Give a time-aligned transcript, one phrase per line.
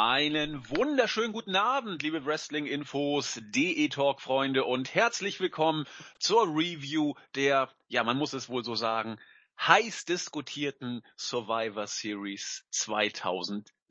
[0.00, 5.86] Einen wunderschönen guten Abend, liebe Wrestling-Infos, DE-Talk-Freunde und herzlich willkommen
[6.20, 9.18] zur Review der, ja, man muss es wohl so sagen,
[9.60, 12.64] heiß diskutierten Survivor Series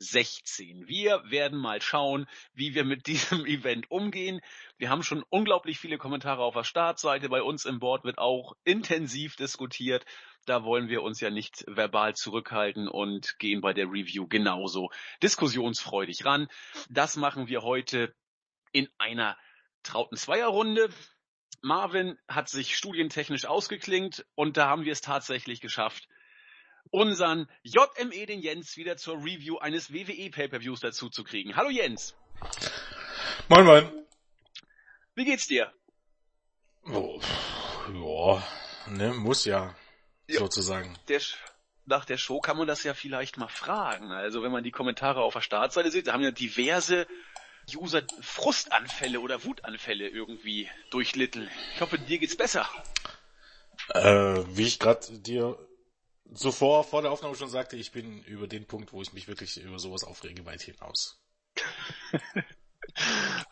[0.00, 0.86] 2016.
[0.86, 4.40] Wir werden mal schauen, wie wir mit diesem Event umgehen.
[4.76, 7.28] Wir haben schon unglaublich viele Kommentare auf der Startseite.
[7.28, 10.04] Bei uns im Board wird auch intensiv diskutiert.
[10.46, 14.90] Da wollen wir uns ja nicht verbal zurückhalten und gehen bei der Review genauso
[15.22, 16.48] diskussionsfreudig ran.
[16.88, 18.14] Das machen wir heute
[18.72, 19.36] in einer
[19.82, 20.88] trauten Zweierrunde.
[21.60, 26.08] Marvin hat sich studientechnisch ausgeklingt und da haben wir es tatsächlich geschafft,
[26.90, 31.56] unseren JME, den Jens, wieder zur Review eines WWE Pay-Per-Views dazu zu kriegen.
[31.56, 32.14] Hallo Jens.
[33.48, 33.90] Moin, moin.
[35.14, 35.72] Wie geht's dir?
[36.84, 37.20] Oh,
[37.92, 38.42] ja,
[38.86, 39.74] ne, muss ja
[40.28, 40.96] ja, sozusagen.
[41.08, 41.20] Der,
[41.86, 44.12] nach der Show kann man das ja vielleicht mal fragen.
[44.12, 47.06] Also wenn man die Kommentare auf der Startseite sieht, da haben ja diverse
[47.74, 51.50] User Frustanfälle oder Wutanfälle irgendwie durchlitten.
[51.74, 52.68] Ich hoffe, dir geht's besser.
[53.90, 55.58] Äh, wie ich gerade dir
[56.34, 59.56] zuvor vor der Aufnahme schon sagte, ich bin über den Punkt, wo ich mich wirklich
[59.58, 61.20] über sowas aufrege, weit hinaus.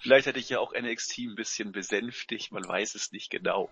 [0.00, 3.70] Vielleicht hätte ich ja auch NXT ein bisschen besänftigt, man weiß es nicht genau.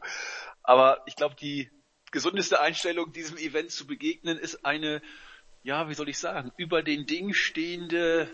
[0.62, 1.70] Aber ich glaube, die
[2.10, 5.02] gesundeste Einstellung diesem Event zu begegnen, ist eine,
[5.62, 8.30] ja, wie soll ich sagen, über den Ding stehende,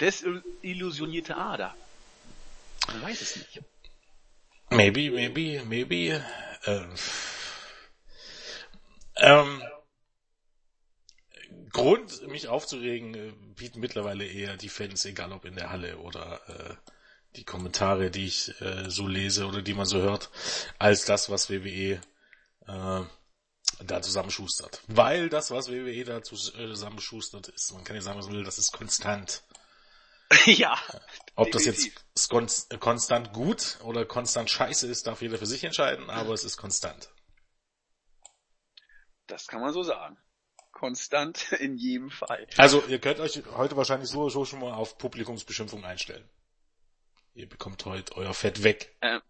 [0.00, 1.74] desillusionierte Ader.
[2.88, 3.60] Man weiß es nicht.
[4.70, 6.24] Maybe, maybe, maybe.
[6.64, 6.86] Äh,
[9.16, 9.62] ähm,
[11.72, 16.40] Grund, mich aufzuregen, äh, bieten mittlerweile eher die Fans, egal ob in der Halle oder
[16.48, 16.74] äh,
[17.36, 20.30] die Kommentare, die ich äh, so lese oder die man so hört,
[20.78, 22.00] als das, was WWE
[22.66, 23.04] äh,
[23.84, 24.82] da zusammenschustert.
[24.88, 28.44] Weil das, was WWE da äh, zusammenschustert, ist, man kann ja sagen, was man will,
[28.44, 29.42] das ist konstant.
[30.46, 30.78] ja.
[31.34, 31.94] Ob definitiv.
[32.14, 36.44] das jetzt konstant gut oder konstant scheiße ist, darf jeder für sich entscheiden, aber es
[36.44, 37.10] ist konstant.
[39.26, 40.18] Das kann man so sagen.
[40.80, 42.46] Konstant in jedem Fall.
[42.56, 46.26] Also, ihr könnt euch heute wahrscheinlich so, so schon mal auf Publikumsbeschimpfung einstellen.
[47.34, 48.96] Ihr bekommt heute euer Fett weg.
[49.02, 49.20] Ähm,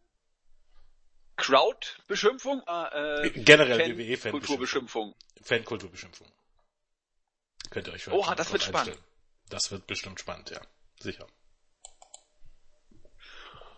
[1.37, 2.62] Crowd-Beschimpfung?
[2.69, 4.31] Äh, äh Generell WWE-Fan.
[4.31, 5.16] Kulturbeschimpfung.
[5.43, 6.28] Fan-Kulturbeschimpfung.
[7.71, 8.84] Könnt ihr euch vielleicht Oha, das wird einstellen.
[8.84, 9.05] spannend.
[9.49, 10.60] Das wird bestimmt spannend, ja.
[11.00, 11.27] Sicher.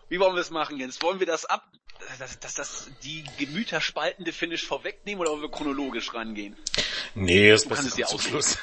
[0.09, 1.01] Wie wollen wir es machen, Jens?
[1.01, 1.71] Wollen wir das ab,
[2.19, 6.55] dass das, das, die Gemüter spaltende Finish vorwegnehmen oder wollen wir chronologisch rangehen?
[7.15, 8.57] Nee, das Beste ja zum Schluss.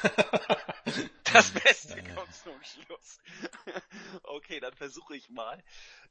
[1.23, 3.19] das Beste kommt zum Schluss.
[4.23, 5.63] okay, dann versuche ich mal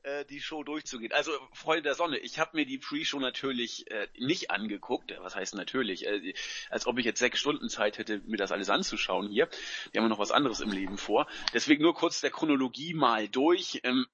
[0.02, 1.12] äh, die Show durchzugehen.
[1.12, 5.14] Also Freunde der Sonne, ich habe mir die Pre-Show natürlich äh, nicht angeguckt.
[5.20, 6.06] Was heißt natürlich?
[6.06, 6.34] Äh,
[6.70, 9.48] als ob ich jetzt sechs Stunden Zeit hätte, mir das alles anzuschauen hier.
[9.92, 11.26] Wir haben noch was anderes im Leben vor.
[11.52, 13.80] Deswegen nur kurz der Chronologie mal durch.
[13.84, 14.06] Ähm,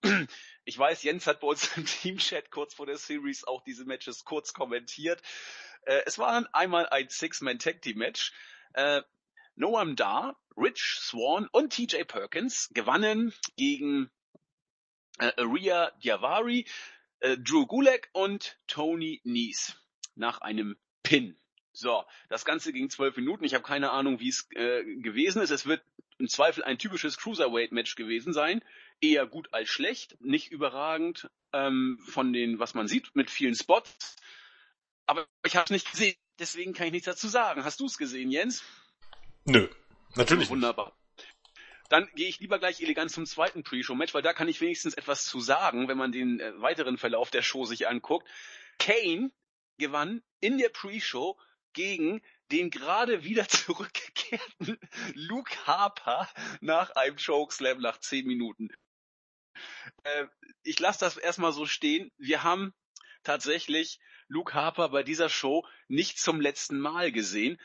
[0.66, 4.24] ich weiß, Jens hat bei uns im Teamchat kurz vor der Series auch diese Matches
[4.24, 5.22] kurz kommentiert.
[5.82, 8.32] Äh, es war einmal ein Six-Man-Tag-Team-Match.
[8.74, 9.02] Äh,
[9.54, 14.10] Noam Dar, Rich Swan und TJ Perkins gewannen gegen
[15.18, 16.66] äh, Rhea Diavari,
[17.20, 19.76] äh, Drew Gulak und Tony Nies
[20.14, 21.38] nach einem Pin.
[21.72, 23.44] So, das Ganze ging zwölf Minuten.
[23.44, 25.50] Ich habe keine Ahnung, wie es äh, gewesen ist.
[25.50, 25.82] Es wird
[26.18, 28.62] im Zweifel ein typisches Cruiserweight-Match gewesen sein.
[29.00, 34.16] Eher gut als schlecht, nicht überragend ähm, von den, was man sieht, mit vielen Spots.
[35.06, 37.64] Aber ich habe es nicht gesehen, deswegen kann ich nichts dazu sagen.
[37.64, 38.64] Hast du es gesehen, Jens?
[39.44, 39.68] Nö,
[40.14, 40.48] natürlich.
[40.48, 40.86] Wunderbar.
[40.86, 40.96] Nicht.
[41.88, 45.24] Dann gehe ich lieber gleich elegant zum zweiten Pre-Show-Match, weil da kann ich wenigstens etwas
[45.24, 48.26] zu sagen, wenn man den äh, weiteren Verlauf der Show sich anguckt.
[48.78, 49.30] Kane
[49.78, 51.38] gewann in der Pre-Show
[51.72, 54.78] gegen den gerade wieder zurückgekehrten
[55.14, 56.28] Luke Harper
[56.60, 58.70] nach einem Chokeslam nach zehn Minuten.
[60.04, 60.26] Äh,
[60.62, 62.10] ich lasse das erstmal so stehen.
[62.18, 62.74] Wir haben
[63.22, 67.60] tatsächlich Luke Harper bei dieser Show nicht zum letzten Mal gesehen.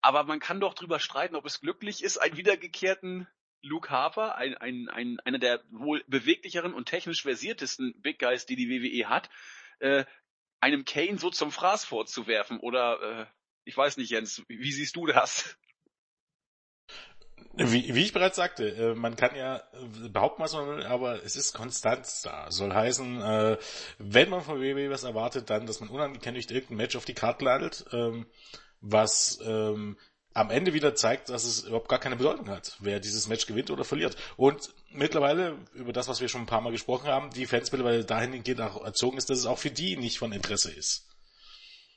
[0.00, 3.26] Aber man kann doch drüber streiten, ob es glücklich ist, einen wiedergekehrten
[3.62, 8.56] Luke Harper, ein, ein, ein, einer der wohl beweglicheren und technisch versiertesten Big Guys, die
[8.56, 9.30] die WWE hat,
[9.78, 10.04] äh,
[10.60, 12.60] einem Kane so zum Fraß vorzuwerfen.
[12.60, 13.26] Oder äh,
[13.64, 15.56] ich weiß nicht, Jens, wie siehst du das?
[17.56, 19.62] Wie, wie ich bereits sagte, äh, man kann ja
[20.10, 22.50] behaupten, was man will, aber es ist konstant da.
[22.50, 23.58] Soll heißen, äh,
[23.98, 27.44] wenn man von WWE was erwartet, dann, dass man unangekündigt irgendein Match auf die Karte
[27.44, 28.26] landet, ähm,
[28.80, 29.96] was ähm,
[30.32, 33.70] am Ende wieder zeigt, dass es überhaupt gar keine Bedeutung hat, wer dieses Match gewinnt
[33.70, 34.16] oder verliert.
[34.36, 38.04] Und mittlerweile, über das, was wir schon ein paar Mal gesprochen haben, die Fans mittlerweile
[38.04, 41.06] dahingehend auch erzogen ist, dass es auch für die nicht von Interesse ist.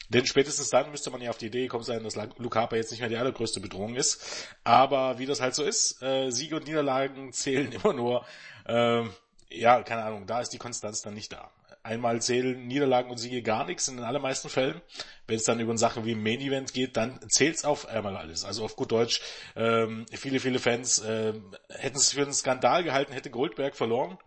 [0.09, 3.01] Denn spätestens dann müsste man ja auf die Idee kommen sein, dass Harper jetzt nicht
[3.01, 4.47] mehr die allergrößte Bedrohung ist.
[4.63, 8.25] Aber wie das halt so ist, äh, Siege und Niederlagen zählen immer nur,
[8.65, 9.03] äh,
[9.49, 11.51] ja, keine Ahnung, da ist die Konstanz dann nicht da.
[11.83, 14.81] Einmal zählen Niederlagen und Siege gar nichts in den allermeisten Fällen.
[15.25, 18.43] Wenn es dann über Sachen wie Main Event geht, dann zählt's auf einmal alles.
[18.43, 19.21] Also auf gut Deutsch,
[19.55, 21.33] ähm, viele, viele Fans äh,
[21.69, 24.17] hätten es für einen Skandal gehalten, hätte Goldberg verloren.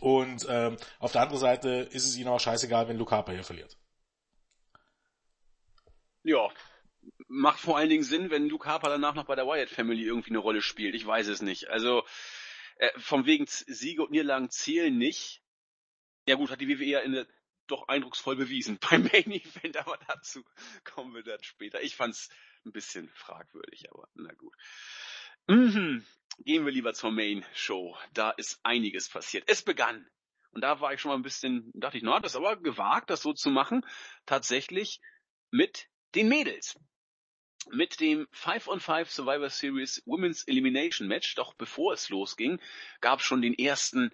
[0.00, 3.44] Und ähm, auf der anderen Seite ist es ihnen auch scheißegal, wenn Luke Harper hier
[3.44, 3.79] verliert.
[6.22, 6.48] Ja,
[7.28, 10.30] macht vor allen Dingen Sinn, wenn Luke Harper danach noch bei der Wyatt Family irgendwie
[10.30, 10.94] eine Rolle spielt.
[10.94, 11.68] Ich weiß es nicht.
[11.68, 12.04] Also
[12.76, 15.42] äh, vom wegen Siege und Niederlagen zählen nicht.
[16.26, 17.26] Ja gut, hat die WWE ja in der,
[17.66, 20.44] doch eindrucksvoll bewiesen beim Main Event, aber dazu
[20.84, 21.82] kommen wir dann später.
[21.82, 22.28] Ich fand's
[22.64, 24.54] ein bisschen fragwürdig, aber na gut.
[25.46, 26.04] Mhm.
[26.44, 27.96] Gehen wir lieber zur Main Show.
[28.12, 29.44] Da ist einiges passiert.
[29.46, 30.08] Es begann.
[30.52, 33.10] Und da war ich schon mal ein bisschen, dachte ich, na, das ist aber gewagt,
[33.10, 33.86] das so zu machen.
[34.26, 35.00] Tatsächlich
[35.50, 36.78] mit den Mädels.
[37.70, 42.60] Mit dem 5 on 5 Survivor Series Women's Elimination Match, doch bevor es losging,
[43.00, 44.10] gab es schon den ersten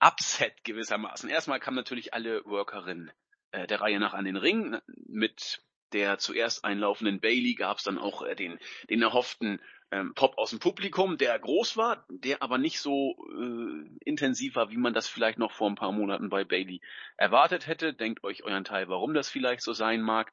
[0.00, 1.28] Upset gewissermaßen.
[1.28, 3.12] Erstmal kamen natürlich alle Workerinnen
[3.52, 4.78] äh, der Reihe nach an den Ring.
[5.06, 5.62] Mit
[5.92, 9.60] der zuerst einlaufenden Bailey gab es dann auch äh, den, den erhofften
[9.90, 14.70] ähm, Pop aus dem Publikum, der groß war, der aber nicht so äh, intensiv war,
[14.70, 16.80] wie man das vielleicht noch vor ein paar Monaten bei Bailey
[17.16, 17.92] erwartet hätte.
[17.92, 20.32] Denkt euch euren Teil, warum das vielleicht so sein mag.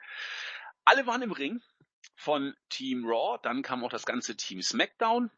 [0.87, 1.61] Alle waren im Ring
[2.15, 5.29] von Team Raw, dann kam auch das ganze Team SmackDown,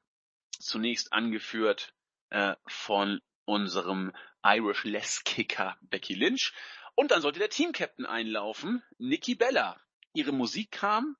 [0.51, 1.95] zunächst angeführt
[2.29, 4.13] äh, von unserem
[4.43, 6.53] Irish Less Kicker Becky Lynch.
[6.93, 9.81] Und dann sollte der Team-Captain einlaufen, Nikki Bella.
[10.13, 11.17] Ihre Musik kam,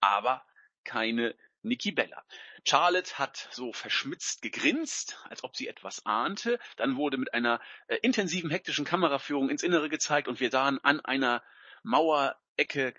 [0.00, 0.42] aber
[0.84, 2.24] keine Nikki Bella.
[2.64, 6.58] Charlotte hat so verschmitzt gegrinst, als ob sie etwas ahnte.
[6.78, 11.00] Dann wurde mit einer äh, intensiven, hektischen Kameraführung ins Innere gezeigt und wir sahen an
[11.00, 11.42] einer
[11.82, 12.94] Mauerecke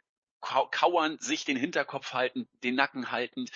[0.71, 3.51] kauernd, sich den Hinterkopf haltend, den Nacken haltend.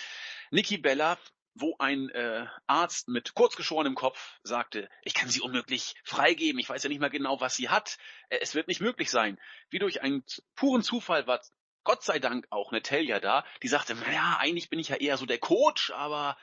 [0.50, 1.18] Nikki Bella,
[1.54, 6.82] wo ein äh, Arzt mit kurzgeschorenem Kopf sagte, ich kann sie unmöglich freigeben, ich weiß
[6.82, 7.98] ja nicht mehr genau, was sie hat,
[8.30, 9.38] äh, es wird nicht möglich sein.
[9.70, 10.24] Wie durch einen
[10.54, 11.40] puren Zufall war
[11.84, 15.26] Gott sei Dank auch Natalia da, die sagte, naja, eigentlich bin ich ja eher so
[15.26, 16.38] der Coach, aber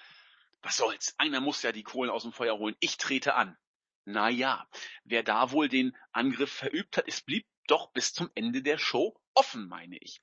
[0.61, 3.57] was soll's, einer muss ja die Kohlen aus dem Feuer holen, ich trete an.
[4.05, 4.67] Naja,
[5.03, 9.18] wer da wohl den Angriff verübt hat, es blieb doch bis zum Ende der Show
[9.33, 10.21] offen, meine ich.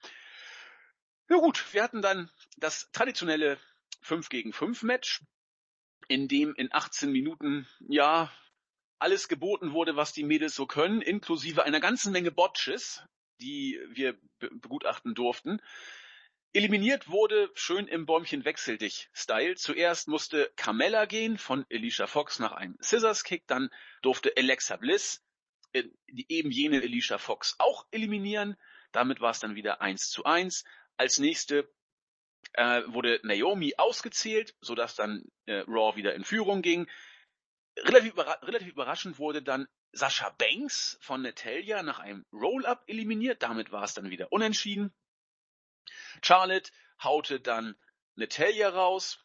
[1.28, 3.58] Ja gut, wir hatten dann das traditionelle
[4.02, 5.22] 5 gegen 5 Match,
[6.08, 8.32] in dem in 18 Minuten, ja,
[8.98, 13.02] alles geboten wurde, was die Mädels so können, inklusive einer ganzen Menge Botches,
[13.40, 15.60] die wir begutachten durften.
[16.52, 19.56] Eliminiert wurde schön im Bäumchen wechsel dich Style.
[19.56, 23.68] Zuerst musste Carmella gehen von Alicia Fox nach einem Scissors Kick, dann
[24.00, 25.22] durfte Alexa Bliss
[25.72, 28.56] äh, eben jene Alicia Fox auch eliminieren.
[28.96, 30.64] Damit war es dann wieder eins zu eins.
[30.96, 31.70] Als nächste
[32.54, 36.88] äh, wurde Naomi ausgezählt, sodass dann äh, Raw wieder in Führung ging.
[37.76, 43.42] Relativ, überra relativ überraschend wurde dann Sascha Banks von Natalia nach einem Roll-Up eliminiert.
[43.42, 44.94] Damit war es dann wieder unentschieden.
[46.22, 46.72] Charlotte
[47.04, 47.76] haute dann
[48.14, 49.22] Natalia raus.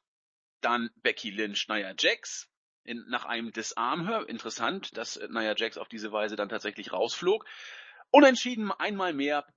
[0.59, 2.49] Dann Becky Lynch, Nia Jax
[2.83, 4.25] in, nach einem Disarm.
[4.27, 7.45] Interessant, dass äh, Nia Jax auf diese Weise dann tatsächlich rausflog.
[8.11, 9.47] Unentschieden einmal mehr.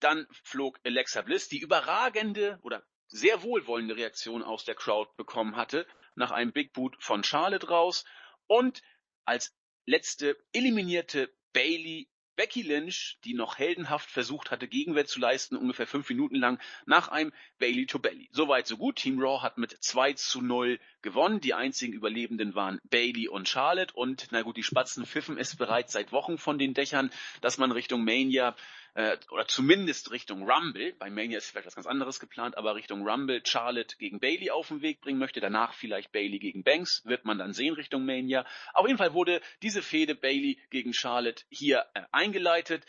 [0.00, 5.86] Dann flog Alexa Bliss, die überragende oder sehr wohlwollende Reaktion aus der Crowd bekommen hatte,
[6.14, 8.04] nach einem Big Boot von Charlotte raus.
[8.46, 8.82] Und
[9.24, 9.54] als
[9.86, 12.08] letzte eliminierte Bailey
[12.40, 17.08] Becky Lynch, die noch heldenhaft versucht hatte, Gegenwehr zu leisten, ungefähr fünf Minuten lang, nach
[17.08, 18.30] einem Bailey to Belly.
[18.32, 18.96] Soweit, so gut.
[18.96, 21.40] Team Raw hat mit 2 zu 0 gewonnen.
[21.40, 23.92] Die einzigen Überlebenden waren Bailey und Charlotte.
[23.92, 27.10] Und na gut, die Spatzen pfiffen es bereits seit Wochen von den Dächern,
[27.42, 28.56] dass man Richtung Mania
[28.94, 33.06] äh, oder zumindest Richtung Rumble, bei Mania ist vielleicht was ganz anderes geplant, aber Richtung
[33.06, 37.24] Rumble Charlotte gegen Bailey auf den Weg bringen möchte, danach vielleicht Bailey gegen Banks, wird
[37.24, 38.44] man dann sehen Richtung Mania.
[38.74, 42.84] Auf jeden Fall wurde diese Fehde Bailey gegen Charlotte hier äh, eingeleitet.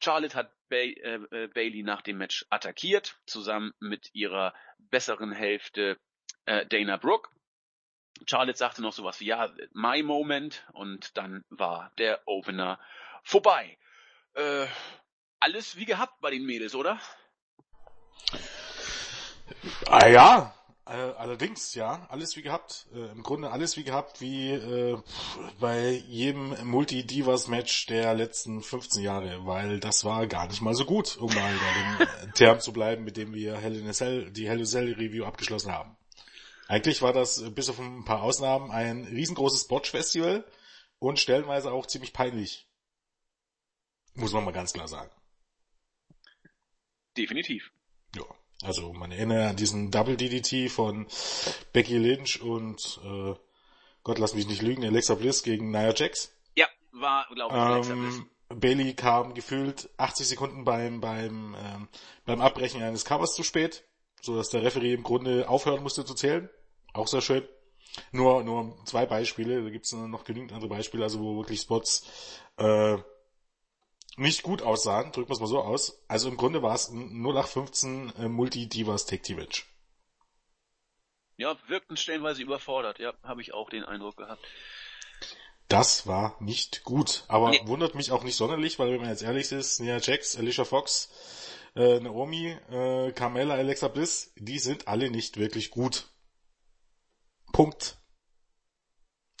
[0.00, 5.98] Charlotte hat ba äh, äh, Bailey nach dem Match attackiert, zusammen mit ihrer besseren Hälfte
[6.44, 7.30] äh, Dana Brooke.
[8.26, 12.80] Charlotte sagte noch sowas wie, ja, my moment, und dann war der Opener
[13.22, 13.78] vorbei.
[14.34, 14.66] Äh,
[15.40, 17.00] alles wie gehabt bei den Mädels, oder?
[19.86, 20.54] Ah ja,
[20.88, 22.86] äh, allerdings, ja, alles wie gehabt.
[22.94, 24.98] Äh, Im Grunde alles wie gehabt, wie äh,
[25.60, 31.18] bei jedem Multi-Divas-Match der letzten 15 Jahre, weil das war gar nicht mal so gut,
[31.18, 31.54] um mal
[31.98, 34.64] bei dem Term zu bleiben, mit dem wir Hell in a Cell, die Hell in
[34.64, 35.96] a Cell Review abgeschlossen haben.
[36.68, 40.44] Eigentlich war das äh, bis auf ein paar Ausnahmen ein riesengroßes Botch-Festival
[40.98, 42.66] und stellenweise auch ziemlich peinlich.
[44.14, 45.10] Muss man mal ganz klar sagen.
[47.18, 47.72] Definitiv.
[48.16, 48.22] Ja.
[48.62, 51.06] Also man erinnert an diesen Double DDT von
[51.72, 53.34] Becky Lynch und äh,
[54.02, 56.34] Gott lass mich nicht lügen, Alexa Bliss gegen Nia Jax.
[56.56, 58.22] Ja, war, glaube ich, Alexa Ähm, Bliss.
[58.60, 61.88] Bailey kam gefühlt 80 Sekunden beim beim ähm,
[62.24, 63.84] beim Abbrechen eines Covers zu spät,
[64.22, 66.48] so dass der Referee im Grunde aufhören musste zu zählen.
[66.94, 67.46] Auch sehr schön.
[68.10, 72.06] Nur nur zwei Beispiele, da gibt's noch genügend andere Beispiele, also wo wirklich Spots
[72.56, 72.96] äh,
[74.18, 76.02] nicht gut aussahen, drücken wir es mal so aus.
[76.08, 79.66] Also im Grunde war es ein 0815 äh, Multi-Divas Tag Team Match.
[81.36, 82.98] Ja, wirkten stellenweise überfordert.
[82.98, 84.44] Ja, habe ich auch den Eindruck gehabt.
[85.68, 87.60] Das war nicht gut, aber Nee.
[87.66, 91.10] wundert mich auch nicht sonderlich, weil wenn man jetzt ehrlich ist, Nia Jax, Alicia Fox,
[91.76, 96.08] äh, Naomi, äh, Carmella, Alexa Bliss, die sind alle nicht wirklich gut.
[97.52, 97.97] Punkt.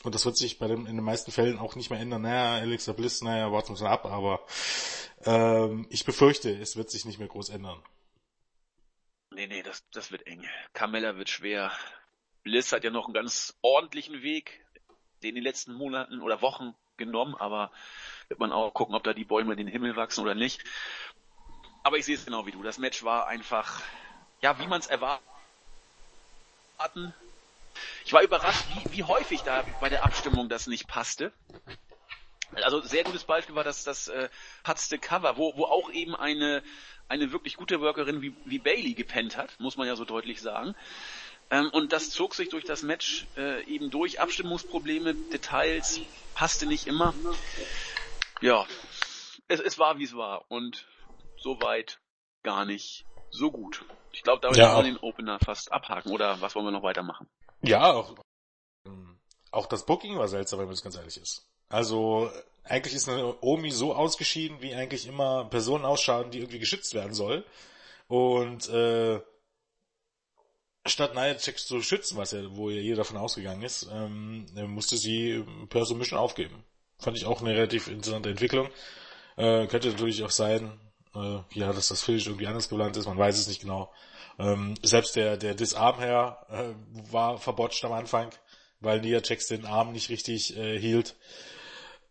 [0.04, 2.22] Und das wird sich bei dem, in den meisten Fällen auch nicht mehr ändern.
[2.22, 4.46] Naja, Alexa Bliss, naja, warten wir mal ab, aber
[5.24, 7.82] ähm, ich befürchte, es wird sich nicht mehr groß ändern.
[9.30, 10.44] Nee, nee, das, das wird eng.
[10.72, 11.72] Carmella wird schwer.
[12.44, 14.64] Bliss hat ja noch einen ganz ordentlichen Weg,
[15.22, 17.70] den in den letzten Monaten oder Wochen genommen, aber
[18.28, 20.62] wird man auch gucken, ob da die Bäume in den Himmel wachsen oder nicht.
[21.82, 22.62] Aber ich sehe es genau wie du.
[22.62, 23.82] Das Match war einfach,
[24.42, 25.22] ja, wie man es erwarten.
[28.08, 31.30] Ich war überrascht, wie, wie häufig da bei der Abstimmung das nicht passte.
[32.54, 34.30] Also sehr gutes Beispiel war das das äh,
[34.62, 36.62] Patzte Cover, wo, wo auch eben eine
[37.08, 40.74] eine wirklich gute Workerin wie, wie Bailey gepennt hat, muss man ja so deutlich sagen.
[41.50, 44.20] Ähm, und das zog sich durch das Match äh, eben durch.
[44.20, 46.00] Abstimmungsprobleme, Details,
[46.32, 47.12] passte nicht immer.
[48.40, 48.66] Ja,
[49.48, 50.86] es, es war wie es war und
[51.36, 52.00] soweit
[52.42, 53.84] gar nicht so gut.
[54.12, 56.10] Ich glaube, damit Ja, kann man den Opener fast abhaken.
[56.10, 57.28] Oder was wollen wir noch weitermachen?
[57.62, 58.14] Ja, auch,
[58.86, 59.18] ähm,
[59.50, 61.48] auch das Booking war seltsam, wenn man es ganz ehrlich ist.
[61.68, 62.30] Also
[62.64, 67.14] eigentlich ist eine Omi so ausgeschieden, wie eigentlich immer Personen ausschauen, die irgendwie geschützt werden
[67.14, 67.44] soll.
[68.08, 69.20] Und äh,
[70.86, 74.62] statt Nia Jax zu schützen, was ja, wo ja jeder davon ausgegangen ist, ähm, äh,
[74.62, 76.64] musste sie ähm, per Submission aufgeben.
[76.98, 78.68] Fand ich auch eine relativ interessante Entwicklung.
[79.36, 80.80] Äh, könnte natürlich auch sein,
[81.14, 83.92] äh, ja, dass das Finish irgendwie anders geplant ist, man weiß es nicht genau.
[84.38, 88.30] Ähm, selbst der, der Disarm-Herr äh, war verbotscht am Anfang,
[88.80, 91.16] weil Nia Jax den Arm nicht richtig äh, hielt.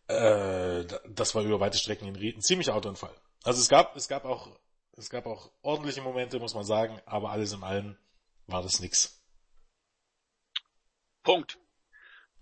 [0.07, 3.15] Äh, da- das war über weite Strecken ein, ziemlicher Autounfall.
[3.43, 4.49] Also es gab, es gab auch,
[4.93, 7.97] es gab auch ordentliche Momente, muss man sagen, aber alles in allem
[8.47, 9.21] war das nix.
[11.23, 11.57] Punkt.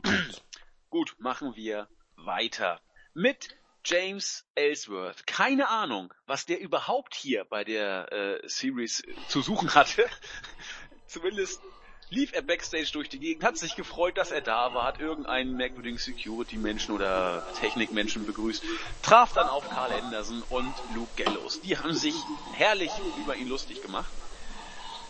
[0.89, 2.79] Gut, machen wir weiter
[3.13, 5.27] mit James Ellsworth.
[5.27, 10.09] Keine Ahnung, was der überhaupt hier bei der äh, Series zu suchen hatte.
[11.07, 11.61] Zumindest
[12.09, 15.55] lief er backstage durch die Gegend, hat sich gefreut, dass er da war, hat irgendeinen
[15.55, 18.63] merkwürdigen Security-Menschen oder Technik-Menschen begrüßt,
[19.03, 21.61] traf dann auf Carl Anderson und Luke Gallows.
[21.61, 22.15] Die haben sich
[22.53, 24.11] herrlich über ihn lustig gemacht.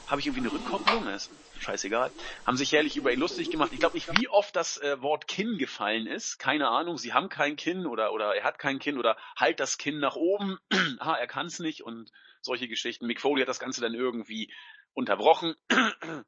[0.07, 1.07] Habe ich irgendwie eine Rückkopplung?
[1.07, 2.13] Ist scheißegal.
[2.45, 3.73] Haben sich herrlich über ihn lustig gemacht.
[3.73, 6.37] Ich glaube nicht, wie oft das äh, Wort Kinn gefallen ist.
[6.37, 6.97] Keine Ahnung.
[6.97, 10.15] Sie haben kein Kinn oder oder er hat kein Kinn oder halt das Kinn nach
[10.15, 10.59] oben.
[10.99, 13.07] ah, er kann es nicht und solche Geschichten.
[13.07, 14.53] Mick Foley hat das Ganze dann irgendwie
[14.93, 15.55] unterbrochen.
[15.69, 16.23] äh,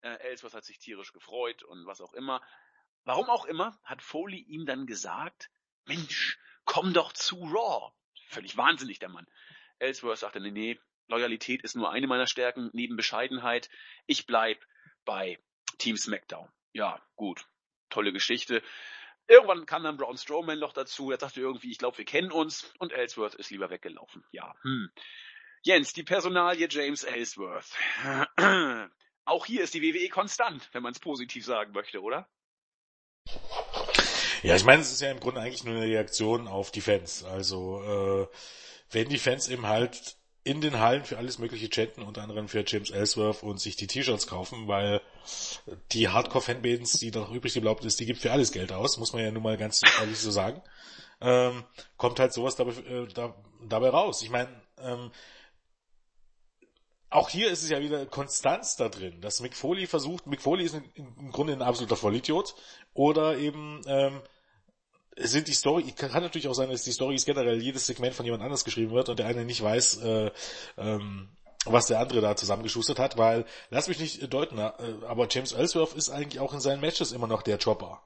[0.00, 2.40] Ellsworth hat sich tierisch gefreut und was auch immer.
[3.04, 5.50] Warum auch immer, hat Foley ihm dann gesagt,
[5.86, 7.92] Mensch, komm doch zu Raw.
[8.28, 9.26] Völlig wahnsinnig, der Mann.
[9.78, 13.68] Ellsworth sagte, nee, nee, Loyalität ist nur eine meiner Stärken, neben Bescheidenheit.
[14.06, 14.64] Ich bleib
[15.04, 15.38] bei
[15.78, 16.48] Team SmackDown.
[16.72, 17.46] Ja, gut.
[17.90, 18.62] Tolle Geschichte.
[19.28, 21.10] Irgendwann kam dann Braun Strowman noch dazu.
[21.10, 22.72] Er sagte irgendwie, ich glaube, wir kennen uns.
[22.78, 24.24] Und Ellsworth ist lieber weggelaufen.
[24.32, 24.90] Ja, hm.
[25.62, 27.70] Jens, die Personalie James Ellsworth.
[29.24, 32.28] Auch hier ist die WWE konstant, wenn man es positiv sagen möchte, oder?
[34.42, 37.22] Ja, ich meine, es ist ja im Grunde eigentlich nur eine Reaktion auf die Fans.
[37.22, 38.36] Also, äh,
[38.90, 42.64] wenn die Fans eben halt in den Hallen für alles mögliche chatten, unter anderem für
[42.66, 45.00] James Ellsworth und sich die T-Shirts kaufen, weil
[45.92, 49.22] die Hardcore-Fanbands, die noch übrig geblieben ist, die gibt für alles Geld aus, muss man
[49.22, 50.60] ja nun mal ganz ehrlich so sagen,
[51.20, 51.64] ähm,
[51.96, 53.34] kommt halt sowas dabei, äh, da,
[53.68, 54.22] dabei raus.
[54.22, 55.12] Ich meine, ähm,
[57.08, 60.64] auch hier ist es ja wieder Konstanz da drin, dass Mick Foley versucht, Mick Foley
[60.64, 62.56] ist im Grunde ein absoluter Vollidiot,
[62.94, 64.22] oder eben ähm,
[65.16, 68.24] sind die Story, kann natürlich auch sein, dass die Story ist generell jedes Segment von
[68.24, 70.30] jemand anders geschrieben wird und der eine nicht weiß, äh,
[70.78, 71.28] ähm,
[71.64, 74.72] was der andere da zusammengeschustert hat, weil, lass mich nicht deuten, äh,
[75.06, 78.02] aber James Ellsworth ist eigentlich auch in seinen Matches immer noch der Chopper.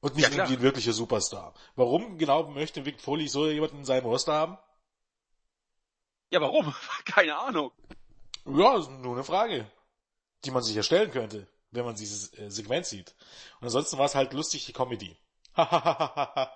[0.00, 1.54] Und nicht Ja, irgendwie ein wirklicher Superstar.
[1.76, 4.58] Warum genau möchte Mick Foley so jemanden in seinem Roster haben?
[6.30, 6.74] Ja, warum?
[7.06, 7.70] Keine Ahnung.
[8.44, 9.66] Ja, ist nur eine Frage,
[10.44, 13.14] die man sich ja stellen könnte, wenn man dieses äh, Segment sieht.
[13.60, 15.16] Und ansonsten war es halt lustig, die Comedy.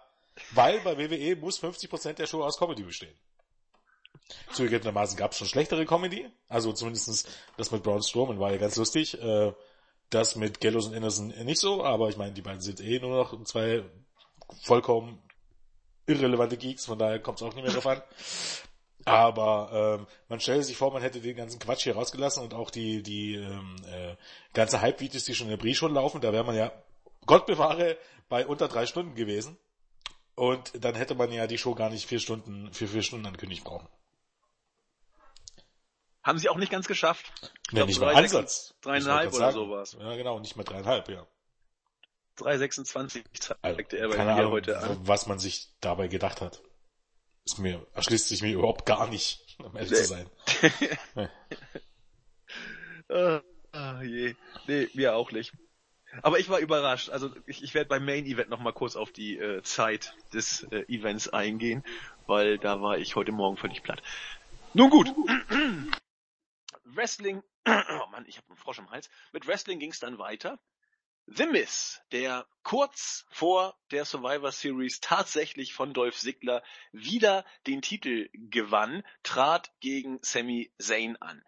[0.53, 3.15] Weil bei WWE muss 50% der Show aus Comedy bestehen.
[4.53, 6.29] Zugegebenermaßen gab es schon schlechtere Comedy.
[6.49, 7.25] Also zumindestens
[7.57, 9.21] das mit Braun Strowman war ja ganz lustig.
[9.21, 9.53] Äh,
[10.11, 13.17] das mit Gallows und Anderson nicht so, aber ich meine, die beiden sind eh nur
[13.17, 13.85] noch zwei
[14.63, 15.23] vollkommen
[16.07, 18.03] irrelevante Geeks, von daher kommt es auch nicht mehr drauf an.
[19.05, 22.71] Aber ähm, man stelle sich vor, man hätte den ganzen Quatsch hier rausgelassen und auch
[22.71, 24.17] die, die ähm, äh,
[24.55, 26.73] ganze Hype-Videos, die schon in der Brie schon laufen, da wäre man ja,
[27.27, 27.97] Gott bewahre,
[28.29, 29.59] bei unter drei Stunden gewesen.
[30.35, 33.65] Und dann hätte man ja die Show gar nicht vier Stunden, für vier Stunden ankündigt
[33.65, 33.89] brauchen.
[36.23, 37.33] Haben sie auch nicht ganz geschafft.
[37.71, 38.75] Ich ja, nicht mal Ansatz.
[38.83, 39.97] Dreieinhalb oder sowas.
[39.99, 41.27] Ja, genau, nicht mal dreieinhalb, ja.
[42.39, 44.99] 3,26 zeigte also, er bei mir Ahnung, heute an.
[45.03, 46.63] Was man sich dabei gedacht hat.
[47.45, 49.97] Ist mir, erschließt sich mir überhaupt gar nicht, um ehrlich nee.
[49.97, 50.31] zu sein.
[51.17, 51.29] nee.
[53.09, 53.41] ah,
[53.73, 54.35] ah, je.
[54.67, 55.53] Nee, mir auch nicht.
[56.23, 57.11] Aber ich war überrascht.
[57.11, 60.85] Also ich, ich werde beim Main Event nochmal kurz auf die äh, Zeit des äh,
[60.89, 61.85] Events eingehen,
[62.27, 64.03] weil da war ich heute Morgen völlig platt.
[64.75, 65.13] Nun gut.
[66.85, 69.11] Wrestling, oh Mann, ich habe einen Frosch im Hals.
[69.33, 70.59] Mit Wrestling ging es dann weiter.
[71.31, 78.31] The Miz, der kurz vor der Survivor Series tatsächlich von Dolph Ziggler wieder den Titel
[78.33, 81.45] gewann, trat gegen Sami Zayn an.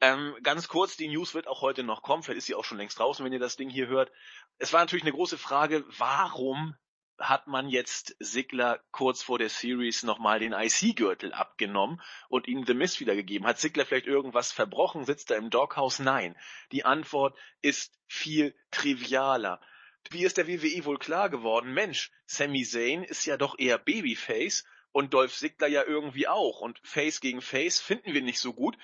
[0.00, 2.78] Ähm, ganz kurz, die News wird auch heute noch kommen, vielleicht ist sie auch schon
[2.78, 4.12] längst draußen, wenn ihr das Ding hier hört.
[4.58, 6.76] Es war natürlich eine große Frage, warum
[7.18, 12.74] hat man jetzt Sigler kurz vor der Series nochmal den IC-Gürtel abgenommen und ihm The
[12.74, 13.46] Mist wiedergegeben?
[13.46, 15.06] Hat Sigler vielleicht irgendwas verbrochen?
[15.06, 15.98] Sitzt er im Doghouse?
[15.98, 16.36] Nein.
[16.72, 19.62] Die Antwort ist viel trivialer.
[20.10, 21.72] Wie ist der WWE wohl klar geworden?
[21.72, 26.60] Mensch, Sami Zayn ist ja doch eher Babyface und Dolph Sigler ja irgendwie auch.
[26.60, 28.76] Und Face gegen Face finden wir nicht so gut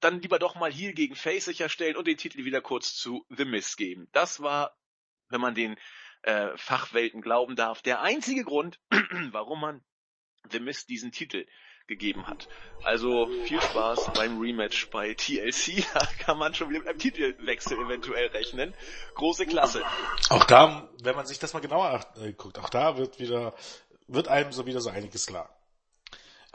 [0.00, 3.44] dann lieber doch mal Heel gegen Face sicherstellen und den Titel wieder kurz zu The
[3.44, 4.08] Miz geben.
[4.12, 4.76] Das war,
[5.28, 5.76] wenn man den
[6.22, 8.80] äh, Fachwelten glauben darf, der einzige Grund,
[9.30, 9.84] warum man
[10.50, 11.46] The Miz diesen Titel
[11.86, 12.48] gegeben hat.
[12.82, 15.84] Also viel Spaß beim Rematch bei TLC.
[15.94, 18.74] Da kann man schon wieder mit einem Titelwechsel eventuell rechnen.
[19.14, 19.82] Große Klasse.
[20.28, 22.04] Auch da, wenn man sich das mal genauer
[22.36, 23.54] guckt, auch da wird wieder,
[24.08, 25.55] wird einem so wieder so einiges klar.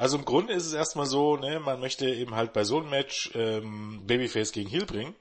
[0.01, 2.89] Also im Grunde ist es erstmal so, ne, man möchte eben halt bei so einem
[2.89, 5.13] Match ähm, Babyface gegen Heel bringen,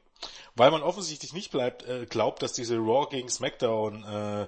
[0.54, 4.46] weil man offensichtlich nicht bleibt, äh, glaubt, dass diese Raw gegen SmackDown äh,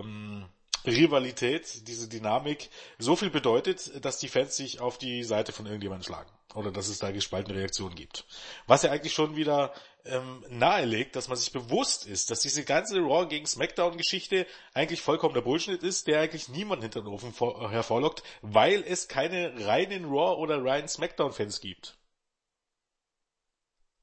[0.00, 0.46] ähm,
[0.86, 6.06] Rivalität, diese Dynamik so viel bedeutet, dass die Fans sich auf die Seite von irgendjemandem
[6.06, 8.24] schlagen oder dass es da gespaltene Reaktionen gibt.
[8.66, 12.98] Was ja eigentlich schon wieder ähm, nahelegt, dass man sich bewusst ist, dass diese ganze
[13.00, 17.70] Raw gegen SmackDown Geschichte eigentlich vollkommener Bullshit ist, der eigentlich niemand hinter den Ofen vor,
[17.70, 21.98] hervorlockt, weil es keine reinen Raw oder reinen SmackDown Fans gibt.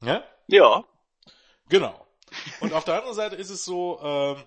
[0.02, 0.24] Ja?
[0.48, 0.84] Ja.
[1.70, 2.06] Genau.
[2.60, 4.44] Und auf der anderen Seite ist es so, ähm,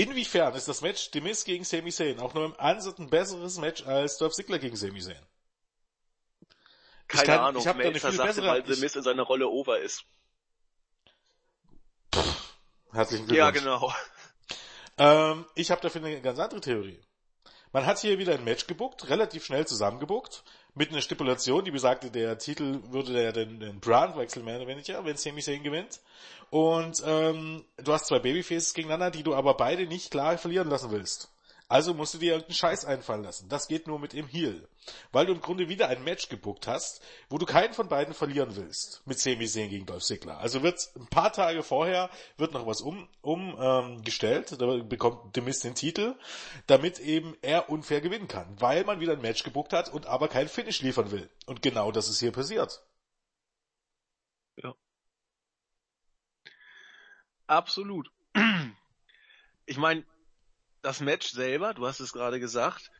[0.00, 3.84] Inwiefern ist das Match Demis gegen Sami Zayn auch nur im Ansatz ein besseres Match
[3.86, 5.26] als Dolph Ziggler gegen Sami Zayn?
[7.06, 9.48] Keine kann, Ahnung, ich habe da eine viel bessere, weil The Miz in seiner Rolle
[9.48, 10.04] over ist.
[12.14, 12.54] Pff,
[12.92, 13.38] herzlichen Glückwunsch.
[13.38, 13.92] Ja, genau.
[14.96, 17.02] Ähm, ich habe dafür eine ganz andere Theorie.
[17.72, 22.10] Man hat hier wieder ein Match gebuckt, relativ schnell zusammengebuckt, mit einer Stipulation, die besagte,
[22.10, 26.00] der Titel würde ja den, den Brand wechseln, mehr oder weniger, wenn Sami Zayn gewinnt.
[26.50, 30.90] Und ähm, du hast zwei Babyfaces gegeneinander, die du aber beide nicht klar verlieren lassen
[30.90, 31.29] willst.
[31.70, 33.48] Also musst du dir irgendeinen Scheiß einfallen lassen.
[33.48, 34.66] Das geht nur mit dem Heal.
[35.12, 38.56] Weil du im Grunde wieder ein Match gebuckt hast, wo du keinen von beiden verlieren
[38.56, 39.06] willst.
[39.06, 40.38] Mit Sami Zayn gegen Dolph Ziggler.
[40.38, 44.02] Also wird ein paar Tage vorher wird noch was um, um ähm.
[44.02, 46.16] Da bekommt The Mist den Titel,
[46.66, 48.60] damit eben er unfair gewinnen kann.
[48.60, 51.30] Weil man wieder ein Match gebuckt hat und aber kein Finish liefern will.
[51.46, 52.82] Und genau das ist hier passiert.
[54.56, 54.74] Ja.
[57.46, 58.10] Absolut.
[59.66, 60.04] Ich meine,
[60.82, 62.90] das Match selber, du hast es gerade gesagt,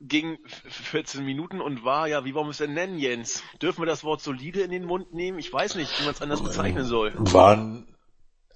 [0.00, 3.42] ging 14 Minuten und war, ja, wie wollen wir es denn nennen, Jens?
[3.60, 5.38] Dürfen wir das Wort solide in den Mund nehmen?
[5.38, 7.12] Ich weiß nicht, wie man es anders bezeichnen soll.
[7.16, 7.84] War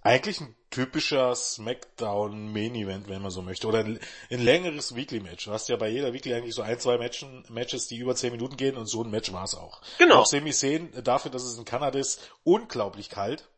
[0.02, 3.66] eigentlich ein typischer Smackdown Main Event, wenn man so möchte.
[3.66, 3.98] Oder ein,
[4.30, 5.44] ein längeres Weekly Match.
[5.44, 8.32] Du hast ja bei jeder Weekly eigentlich so ein, zwei Matchen, Matches, die über 10
[8.32, 9.80] Minuten gehen und so ein Match war es auch.
[9.98, 10.20] Genau.
[10.20, 13.48] Auch Semi-Szenen, dafür, dass es in Kanada ist, unglaublich kalt.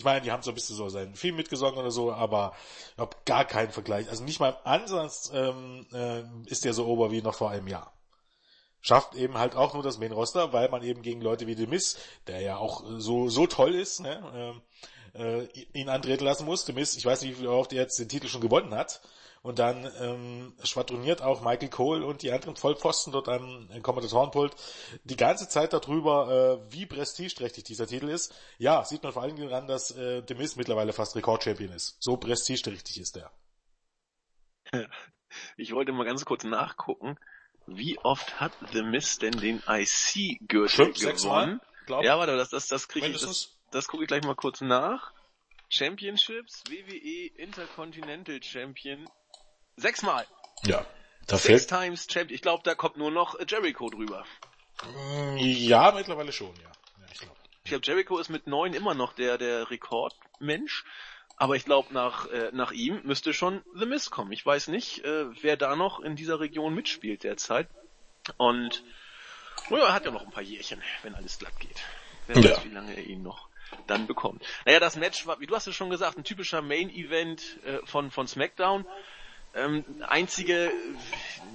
[0.00, 2.54] Ich meine, die haben so ein bisschen so seinen Film mitgesungen oder so, aber
[2.94, 4.08] ich habe gar keinen Vergleich.
[4.08, 7.68] Also nicht mal im Ansatz ähm, äh, ist der so ober wie noch vor einem
[7.68, 7.92] Jahr.
[8.80, 11.66] Schafft eben halt auch nur das Main Roster, weil man eben gegen Leute wie The
[11.66, 14.62] Miss, der ja auch so so toll ist, ne,
[15.12, 16.64] äh, äh, ihn antreten lassen muss.
[16.64, 19.02] The Miss, ich weiß nicht, wie oft er jetzt den Titel schon gewonnen hat,
[19.42, 24.54] und dann ähm, schwadroniert auch Michael Cole und die anderen Vollpfosten dort am Kommentatorenpult
[25.04, 28.34] die ganze Zeit darüber, äh, wie prestigeträchtig dieser Titel ist.
[28.58, 31.96] Ja, sieht man vor allen Dingen daran, dass äh, The Miz mittlerweile fast Rekordchampion ist.
[32.00, 33.32] So prestigeträchtig ist er.
[35.56, 37.16] Ich wollte mal ganz kurz nachgucken.
[37.64, 41.60] Wie oft hat The Miz denn den IC-Gürtel gewonnen?
[41.88, 44.60] Mal, ja, warte, das, das, das kriege ich, das, das gucke ich gleich mal kurz
[44.60, 45.12] nach.
[45.68, 49.08] Championships, WWE Intercontinental Champion.
[49.80, 50.26] Sechsmal.
[50.64, 50.84] Ja.
[51.26, 51.68] Da Six fehlt...
[51.68, 52.34] Times Champion.
[52.34, 54.24] Ich glaube, da kommt nur noch Jericho drüber.
[55.36, 56.62] Ja, mittlerweile schon, ja.
[56.62, 60.84] ja ich glaube, ich glaub, Jericho ist mit neun immer noch der, der Rekordmensch.
[61.36, 64.32] Aber ich glaube, nach, äh, nach ihm müsste schon The Miz kommen.
[64.32, 67.68] Ich weiß nicht, äh, wer da noch in dieser Region mitspielt derzeit.
[68.36, 68.84] Und
[69.70, 71.82] oh ja, er hat ja noch ein paar Jährchen, wenn alles glatt geht.
[72.26, 72.50] Wer ja.
[72.50, 73.48] weiß, wie lange er ihn noch
[73.86, 74.44] dann bekommt.
[74.66, 78.10] Naja, das Match war, wie du hast es schon gesagt, ein typischer Main-Event äh, von,
[78.10, 78.84] von SmackDown.
[79.54, 80.70] Ähm, einzige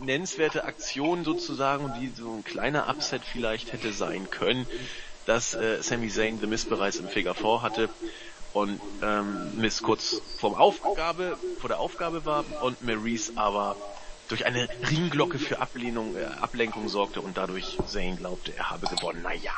[0.02, 4.68] nennenswerte Aktion sozusagen, die so ein kleiner Upset vielleicht hätte sein können,
[5.26, 7.90] dass äh, Sami Zayn The Miz bereits im Figure 4 hatte
[8.54, 13.76] und ähm, Miss kurz vor Aufgabe, vor der Aufgabe war und Maurice aber
[14.28, 19.22] durch eine Ringglocke für Ablehnung, äh, Ablenkung sorgte und dadurch Zane glaubte, er habe gewonnen.
[19.22, 19.52] Naja.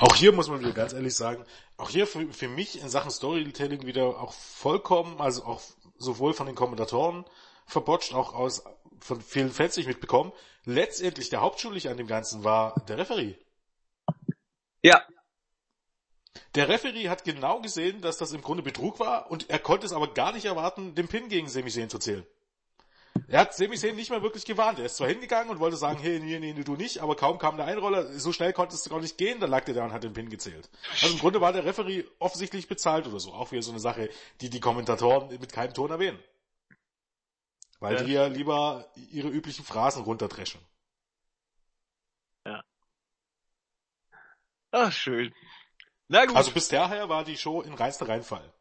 [0.00, 1.44] Auch hier muss man wieder ganz ehrlich sagen,
[1.76, 5.60] auch hier für, für mich in Sachen Storytelling wieder auch vollkommen, also auch
[5.96, 7.24] sowohl von den Kommentatoren
[7.66, 8.64] verbotscht, auch aus
[9.00, 10.32] von vielen Fans ich mitbekommen.
[10.64, 13.36] Letztendlich der Hauptschuldige an dem Ganzen war der Referee.
[14.82, 15.02] Ja,
[16.54, 19.92] der Referee hat genau gesehen, dass das im Grunde Betrug war und er konnte es
[19.92, 22.26] aber gar nicht erwarten, den Pin gegen Semi zu zählen.
[23.28, 24.78] Er hat Semi nicht mal wirklich gewarnt.
[24.78, 27.38] Er ist zwar hingegangen und wollte sagen, hey, nee, nee, nee, du nicht, aber kaum
[27.38, 29.92] kam der Einroller, so schnell konnte es gar nicht gehen, da lag der da und
[29.92, 30.68] hat den Pin gezählt.
[30.90, 33.32] Also im Grunde war der Referee offensichtlich bezahlt oder so.
[33.32, 36.22] Auch wieder so eine Sache, die die Kommentatoren mit keinem Ton erwähnen.
[37.80, 38.02] Weil ja.
[38.02, 40.60] die ja lieber ihre üblichen Phrasen runterdreschen.
[42.46, 42.62] Ja.
[44.70, 45.34] Ach, schön.
[46.08, 46.36] Na gut.
[46.36, 48.52] Also bis daher war die Show in reinster Reinfall.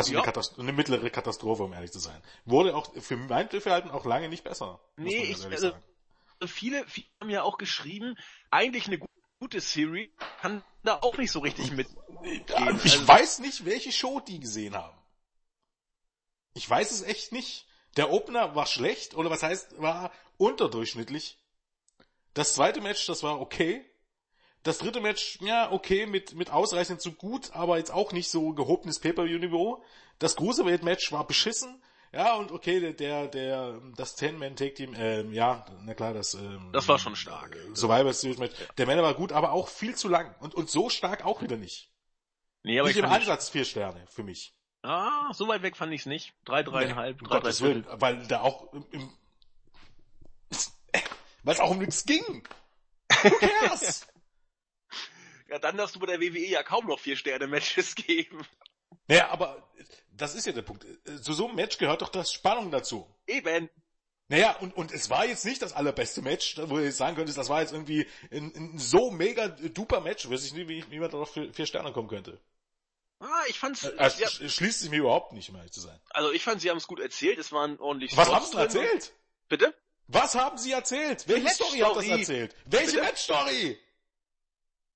[0.00, 0.22] Also ja.
[0.22, 2.20] eine, eine, mittlere Katastrophe, um ehrlich zu sein.
[2.44, 4.80] Wurde auch für mein Dafürhalten auch lange nicht besser.
[4.96, 5.72] Nee, ich, also,
[6.46, 8.16] viele, viele haben ja auch geschrieben,
[8.50, 9.00] eigentlich eine
[9.40, 10.10] gute Serie
[10.40, 11.88] kann da auch nicht so richtig mit.
[12.22, 14.96] Ich also, weiß nicht, welche Show die gesehen haben.
[16.54, 17.66] Ich weiß es echt nicht.
[17.96, 21.38] Der Opener war schlecht, oder was heißt, war unterdurchschnittlich.
[22.34, 23.84] Das zweite Match, das war okay.
[24.62, 28.52] Das dritte Match, ja, okay, mit, mit ausreichend zu gut, aber jetzt auch nicht so
[28.52, 29.82] gehobenes Pay-Per-View-Niveau.
[30.18, 31.82] Das Cruiserweight-Match war beschissen.
[32.12, 36.88] Ja, und okay, der, der, der das Ten-Man-Take-Team, ähm, ja, na klar, das, ähm, Das
[36.88, 37.56] war schon stark.
[37.74, 38.54] Survivor Series Match.
[38.76, 40.34] Der Männer war gut, aber auch viel zu lang.
[40.40, 41.90] Und, und so stark auch wieder nicht.
[42.64, 44.54] Nee, aber nicht im Ansatz vier Sterne, für mich.
[44.82, 46.34] Ah, so weit weg fand ich's nicht.
[46.44, 49.10] Drei, dreieinhalb, nee, drei, drei Willen, weil da auch im, im
[51.44, 52.46] weil es auch um nichts ging.
[53.22, 54.06] Who cares?
[55.50, 58.46] Ja, dann darfst du bei der WWE ja kaum noch vier Sterne Matches geben.
[59.08, 59.68] Naja, aber
[60.12, 60.86] das ist ja der Punkt.
[61.22, 63.12] Zu so einem Match gehört doch das Spannung dazu.
[63.26, 63.68] Eben.
[64.28, 67.36] Naja, und, und es war jetzt nicht das allerbeste Match, wo du jetzt sagen könntest,
[67.36, 71.00] das war jetzt irgendwie ein, ein so mega duper Match, weiß ich nicht, wie, wie
[71.00, 72.40] man da noch für vier Sterne kommen könnte.
[73.18, 73.84] Ah, ich fand's.
[73.84, 75.98] Also, ja, schließt sich mir überhaupt nicht, um ehrlich zu sein.
[76.10, 79.12] Also ich fand, sie haben es gut erzählt, es waren ordentlich Was haben sie erzählt?
[79.48, 79.74] Bitte?
[80.06, 81.26] Was haben sie erzählt?
[81.26, 82.54] Welche Story hat das erzählt?
[82.66, 83.78] Welche Match-Story?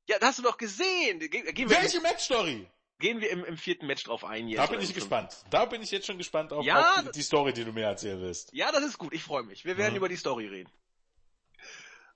[0.07, 1.19] Ja, das hast du doch gesehen.
[1.19, 2.67] Gehen wir Welche Match-Story?
[2.99, 4.61] Gehen wir im, im vierten Match drauf ein jetzt.
[4.61, 5.37] Da bin ich gespannt.
[5.51, 7.87] Da bin ich jetzt schon gespannt auf, ja, auf die, die, Story, die du mir
[7.87, 8.53] erzählen wirst.
[8.53, 9.13] Ja, das ist gut.
[9.13, 9.65] Ich freue mich.
[9.65, 9.99] Wir werden mhm.
[9.99, 10.71] über die Story reden.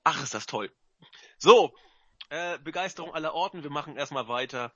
[0.05, 0.71] Ach, ist das toll.
[1.39, 1.75] So,
[2.31, 3.63] äh, Begeisterung aller Orten.
[3.65, 4.73] Wir machen erstmal weiter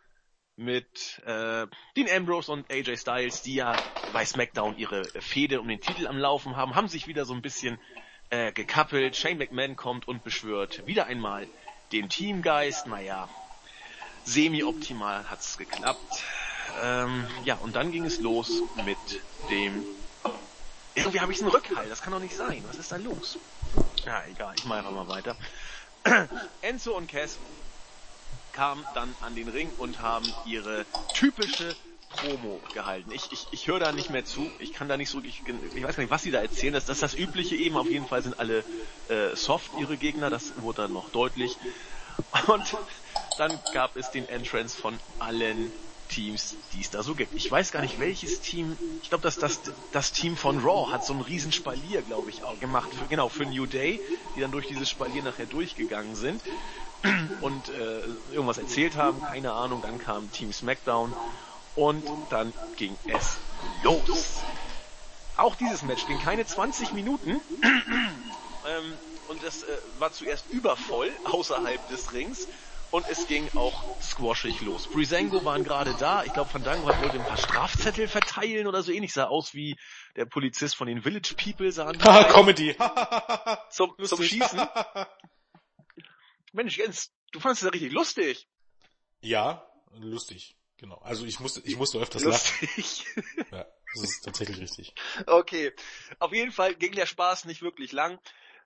[0.56, 3.76] mit äh, Dean Ambrose und AJ Styles, die ja
[4.12, 7.42] bei SmackDown ihre Fehde um den Titel am Laufen haben, haben sich wieder so ein
[7.42, 7.78] bisschen
[8.30, 9.16] äh, gekappelt.
[9.16, 11.46] Shane McMahon kommt und beschwört wieder einmal
[11.92, 13.28] den Teamgeist, naja,
[14.24, 16.22] semi-optimal hat's geklappt.
[16.82, 18.96] Ähm, ja, und dann ging es los mit
[19.50, 19.84] dem...
[20.94, 22.62] Irgendwie habe ich einen Rückhall, das kann doch nicht sein.
[22.68, 23.38] Was ist da los?
[24.04, 25.36] Ja, egal, ich mache einfach mal weiter.
[26.62, 27.38] Enzo und Cass
[28.52, 31.74] kamen dann an den Ring und haben ihre typische
[32.16, 33.10] Promo gehalten.
[33.12, 34.50] Ich, ich, ich höre da nicht mehr zu.
[34.58, 35.42] Ich kann da nicht so, ich,
[35.74, 36.72] ich weiß gar nicht, was sie da erzählen.
[36.72, 37.76] Das, das ist das Übliche eben.
[37.76, 38.64] Auf jeden Fall sind alle
[39.08, 40.30] äh, soft, ihre Gegner.
[40.30, 41.56] Das wurde dann noch deutlich.
[42.46, 42.76] Und
[43.38, 45.72] dann gab es den Entrance von allen
[46.08, 47.34] Teams, die es da so gibt.
[47.34, 49.60] Ich weiß gar nicht, welches Team, ich glaube, dass das,
[49.92, 52.90] das Team von Raw hat so einen riesen Spalier, glaube ich, auch gemacht.
[52.92, 54.00] Für, genau, für New Day,
[54.36, 56.42] die dann durch dieses Spalier nachher durchgegangen sind
[57.40, 59.80] und äh, irgendwas erzählt haben, keine Ahnung.
[59.82, 61.14] Dann kam Team SmackDown
[61.76, 63.38] und dann ging es
[63.82, 64.40] los.
[65.36, 67.30] Auch dieses Match ging keine 20 Minuten.
[67.62, 68.92] ähm,
[69.28, 72.46] und das äh, war zuerst übervoll außerhalb des Rings.
[72.92, 74.86] und es ging auch squashig los.
[74.86, 76.24] Brisengo waren gerade da.
[76.24, 79.14] Ich glaube, Fandango hat wollte ein paar Strafzettel verteilen oder so ähnlich.
[79.14, 79.76] Sah aus wie
[80.14, 81.98] der Polizist von den Village People sahen.
[81.98, 82.76] Comedy.
[83.70, 84.60] zum, zum Schießen.
[86.52, 88.46] Mensch, Jens, du fandest das richtig lustig.
[89.22, 90.54] ja, lustig.
[90.82, 90.96] Genau.
[90.96, 92.68] Also ich musste, ich musste öfters lachen.
[92.76, 93.06] Lustig.
[93.52, 94.94] Ja, das ist tatsächlich richtig.
[95.26, 95.72] Okay.
[96.18, 98.18] Auf jeden Fall ging der Spaß nicht wirklich lang,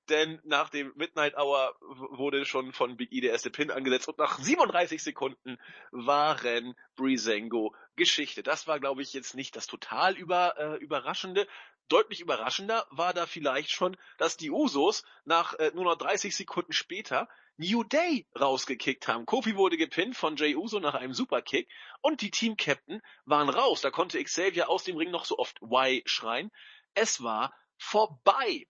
[0.08, 4.16] denn nach dem Midnight Hour wurde schon von Big E der erste Pin angesetzt und
[4.16, 5.58] nach 37 Sekunden
[5.90, 8.42] waren Breezango Geschichte.
[8.42, 11.46] Das war, glaube ich, jetzt nicht das total über, äh, überraschende.
[11.88, 16.72] Deutlich überraschender war da vielleicht schon, dass die Usos nach äh, nur noch 30 Sekunden
[16.72, 19.24] später New Day rausgekickt haben.
[19.24, 21.68] Kofi wurde gepinnt von Jay Uso nach einem Superkick
[22.02, 23.80] und die Team-Captain waren raus.
[23.80, 26.50] Da konnte Xavier aus dem Ring noch so oft Y schreien.
[26.94, 28.66] Es war vorbei.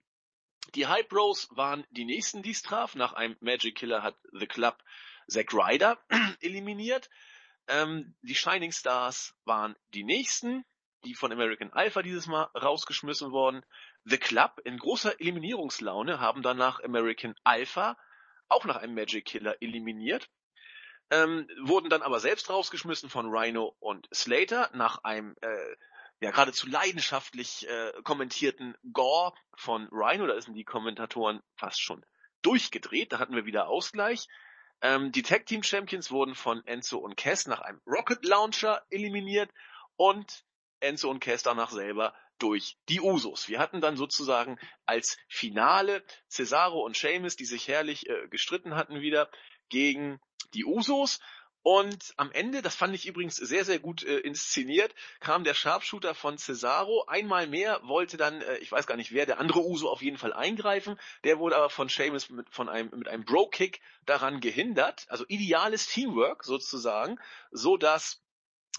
[0.75, 2.95] Die Hype Bros waren die nächsten, die es traf.
[2.95, 4.83] Nach einem Magic Killer hat The Club
[5.29, 5.99] Zack Ryder
[6.41, 7.11] eliminiert.
[7.69, 10.65] Ähm, die Shining Stars waren die nächsten,
[11.05, 13.65] die von American Alpha dieses Mal rausgeschmissen wurden.
[14.05, 17.97] The Club in großer Eliminierungslaune haben danach American Alpha
[18.49, 20.29] auch nach einem Magic Killer eliminiert.
[21.11, 25.77] Ähm, wurden dann aber selbst rausgeschmissen von Rhino und Slater nach einem äh,
[26.21, 30.27] ja geradezu leidenschaftlich äh, kommentierten Gore von Rhino.
[30.27, 32.05] Da sind die Kommentatoren fast schon
[32.43, 33.13] durchgedreht.
[33.13, 34.27] Da hatten wir wieder Ausgleich.
[34.83, 39.51] Ähm, die Tag Team Champions wurden von Enzo und Cass nach einem Rocket Launcher eliminiert
[39.97, 40.45] und
[40.81, 43.49] Enzo und Cass danach selber durch die Usos.
[43.49, 49.01] Wir hatten dann sozusagen als Finale Cesaro und Sheamus, die sich herrlich äh, gestritten hatten
[49.01, 49.31] wieder
[49.69, 50.21] gegen
[50.55, 51.21] die Usos.
[51.63, 56.15] Und am Ende, das fand ich übrigens sehr, sehr gut äh, inszeniert, kam der Sharpshooter
[56.15, 57.07] von Cesaro.
[57.09, 60.17] Einmal mehr wollte dann, äh, ich weiß gar nicht wer, der andere Uso auf jeden
[60.17, 60.97] Fall eingreifen.
[61.25, 65.07] Der wurde aber von Sheamus mit, von einem, mit einem Bro-Kick daran gehindert.
[65.09, 67.19] Also ideales Teamwork sozusagen,
[67.51, 68.23] so dass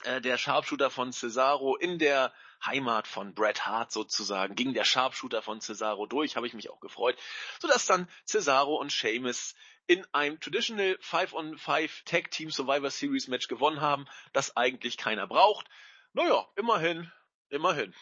[0.04, 2.34] äh, der Sharpshooter von Cesaro in der
[2.66, 6.80] Heimat von Bret Hart sozusagen, ging der Sharpshooter von Cesaro durch, habe ich mich auch
[6.80, 7.18] gefreut,
[7.60, 9.56] sodass dann Cesaro und Sheamus
[9.88, 15.68] in einem Traditional 5-on-5 Tag Team Survivor Series Match gewonnen haben, das eigentlich keiner braucht.
[16.14, 17.12] Naja, immerhin,
[17.50, 17.94] immerhin.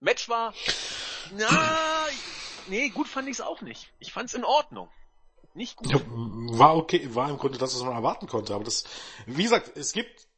[0.00, 0.54] Match war,
[1.32, 2.06] na,
[2.68, 3.92] nee, gut fand ich es auch nicht.
[3.98, 4.90] Ich fand es in Ordnung.
[5.54, 5.90] Nicht gut.
[5.90, 8.54] Ja, war okay, war im Grunde das, was man erwarten konnte.
[8.54, 8.84] Aber das,
[9.24, 10.28] wie gesagt, es gibt,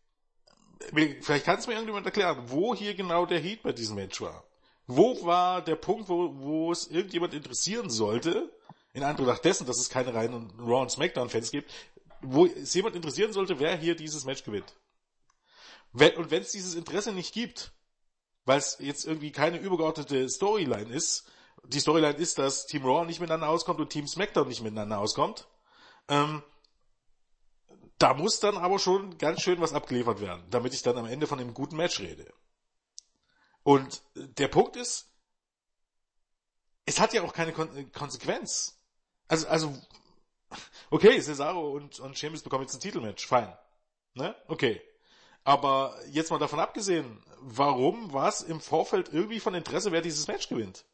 [1.21, 4.45] vielleicht kann es mir irgendjemand erklären, wo hier genau der Heat bei diesem Match war.
[4.87, 8.51] Wo war der Punkt, wo, wo es irgendjemand interessieren sollte,
[8.95, 11.71] in Anbetracht dessen, dass es keine reinen Raw und Smackdown-Fans gibt,
[12.21, 14.75] wo es jemand interessieren sollte, wer hier dieses Match gewinnt.
[15.93, 17.73] Und wenn es dieses Interesse nicht gibt,
[18.45, 21.31] weil es jetzt irgendwie keine übergeordnete Storyline ist,
[21.65, 25.47] die Storyline ist, dass Team Raw nicht miteinander auskommt und Team SmackDown nicht miteinander auskommt,
[26.09, 26.43] ähm,
[27.99, 31.27] da muss dann aber schon ganz schön was abgeliefert werden, damit ich dann am Ende
[31.27, 32.33] von einem guten Match rede.
[33.63, 35.13] Und der Punkt ist,
[36.87, 38.81] es hat ja auch keine Kon Konsequenz.
[39.27, 39.77] Also, also,
[40.91, 43.55] okay, Cesaro und, und Sheamus bekommen jetzt ein Titelmatch, fein.
[44.15, 44.35] Ne?
[44.47, 44.81] Okay.
[45.45, 50.29] Aber jetzt mal davon abgesehen, warum war es im Vorfeld irgendwie von Interesse, wer dieses
[50.29, 50.85] Match gewinnt?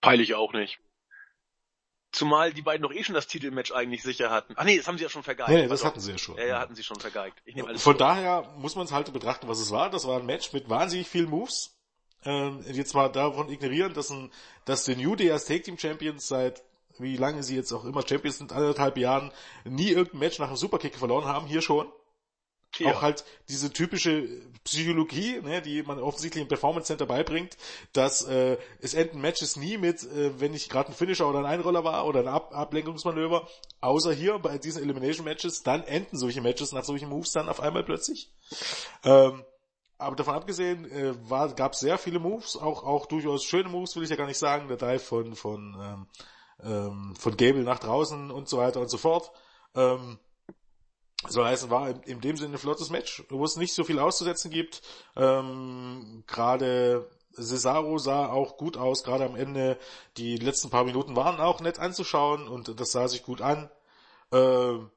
[0.00, 0.78] Peile ich auch nicht.
[2.14, 4.54] Zumal die beiden doch eh schon das Titelmatch eigentlich sicher hatten.
[4.56, 5.50] Ach nee, das haben sie ja schon vergeigt.
[5.50, 5.86] Nee, das Pardon.
[5.86, 6.36] hatten sie ja schon.
[6.36, 7.42] Ja, ja, hatten sie schon vergeigt.
[7.44, 7.98] Ich nehme alles Von zurück.
[7.98, 9.90] daher muss man es halt betrachten, was es war.
[9.90, 11.76] Das war ein Match mit wahnsinnig vielen Moves.
[12.24, 14.30] Ähm, jetzt mal davon ignorieren, dass, ein,
[14.64, 16.62] dass die New Day als Take Team Champions seit
[16.98, 19.32] wie lange sie jetzt auch immer Champions sind, anderthalb Jahren,
[19.64, 21.88] nie irgendein Match nach einem Superkick verloren haben, hier schon.
[22.78, 22.92] Ja.
[22.92, 24.28] Auch halt diese typische
[24.64, 27.56] Psychologie, ne, die man offensichtlich im Performance Center beibringt,
[27.92, 31.46] dass äh, es enden Matches nie mit, äh, wenn ich gerade ein Finisher oder ein
[31.46, 33.46] Einroller war oder ein Ab Ablenkungsmanöver,
[33.80, 37.60] außer hier bei diesen Elimination Matches, dann enden solche Matches nach solchen Moves dann auf
[37.60, 38.32] einmal plötzlich.
[39.04, 39.44] Ähm,
[39.98, 44.02] aber davon abgesehen, äh, war, gab sehr viele Moves, auch, auch durchaus schöne Moves, will
[44.02, 46.06] ich ja gar nicht sagen, der Dive von, von, ähm,
[46.62, 49.30] ähm, von Gable nach draußen und so weiter und so fort.
[49.74, 50.18] Ähm,
[51.28, 54.50] soll heißen, war in, dem Sinne ein flottes Match, wo es nicht so viel auszusetzen
[54.50, 54.82] gibt.
[55.16, 59.78] Ähm, gerade Cesaro sah auch gut aus, gerade am Ende.
[60.16, 63.70] Die letzten paar Minuten waren auch nett anzuschauen und das sah sich gut an.
[64.32, 64.90] Ähm,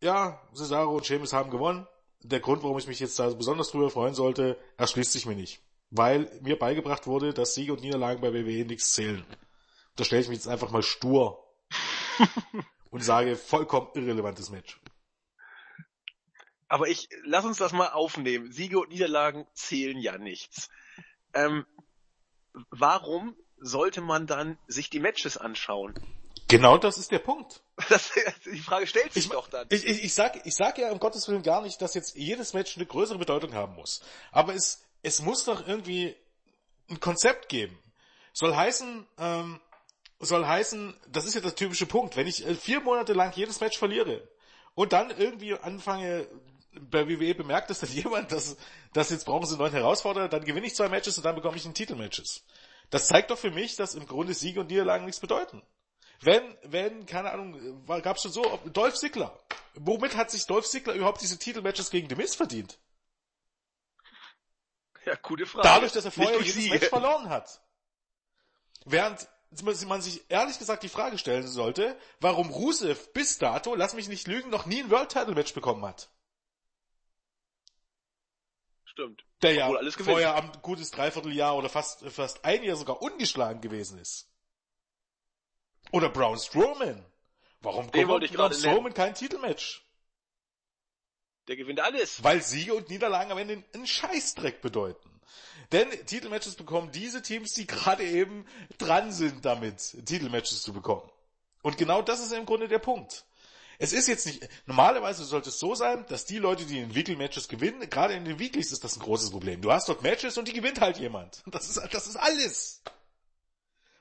[0.00, 1.86] ja, Cesaro und Sheamus haben gewonnen.
[2.22, 5.60] Der Grund, warum ich mich jetzt da besonders drüber freuen sollte, erschließt sich mir nicht.
[5.90, 9.24] Weil mir beigebracht wurde, dass Siege und Niederlagen bei WWE nichts zählen.
[9.96, 11.44] Da stelle ich mich jetzt einfach mal stur
[12.90, 14.80] und sage, vollkommen irrelevantes Match.
[16.68, 18.52] Aber ich, lass uns das mal aufnehmen.
[18.52, 20.68] Siege und Niederlagen zählen ja nichts.
[21.34, 21.66] Ähm,
[22.70, 25.94] warum sollte man dann sich die Matches anschauen?
[26.48, 27.62] Genau das ist der Punkt.
[27.88, 28.10] Das,
[28.44, 29.66] die Frage stellt sich Ich, doch dann.
[29.70, 32.52] ich, ich, ich sag, ich sag ja um Gottes Willen gar nicht, dass jetzt jedes
[32.52, 34.02] Match eine größere Bedeutung haben muss.
[34.32, 36.16] Aber es, es muss doch irgendwie
[36.90, 37.78] ein Konzept geben.
[38.32, 39.60] Soll heißen, ähm,
[40.18, 43.60] soll heißen, das ist ja der typische Punkt, wenn ich äh, vier Monate lang jedes
[43.60, 44.26] Match verliere
[44.74, 46.26] und dann irgendwie anfange,
[46.80, 48.56] bei WWE bemerkt es dann jemand, dass,
[48.92, 51.56] dass jetzt brauchen sie einen neuen Herausforderer, dann gewinne ich zwei Matches und dann bekomme
[51.56, 52.44] ich einen Titelmatches.
[52.90, 55.62] Das zeigt doch für mich, dass im Grunde Siege und Niederlagen nichts bedeuten.
[56.20, 59.38] Wenn, wenn, keine Ahnung, war, gab's schon so, Dolph Ziggler.
[59.74, 62.78] Womit hat sich Dolph Ziggler überhaupt diese Titelmatches gegen The Miz verdient?
[65.04, 65.68] Ja, gute Frage.
[65.68, 66.74] Dadurch, dass er vorher jedes Siege.
[66.74, 67.60] Match verloren hat.
[68.84, 69.28] Während
[69.86, 74.26] man sich ehrlich gesagt die Frage stellen sollte, warum Rusev bis dato, lass mich nicht
[74.26, 76.10] lügen, noch nie ein World Title Match bekommen hat.
[78.98, 79.24] Stimmt.
[79.42, 80.10] Der ja alles gewinnt.
[80.10, 84.28] vorher am gutes Dreivierteljahr oder fast, fast ein Jahr sogar ungeschlagen gewesen ist.
[85.92, 87.06] Oder Braun Strowman.
[87.60, 89.86] Warum Den wollte ich Braun Strowman kein Titelmatch?
[91.46, 92.24] Der gewinnt alles.
[92.24, 95.20] Weil Siege und Niederlagen am Ende einen Scheißdreck bedeuten.
[95.70, 98.46] Denn Titelmatches bekommen diese Teams, die gerade eben
[98.78, 101.08] dran sind damit, Titelmatches zu bekommen.
[101.62, 103.27] Und genau das ist im Grunde der Punkt.
[103.80, 106.94] Es ist jetzt nicht, normalerweise sollte es so sein, dass die Leute, die in den
[106.96, 109.60] Weekly-Matches gewinnen, gerade in den Weeklies ist das ein großes Problem.
[109.62, 111.42] Du hast dort Matches und die gewinnt halt jemand.
[111.46, 112.82] Das ist, das ist alles.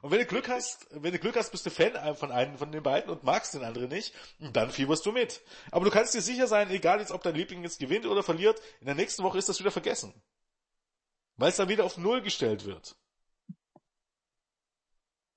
[0.01, 2.71] Und wenn du Glück hast, wenn du Glück hast, bist du Fan von einem von
[2.71, 5.41] den beiden und magst den anderen nicht, dann fieberst du mit.
[5.69, 8.59] Aber du kannst dir sicher sein, egal jetzt, ob dein Liebling jetzt gewinnt oder verliert,
[8.79, 10.13] in der nächsten Woche ist das wieder vergessen.
[11.35, 12.95] Weil es dann wieder auf Null gestellt wird.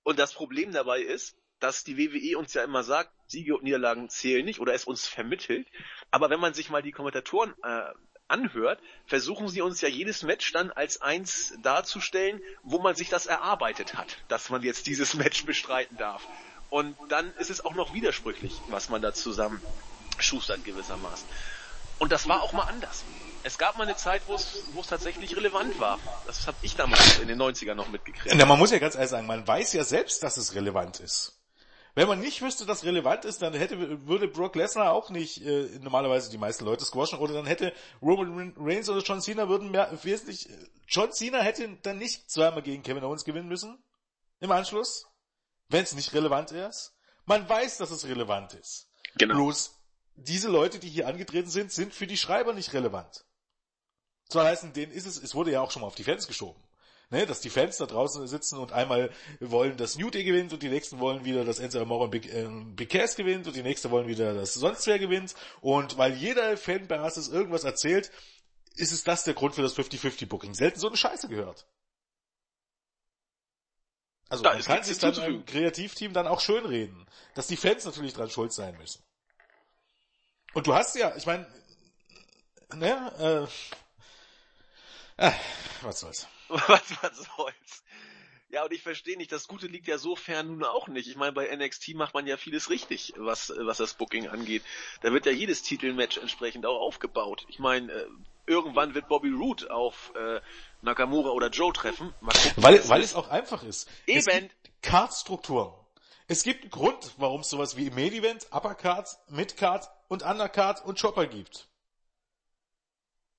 [0.02, 4.08] Und das Problem dabei ist, dass die WWE uns ja immer sagt, Siege und Niederlagen
[4.08, 5.68] zählen nicht oder es uns vermittelt.
[6.10, 7.82] Aber wenn man sich mal die Kommentatoren äh,
[8.28, 13.26] anhört, versuchen sie uns ja jedes Match dann als eins darzustellen, wo man sich das
[13.26, 16.26] erarbeitet hat, dass man jetzt dieses Match bestreiten darf.
[16.70, 19.60] Und dann ist es auch noch widersprüchlich, was man da zusammen
[20.18, 21.26] schustert gewissermaßen.
[21.98, 23.04] Und das war auch mal anders.
[23.42, 25.98] Es gab mal eine Zeit, wo es, wo es tatsächlich relevant war.
[26.26, 28.34] Das habe ich damals in den 90ern noch mitgekriegt.
[28.36, 31.39] Na, man muss ja ganz ehrlich sagen, man weiß ja selbst, dass es relevant ist.
[31.94, 35.78] Wenn man nicht wüsste, dass relevant ist, dann hätte, würde Brock Lesnar auch nicht äh,
[35.80, 39.90] normalerweise die meisten Leute squashen oder dann hätte Roman Reigns oder John Cena würden mehr
[40.02, 40.52] wesentlich äh,
[40.86, 43.82] John Cena hätte dann nicht zweimal gegen Kevin Owens gewinnen müssen
[44.40, 45.06] im Anschluss,
[45.68, 46.94] wenn es nicht relevant ist.
[47.26, 48.88] Man weiß, dass es relevant ist.
[49.16, 49.34] Genau.
[49.34, 49.76] Bloß
[50.14, 53.24] diese Leute, die hier angetreten sind, sind für die Schreiber nicht relevant.
[54.28, 56.62] Soll heißen, denen ist es, es wurde ja auch schon mal auf die Fans geschoben.
[57.12, 60.62] Ne, dass die Fans da draußen sitzen und einmal wollen, dass New Day gewinnt und
[60.62, 63.64] die nächsten wollen wieder, dass Enzo Amore und Big, äh, Big Cass gewinnt und die
[63.64, 65.34] nächste wollen wieder, dass sonst wer gewinnt.
[65.60, 68.12] Und weil jeder Fanbasis irgendwas erzählt,
[68.76, 70.54] ist es das der Grund für das 50-50 Booking.
[70.54, 71.66] Selten so eine Scheiße gehört.
[74.28, 78.12] Also Da man kann sich dann im Kreativteam dann auch schönreden, dass die Fans natürlich
[78.12, 79.02] dran schuld sein müssen.
[80.54, 81.48] Und du hast ja, ich meine,
[82.72, 83.48] ne,
[85.18, 85.32] äh, äh,
[85.82, 86.28] was soll's.
[86.68, 87.84] Was, was soll's.
[88.48, 91.06] Ja, und ich verstehe nicht, das Gute liegt ja so fern nun auch nicht.
[91.08, 94.64] Ich meine, bei NXT macht man ja vieles richtig, was, was das Booking angeht.
[95.02, 97.46] Da wird ja jedes Titelmatch entsprechend auch aufgebaut.
[97.48, 98.06] Ich meine, äh,
[98.46, 100.40] irgendwann wird Bobby Roode auf äh,
[100.82, 102.12] Nakamura oder Joe treffen.
[102.20, 103.10] Gucken, Weil, weil ist.
[103.10, 103.88] es auch einfach ist.
[104.08, 104.48] Es Eben.
[104.48, 105.72] gibt Card-Strukturen.
[106.26, 111.00] Es gibt einen Grund, warum es sowas wie Main Event, Uppercard, Midcard und Undercard und
[111.00, 111.68] Chopper gibt.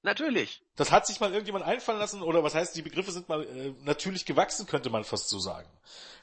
[0.03, 0.63] Natürlich.
[0.75, 3.73] Das hat sich mal irgendjemand einfallen lassen, oder was heißt, die Begriffe sind mal äh,
[3.83, 5.69] natürlich gewachsen, könnte man fast so sagen.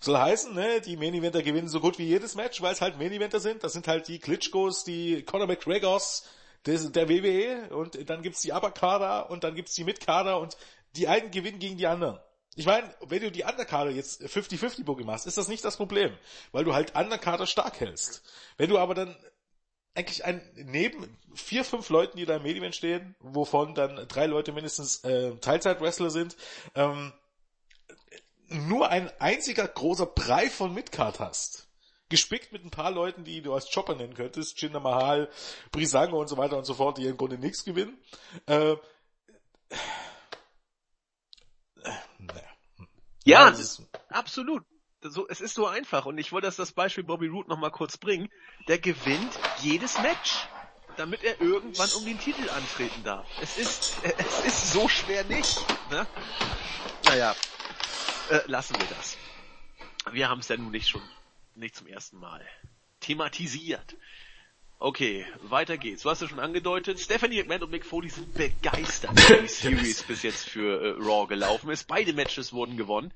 [0.00, 2.98] Soll heißen, ne, die Main Eventer gewinnen so gut wie jedes Match, weil es halt
[2.98, 3.62] Main Eventer sind.
[3.62, 6.24] Das sind halt die Klitschkos, die Conor McGregors
[6.66, 10.56] des, der WWE und dann gibt's die Uppercarder und dann gibt's die Midcarder und
[10.96, 12.18] die einen gewinnen gegen die anderen.
[12.56, 16.12] Ich meine, wenn du die Undercarder jetzt 50-50 Booking machst, ist das nicht das Problem,
[16.50, 18.24] weil du halt Undercarder stark hältst.
[18.56, 19.16] Wenn du aber dann
[19.94, 24.52] eigentlich ein, neben vier, fünf Leuten, die da im Medium stehen, wovon dann drei Leute
[24.52, 26.36] mindestens äh, Teilzeit-Wrestler sind,
[26.74, 27.12] ähm,
[28.48, 31.68] nur ein einziger großer Brei von Midcard hast.
[32.08, 35.28] Gespickt mit ein paar Leuten, die du als Chopper nennen könntest, Jinder Mahal,
[35.72, 37.98] Brisango und so weiter und so fort, die im Grunde nichts gewinnen.
[38.46, 38.76] Äh, äh,
[42.18, 42.42] naja.
[43.24, 44.64] Ja, das ist, Absolut.
[45.02, 46.06] So, es ist so einfach.
[46.06, 48.28] Und ich wollte das, das Beispiel Bobby Roode noch mal kurz bringen.
[48.66, 50.48] Der gewinnt jedes Match,
[50.96, 53.26] damit er irgendwann um den Titel antreten darf.
[53.40, 55.64] Es ist, es ist so schwer nicht.
[55.90, 56.06] Ne?
[57.04, 57.36] Naja,
[58.30, 59.16] äh, lassen wir das.
[60.10, 61.02] Wir haben es ja nun nicht schon,
[61.54, 62.44] nicht zum ersten Mal
[63.00, 63.96] thematisiert.
[64.80, 66.02] Okay, weiter geht's.
[66.02, 70.04] Du hast ja schon angedeutet, Stephanie McMahon und Mick Foley sind begeistert, wie die Series
[70.04, 71.88] bis jetzt für äh, Raw gelaufen ist.
[71.88, 73.12] Beide Matches wurden gewonnen.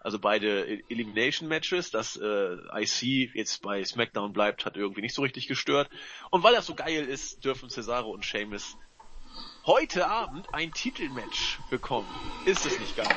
[0.00, 5.22] Also beide Elimination Matches, dass äh, IC jetzt bei SmackDown bleibt, hat irgendwie nicht so
[5.22, 5.90] richtig gestört.
[6.30, 8.76] Und weil das so geil ist, dürfen Cesaro und Sheamus
[9.66, 12.08] heute Abend ein Titelmatch bekommen.
[12.46, 13.08] Ist es nicht geil?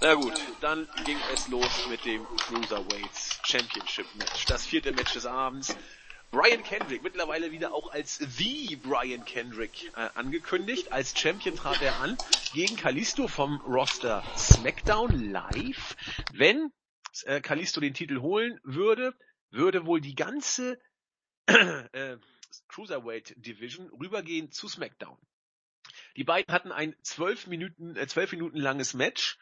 [0.00, 4.44] Na gut, dann ging es los mit dem Cruiserweights Championship Match.
[4.44, 5.74] Das vierte Match des Abends.
[6.36, 10.92] Brian Kendrick, mittlerweile wieder auch als The Brian Kendrick äh, angekündigt.
[10.92, 12.18] Als Champion trat er an
[12.52, 15.96] gegen Kalisto vom Roster SmackDown Live.
[16.34, 16.70] Wenn
[17.24, 19.14] äh, Kalisto den Titel holen würde,
[19.50, 20.78] würde wohl die ganze
[21.46, 22.18] äh,
[22.68, 25.16] Cruiserweight Division rübergehen zu SmackDown.
[26.16, 29.38] Die beiden hatten ein zwölf Minuten, äh, zwölf Minuten langes Match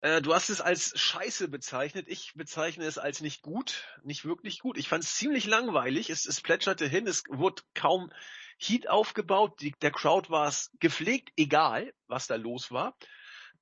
[0.00, 2.06] äh, du hast es als scheiße bezeichnet.
[2.08, 4.78] Ich bezeichne es als nicht gut, nicht wirklich gut.
[4.78, 6.10] Ich fand es ziemlich langweilig.
[6.10, 8.12] Es, es plätscherte hin, es wurde kaum
[8.58, 9.60] Heat aufgebaut.
[9.60, 12.96] Die, der Crowd war es gepflegt, egal, was da los war.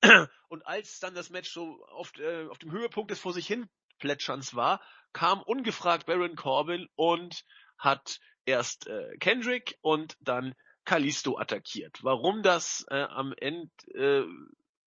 [0.48, 3.68] Und als dann das Match so auf, äh, auf dem Höhepunkt des vor sich hin
[3.98, 4.82] Plätscherns war,
[5.12, 7.44] kam ungefragt Baron Corbin und
[7.78, 11.98] hat erst äh, Kendrick und dann Kalisto attackiert.
[12.02, 14.24] Warum das äh, am Ende äh,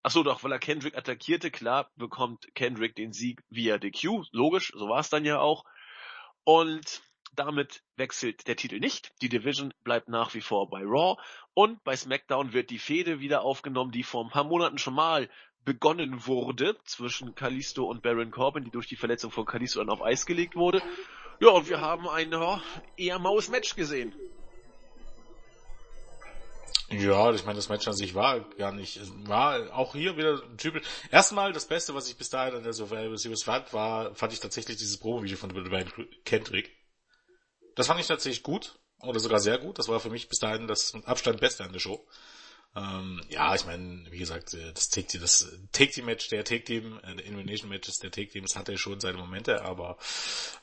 [0.02, 4.72] Ach so, doch, weil er Kendrick attackierte, klar, bekommt Kendrick den Sieg via DQ, logisch,
[4.74, 5.64] so war es dann ja auch.
[6.44, 7.02] Und
[7.36, 9.12] damit wechselt der Titel nicht.
[9.20, 11.20] Die Division bleibt nach wie vor bei Raw
[11.54, 15.28] und bei SmackDown wird die Fehde wieder aufgenommen, die vor ein paar Monaten schon mal
[15.64, 20.02] begonnen wurde zwischen Kalisto und Baron Corbin, die durch die Verletzung von Kalisto dann auf
[20.02, 20.82] Eis gelegt wurde.
[21.40, 22.62] Ja, und wir haben ein ja,
[22.96, 24.14] eher maues Match gesehen.
[26.90, 30.82] Ja, ich meine, das Match an sich war gar nicht, war auch hier wieder typisch.
[31.12, 34.40] Erstmal, das Beste, was ich bis dahin an der Survivor Series fand, war, fand ich
[34.40, 35.92] tatsächlich dieses Promo-Video von Brian
[36.24, 36.76] Kendrick.
[37.76, 39.78] Das fand ich tatsächlich gut, oder sogar sehr gut.
[39.78, 42.04] Das war für mich bis dahin das Abstand Beste an der Show.
[42.74, 46.44] Ähm, ja, ich meine, wie gesagt, äh, das Take Team, das Take Team Match, der
[46.44, 49.96] Take Team, äh, der Elimination Matches der Take Teams hatte schon seine Momente, aber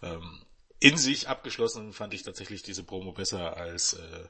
[0.01, 0.45] ähm,
[0.79, 4.27] in sich abgeschlossen fand ich tatsächlich diese Promo besser als äh,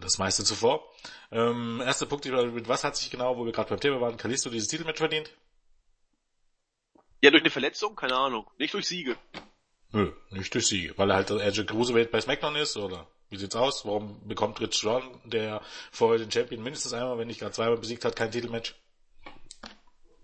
[0.00, 0.92] das meiste zuvor.
[1.30, 4.50] Ähm, erster Punkt, mit was hat sich genau, wo wir gerade beim Thema waren, Kalisto
[4.50, 5.30] dieses Titelmatch verdient?
[7.20, 7.96] Ja, durch eine Verletzung?
[7.96, 8.48] Keine Ahnung.
[8.58, 9.16] Nicht durch Siege.
[9.92, 10.94] Nö, nicht durch Siege.
[10.96, 13.08] Weil er halt Edge Cruiserweight bei SmackDown ist, oder?
[13.28, 13.84] Wie sieht's aus?
[13.84, 15.60] Warum bekommt Rich Strong, der
[15.90, 18.76] vorher den Champion mindestens einmal, wenn nicht gerade zweimal besiegt hat, kein Titelmatch?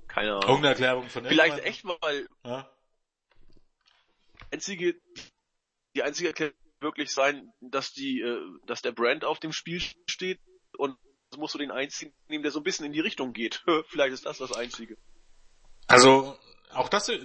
[0.06, 0.42] Keine Ahnung.
[0.42, 2.70] Irgendeine Erklärung von Vielleicht echt, weil ja?
[4.52, 4.94] einzige,
[5.96, 10.40] die einzige Erklärung wirklich sein, dass die, äh, dass der Brand auf dem Spiel steht
[10.76, 10.96] und
[11.36, 13.64] musst du den einzigen nehmen, der so ein bisschen in die Richtung geht.
[13.88, 14.96] Vielleicht ist das das Einzige.
[15.86, 16.36] Also,
[16.72, 17.18] auch das, äh,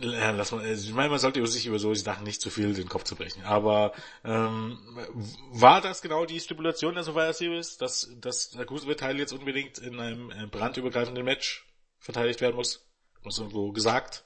[0.00, 2.88] ja, lass mal, ich meine, man sollte sich über solche Sachen nicht zu viel den
[2.88, 3.42] Kopf zu brechen.
[3.42, 3.92] Aber
[4.24, 4.78] ähm,
[5.50, 9.98] war das genau die Stipulation der Survivor Series, dass, dass der Cruiserweight-Teil jetzt unbedingt in
[9.98, 11.66] einem äh, brandübergreifenden Match
[11.98, 12.88] verteidigt werden muss?
[13.24, 14.24] Was irgendwo gesagt?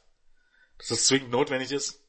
[0.78, 2.03] Dass das zwingend notwendig ist?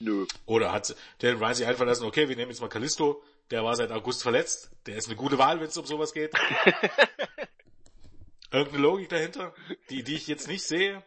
[0.00, 0.26] Nö.
[0.46, 3.74] Oder hat der Ryan sich einfallen lassen, okay, wir nehmen jetzt mal Callisto, der war
[3.74, 6.32] seit August verletzt, der ist eine gute Wahl, wenn es um sowas geht.
[8.50, 9.54] Irgendeine Logik dahinter,
[9.90, 11.02] die, die ich jetzt nicht sehe.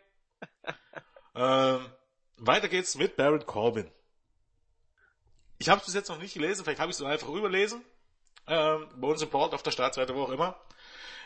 [1.33, 1.85] Ähm,
[2.37, 3.89] weiter geht's mit Baron Corbin.
[5.57, 7.83] Ich habe es bis jetzt noch nicht gelesen, vielleicht habe ich es einfach überlesen.
[8.47, 10.59] Ähm, bei uns im Port auf der Startseite, wo auch immer.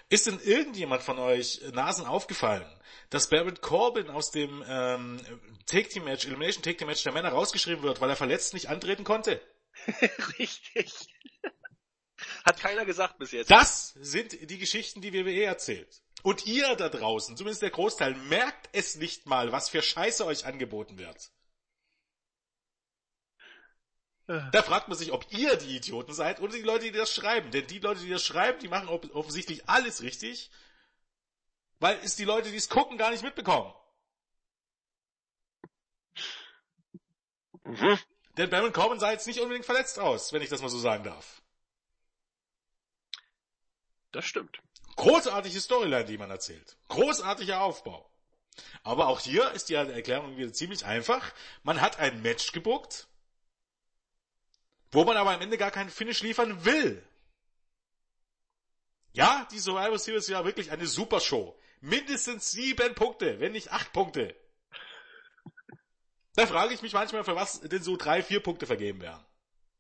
[0.10, 2.66] Ist denn irgendjemand von euch Nasen aufgefallen,
[3.10, 5.20] dass Baron Corbin aus dem ähm,
[5.66, 8.70] Take Team Match, Elimination Take Team Match der Männer rausgeschrieben wird, weil er verletzt nicht
[8.70, 9.42] antreten konnte?
[10.40, 10.94] Richtig.
[12.46, 13.50] Hat keiner gesagt bis jetzt.
[13.50, 16.02] Das sind die Geschichten, die WWE erzählt.
[16.22, 20.46] Und ihr da draußen, zumindest der Großteil, merkt es nicht mal, was für Scheiße euch
[20.46, 21.32] angeboten wird.
[24.28, 27.52] Da fragt man sich, ob ihr die Idioten seid oder die Leute, die das schreiben.
[27.52, 30.50] Denn die Leute, die das schreiben, die machen offensichtlich alles richtig,
[31.80, 33.72] weil es die Leute, die es gucken, gar nicht mitbekommen.
[37.64, 38.00] Mhm.
[38.38, 41.04] Denn Baron Corbin sah jetzt nicht unbedingt verletzt aus, wenn ich das mal so sagen
[41.04, 41.42] darf.
[44.12, 44.60] Das stimmt.
[44.96, 46.78] Großartige Storyline, die man erzählt.
[46.88, 48.10] Großartiger Aufbau.
[48.84, 51.34] Aber auch hier ist die Erklärung wieder ziemlich einfach.
[51.64, 53.08] Man hat ein Match gebuckt,
[54.96, 57.06] wo man aber am Ende gar keinen Finish liefern will.
[59.12, 61.58] Ja, die Survivor Series war wirklich eine super Show.
[61.82, 64.36] Mindestens sieben Punkte, wenn nicht acht Punkte.
[66.34, 69.24] Da frage ich mich manchmal, für was denn so drei, vier Punkte vergeben werden.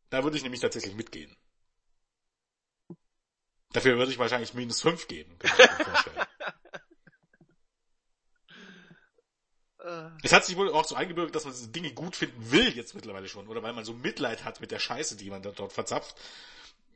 [0.09, 1.35] Da würde ich nämlich tatsächlich mitgehen.
[3.71, 6.24] Dafür würde ich wahrscheinlich minus fünf geben, kann ich mir vorstellen.
[10.23, 13.27] Es hat sich wohl auch so eingebürgert, dass man Dinge gut finden will jetzt mittlerweile
[13.27, 16.15] schon, oder weil man so Mitleid hat mit der Scheiße, die man dort verzapft.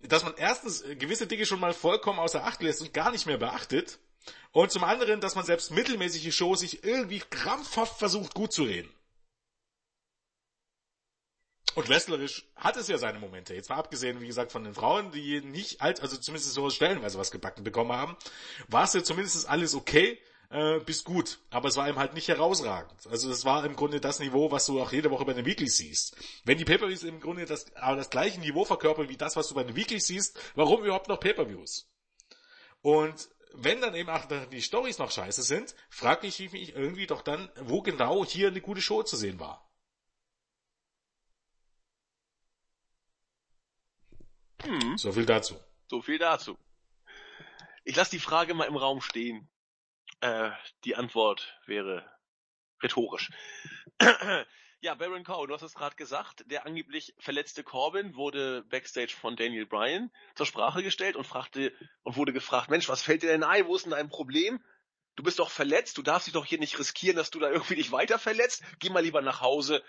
[0.02, 3.38] Dass man erstens gewisse Dinge schon mal vollkommen außer Acht lässt und gar nicht mehr
[3.38, 4.00] beachtet.
[4.52, 8.90] Und zum anderen, dass man selbst mittelmäßige Shows sich irgendwie krampfhaft versucht gut zu reden.
[11.76, 13.54] Und wrestlerisch hat es ja seine Momente.
[13.54, 17.20] Jetzt mal abgesehen, wie gesagt, von den Frauen, die nicht alt, also zumindest so stellenweise
[17.20, 18.18] was gebacken bekommen haben,
[18.68, 20.20] war es ja zumindest alles okay
[20.50, 21.40] äh, bis gut.
[21.50, 23.08] Aber es war eben halt nicht herausragend.
[23.08, 25.78] Also es war im Grunde das Niveau, was du auch jede Woche bei den Weeklies
[25.78, 26.16] siehst.
[26.44, 29.56] Wenn die Pay-Per-Views im Grunde das, aber das gleiche Niveau verkörpern wie das, was du
[29.56, 31.90] bei den Weeklies siehst, warum überhaupt noch Pay-Per-Views?
[32.82, 37.22] Und wenn dann eben auch die Stories noch scheiße sind, frage ich mich irgendwie doch
[37.22, 39.70] dann, wo genau hier eine gute Show zu sehen war.
[44.62, 44.98] Hm.
[44.98, 45.56] So viel dazu.
[45.88, 46.58] So viel dazu.
[47.84, 49.50] Ich lasse die Frage mal im Raum stehen.
[50.22, 50.52] Äh,
[50.84, 52.06] die Antwort wäre
[52.84, 53.30] rhetorisch.
[54.82, 59.36] ja, Baron Corbin, du hast es gerade gesagt, der angeblich verletzte Corbin wurde backstage von
[59.36, 63.44] Daniel Bryan zur Sprache gestellt und fragte und wurde gefragt, Mensch, was fällt dir denn
[63.44, 63.68] ein?
[63.68, 64.64] Wo ist denn dein Problem?
[65.16, 67.76] Du bist doch verletzt, du darfst dich doch hier nicht riskieren, dass du da irgendwie
[67.76, 68.64] dich weiter verletzt.
[68.80, 69.84] Geh mal lieber nach Hause.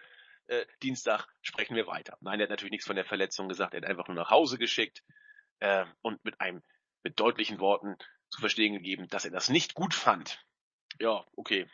[0.47, 2.17] Äh, Dienstag sprechen wir weiter.
[2.21, 4.59] Nein, er hat natürlich nichts von der Verletzung gesagt, er hat einfach nur nach Hause
[4.59, 5.05] geschickt
[5.61, 6.63] äh, und mit einem
[7.03, 7.97] mit deutlichen Worten
[8.31, 10.45] zu verstehen gegeben, dass er das nicht gut fand.
[10.99, 11.69] Ja, okay,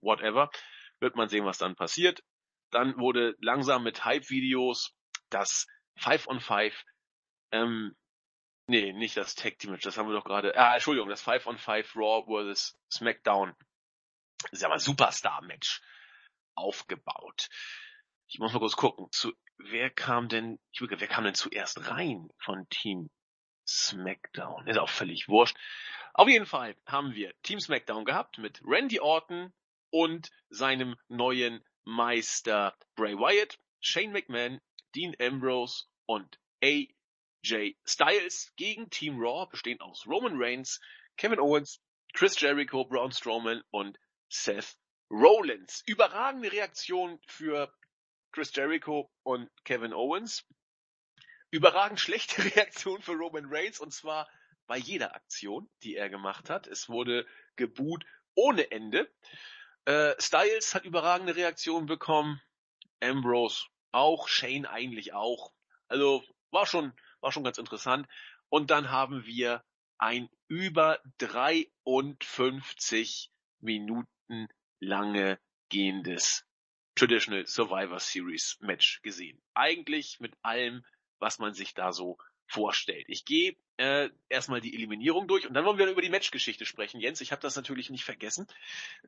[0.00, 0.50] whatever.
[1.00, 2.22] Wird man sehen, was dann passiert.
[2.70, 4.94] Dann wurde langsam mit Hype-Videos
[5.30, 6.84] das 5 on 5,
[7.52, 7.96] ähm,
[8.66, 11.46] nee, nicht das Tag Team Match, das haben wir doch gerade, ah, Entschuldigung, das 5
[11.46, 12.76] on 5 Raw vs.
[12.92, 13.54] SmackDown,
[14.50, 15.80] ist ja mal Superstar Match
[16.54, 17.48] aufgebaut.
[18.28, 21.90] Ich muss mal kurz gucken, zu, wer kam denn, ich würde, wer kam denn zuerst
[21.90, 23.10] rein von Team
[23.70, 24.66] SmackDown.
[24.66, 25.56] Ist auch völlig wurscht.
[26.12, 29.52] Auf jeden Fall haben wir Team SmackDown gehabt mit Randy Orton
[29.90, 34.60] und seinem neuen Meister Bray Wyatt, Shane McMahon,
[34.94, 40.80] Dean Ambrose und AJ Styles gegen Team Raw, bestehend aus Roman Reigns,
[41.16, 41.80] Kevin Owens,
[42.12, 43.98] Chris Jericho, Braun Strowman und
[44.28, 44.76] Seth
[45.10, 45.82] Rollins.
[45.86, 47.72] Überragende Reaktion für
[48.32, 50.44] Chris Jericho und Kevin Owens
[51.50, 54.28] überragend schlechte Reaktion für Roman Reigns und zwar
[54.66, 56.66] bei jeder Aktion, die er gemacht hat.
[56.66, 57.26] Es wurde
[57.56, 59.10] geboot ohne Ende.
[59.84, 62.40] Äh, Styles hat überragende Reaktionen bekommen.
[63.00, 64.28] Ambrose auch.
[64.28, 65.52] Shane eigentlich auch.
[65.88, 68.08] Also war schon, war schon ganz interessant.
[68.48, 69.62] Und dann haben wir
[69.98, 73.30] ein über 53
[73.60, 74.48] Minuten
[74.78, 75.38] lange
[75.68, 76.46] gehendes
[76.94, 79.42] Traditional Survivor Series Match gesehen.
[79.54, 80.84] Eigentlich mit allem
[81.20, 83.04] was man sich da so vorstellt.
[83.08, 87.00] Ich gehe äh, erstmal die Eliminierung durch und dann wollen wir über die Matchgeschichte sprechen.
[87.00, 88.48] Jens, ich habe das natürlich nicht vergessen.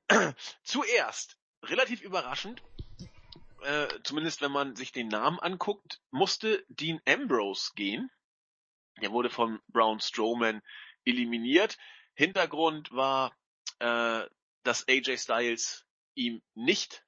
[0.63, 2.63] Zuerst, relativ überraschend,
[3.63, 8.11] äh, zumindest wenn man sich den Namen anguckt, musste Dean Ambrose gehen.
[9.01, 10.63] Der wurde von Braun Strowman
[11.05, 11.79] eliminiert.
[12.15, 13.35] Hintergrund war,
[13.81, 14.23] äh,
[14.63, 15.85] dass AJ Styles
[16.15, 17.05] ihm nicht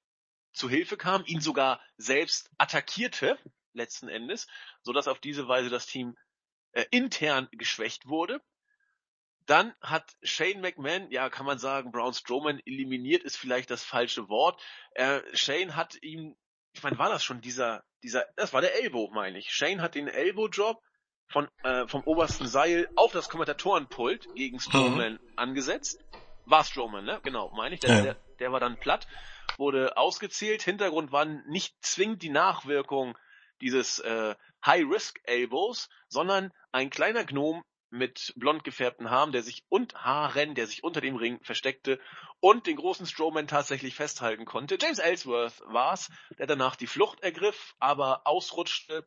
[0.52, 3.38] zu Hilfe kam, ihn sogar selbst attackierte
[3.74, 4.46] letzten Endes,
[4.82, 6.16] so dass auf diese Weise das Team
[6.72, 8.40] äh, intern geschwächt wurde.
[9.46, 14.28] Dann hat Shane McMahon, ja, kann man sagen, Braun Strowman eliminiert ist vielleicht das falsche
[14.28, 14.60] Wort.
[14.92, 16.34] Äh, Shane hat ihm,
[16.72, 19.50] ich meine, war das schon dieser, dieser, das war der Elbow, meine ich.
[19.50, 20.80] Shane hat den Elbow-Job
[21.28, 25.32] von, äh, vom obersten Seil auf das Kommentatorenpult gegen Strowman mhm.
[25.36, 26.02] angesetzt.
[26.46, 27.20] War Strowman, ne?
[27.22, 27.80] Genau, meine ich.
[27.80, 28.02] Der, ja.
[28.02, 29.06] der, der war dann platt,
[29.58, 30.62] wurde ausgezählt.
[30.62, 33.14] Hintergrund waren nicht zwingend die Nachwirkungen
[33.64, 34.34] dieses äh,
[34.64, 40.84] High-Risk-Elbows, sondern ein kleiner Gnom mit blond gefärbten Haaren, der sich und Haaren, der sich
[40.84, 41.98] unter dem Ring versteckte
[42.40, 44.76] und den großen Strowman tatsächlich festhalten konnte.
[44.80, 49.06] James Ellsworth war's, der danach die Flucht ergriff, aber ausrutschte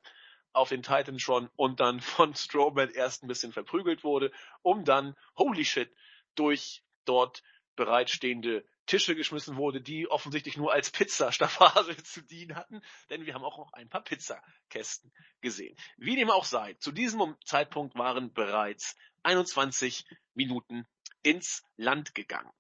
[0.54, 4.32] auf den Titantron und dann von Strowman erst ein bisschen verprügelt wurde,
[4.64, 5.94] um dann, holy shit,
[6.34, 7.44] durch dort
[7.76, 13.44] bereitstehende Tische geschmissen wurde, die offensichtlich nur als Pizzastaffage zu dienen hatten, denn wir haben
[13.44, 15.12] auch noch ein paar Pizzakästen
[15.42, 15.78] gesehen.
[15.98, 20.88] Wie dem auch sei, zu diesem Zeitpunkt waren bereits 21 Minuten
[21.22, 22.52] ins Land gegangen.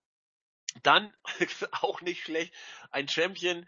[0.83, 1.13] Dann,
[1.71, 2.53] auch nicht schlecht,
[2.91, 3.67] ein Champion,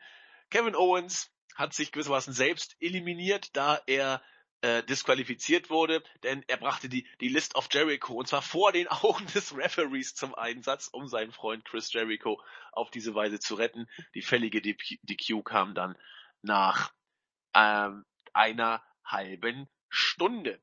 [0.50, 4.22] Kevin Owens, hat sich gewissermaßen selbst eliminiert, da er
[4.62, 8.88] äh, disqualifiziert wurde, denn er brachte die, die List of Jericho und zwar vor den
[8.90, 12.42] Augen des Referees zum Einsatz, um seinen Freund Chris Jericho
[12.72, 13.88] auf diese Weise zu retten.
[14.16, 15.98] Die fällige DQ kam dann
[16.42, 16.94] nach
[17.54, 20.62] ähm, einer halben Stunde.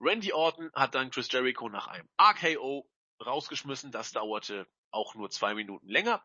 [0.00, 2.88] Randy Orton hat dann Chris Jericho nach einem RKO
[3.24, 3.90] rausgeschmissen.
[3.90, 6.24] Das dauerte auch nur zwei Minuten länger.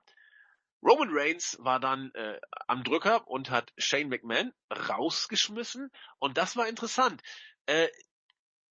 [0.83, 6.67] Roman Reigns war dann äh, am Drücker und hat Shane McMahon rausgeschmissen und das war
[6.67, 7.21] interessant.
[7.65, 7.87] Äh,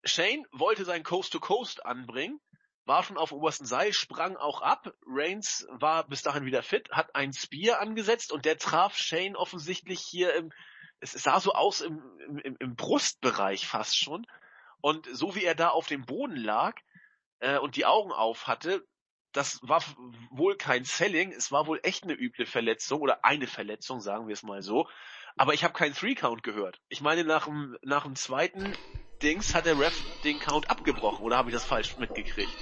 [0.05, 2.41] Shane wollte sein Coast to Coast anbringen,
[2.85, 4.93] war schon auf obersten Seil, sprang auch ab.
[5.07, 10.01] Reigns war bis dahin wieder fit, hat ein Spear angesetzt und der traf Shane offensichtlich
[10.01, 10.53] hier im,
[11.01, 12.03] es sah so aus im,
[12.43, 14.27] im, im Brustbereich fast schon.
[14.81, 16.77] Und so wie er da auf dem Boden lag
[17.39, 18.85] äh, und die Augen auf hatte,
[19.33, 19.83] das war
[20.31, 24.35] wohl kein Selling, es war wohl echt eine üble Verletzung oder eine Verletzung, sagen wir
[24.35, 24.89] es mal so.
[25.37, 26.81] Aber ich habe keinen Three-Count gehört.
[26.89, 28.77] Ich meine, nach dem, nach dem zweiten
[29.23, 32.53] Dings hat der Ref den Count abgebrochen, oder habe ich das falsch mitgekriegt?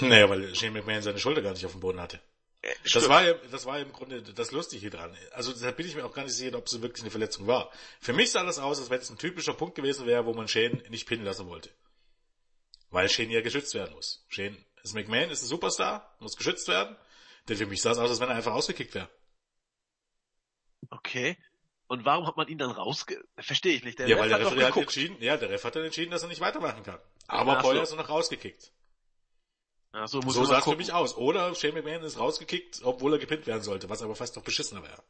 [0.00, 2.20] Naja, weil Shane McMahon seine Schulter gar nicht auf dem Boden hatte.
[2.60, 5.16] Äh, das war, ja, das war im Grunde das Lustige dran.
[5.32, 7.70] Also deshalb bin ich mir auch gar nicht sicher, ob es wirklich eine Verletzung war.
[8.00, 10.48] Für mich sah das aus, als wenn es ein typischer Punkt gewesen wäre, wo man
[10.48, 11.70] Shane nicht pinnen lassen wollte.
[12.90, 14.24] Weil Shane ja geschützt werden muss.
[14.28, 16.96] Shane ist McMahon, ist ein Superstar, muss geschützt werden.
[17.48, 19.08] Denn für mich sah es aus, als wenn er einfach ausgekickt wäre.
[20.90, 21.36] Okay.
[21.86, 23.22] Und warum hat man ihn dann rausge...
[23.36, 23.98] Verstehe ich nicht.
[23.98, 26.22] Der ja, Ref weil der Ref hat entschieden, ja, der Ref hat dann entschieden, dass
[26.22, 26.98] er nicht weitermachen kann.
[27.26, 27.94] Aber vorher so.
[27.94, 28.72] ist er noch rausgekickt.
[29.92, 31.16] Ach so, muss so sah es für mich aus.
[31.16, 34.82] Oder Shane McMahon ist rausgekickt, obwohl er gepinnt werden sollte, was aber fast noch beschissener
[34.82, 35.02] wäre.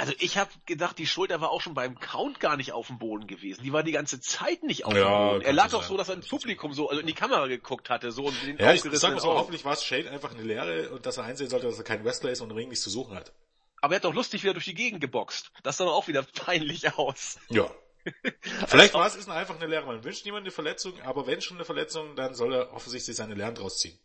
[0.00, 2.98] Also ich habe gedacht, die Schulter war auch schon beim Count gar nicht auf dem
[2.98, 3.62] Boden gewesen.
[3.62, 5.44] Die war die ganze Zeit nicht auf ja, dem Boden.
[5.44, 8.10] Er lag doch so, dass er ins Publikum so, also in die Kamera geguckt hatte,
[8.10, 10.88] so und den Ja, ich sag mal so, hoffentlich war es Shane einfach eine Lehre
[10.88, 12.88] und dass er einsehen sollte, dass er kein Wrestler ist und im Ring nichts zu
[12.88, 13.34] suchen hat.
[13.82, 15.52] Aber er hat doch lustig wieder durch die Gegend geboxt.
[15.64, 17.38] Das sah doch auch wieder peinlich aus.
[17.50, 17.70] Ja.
[18.68, 19.84] Vielleicht war es ist einfach eine Lehre.
[19.84, 23.34] Man wünscht niemand eine Verletzung, aber wenn schon eine Verletzung, dann soll er offensichtlich seine
[23.34, 23.98] Lernen draus ziehen.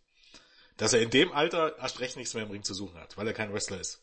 [0.76, 3.26] Dass er in dem Alter erst recht nichts mehr im Ring zu suchen hat, weil
[3.28, 4.02] er kein Wrestler ist.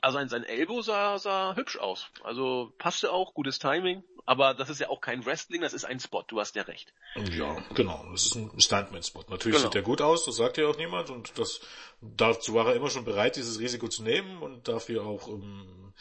[0.00, 2.06] Also sein Elbow sah, sah hübsch aus.
[2.22, 4.02] Also passte auch, gutes Timing.
[4.26, 6.94] Aber das ist ja auch kein Wrestling, das ist ein Spot, du hast ja recht.
[7.30, 8.06] Ja, genau.
[8.10, 9.24] Das ist ein Stuntman-Spot.
[9.28, 9.68] Natürlich genau.
[9.68, 11.10] sieht er gut aus, das sagt ja auch niemand.
[11.10, 11.60] Und das,
[12.00, 15.92] dazu war er immer schon bereit, dieses Risiko zu nehmen und dafür auch ähm,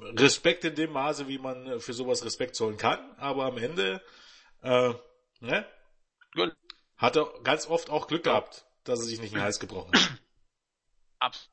[0.00, 2.98] Respekt in dem Maße, wie man für sowas Respekt zollen kann.
[3.18, 4.02] Aber am Ende,
[4.62, 4.94] äh,
[5.40, 5.66] ne?
[6.96, 9.92] Hat er ganz oft auch Glück gehabt, dass er sich nicht in den Hals gebrochen
[9.92, 10.18] hat.
[11.18, 11.51] Absolut.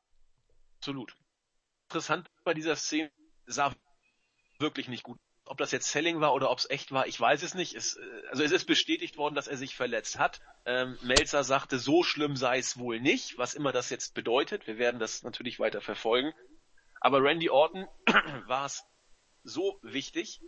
[1.88, 3.10] Interessant bei dieser Szene
[3.46, 3.74] sah
[4.58, 5.18] wirklich nicht gut.
[5.44, 7.74] Ob das jetzt Selling war oder ob es echt war, ich weiß es nicht.
[7.74, 10.40] Es, äh, also es ist bestätigt worden, dass er sich verletzt hat.
[10.64, 14.66] Ähm, Melzer sagte, so schlimm sei es wohl nicht, was immer das jetzt bedeutet.
[14.66, 16.32] Wir werden das natürlich weiter verfolgen.
[17.00, 17.88] Aber Randy Orton
[18.46, 18.84] war es
[19.42, 20.40] so wichtig,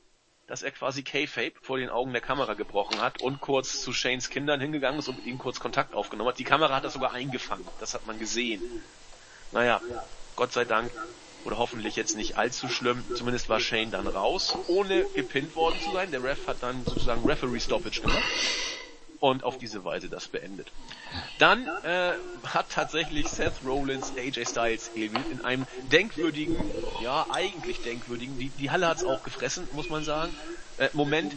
[0.46, 4.28] dass er quasi K-Fape vor den Augen der Kamera gebrochen hat und kurz zu Shanes
[4.28, 6.38] Kindern hingegangen ist und mit ihnen kurz Kontakt aufgenommen hat.
[6.38, 7.66] Die Kamera hat das sogar eingefangen.
[7.80, 8.62] Das hat man gesehen.
[9.52, 9.80] Naja,
[10.36, 10.92] Gott sei Dank
[11.44, 13.04] oder hoffentlich jetzt nicht allzu schlimm.
[13.14, 16.10] Zumindest war Shane dann raus, ohne gepinnt worden zu sein.
[16.10, 18.22] Der Ref hat dann sozusagen Referee Stoppage gemacht
[19.18, 20.72] und auf diese Weise das beendet.
[21.38, 22.14] Dann äh,
[22.44, 26.56] hat tatsächlich Seth Rollins AJ Styles eliminiert in einem denkwürdigen,
[27.02, 30.34] ja eigentlich denkwürdigen, die, die Halle hat's auch gefressen, muss man sagen,
[30.76, 31.36] äh, Moment.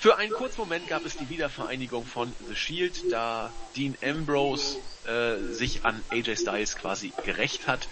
[0.00, 5.52] Für einen kurzen Moment gab es die Wiedervereinigung von The Shield, da Dean Ambrose äh,
[5.52, 7.88] sich an AJ Styles quasi gerecht hat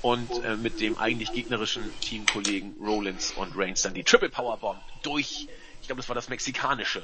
[0.00, 4.84] und äh, mit dem eigentlich gegnerischen Teamkollegen Rollins und Reigns dann die Triple Power Bomb
[5.02, 5.48] durch,
[5.80, 7.02] ich glaube, das war das mexikanische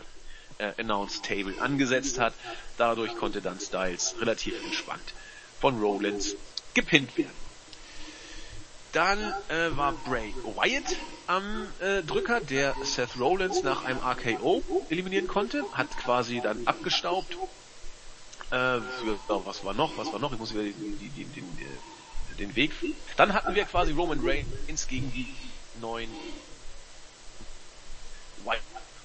[0.59, 2.36] äh, Announce Table angesetzt hat.
[2.76, 5.16] Dadurch konnte dann Styles relativ entspannt
[5.59, 6.36] von Rollins
[6.74, 7.43] gepinnt werden.
[8.95, 9.18] Dann
[9.49, 15.64] äh, war Bray Wyatt am äh, Drücker, der Seth Rollins nach einem RKO eliminieren konnte,
[15.72, 17.36] hat quasi dann abgestaubt.
[18.51, 19.99] Äh, für, was war noch?
[19.99, 20.32] Was war noch?
[20.32, 22.70] Ich muss wieder den, den, den, den, den Weg.
[23.16, 25.26] Dann hatten wir quasi Roman Reigns gegen die
[25.80, 26.11] neuen
[28.45, 28.61] Wyatt.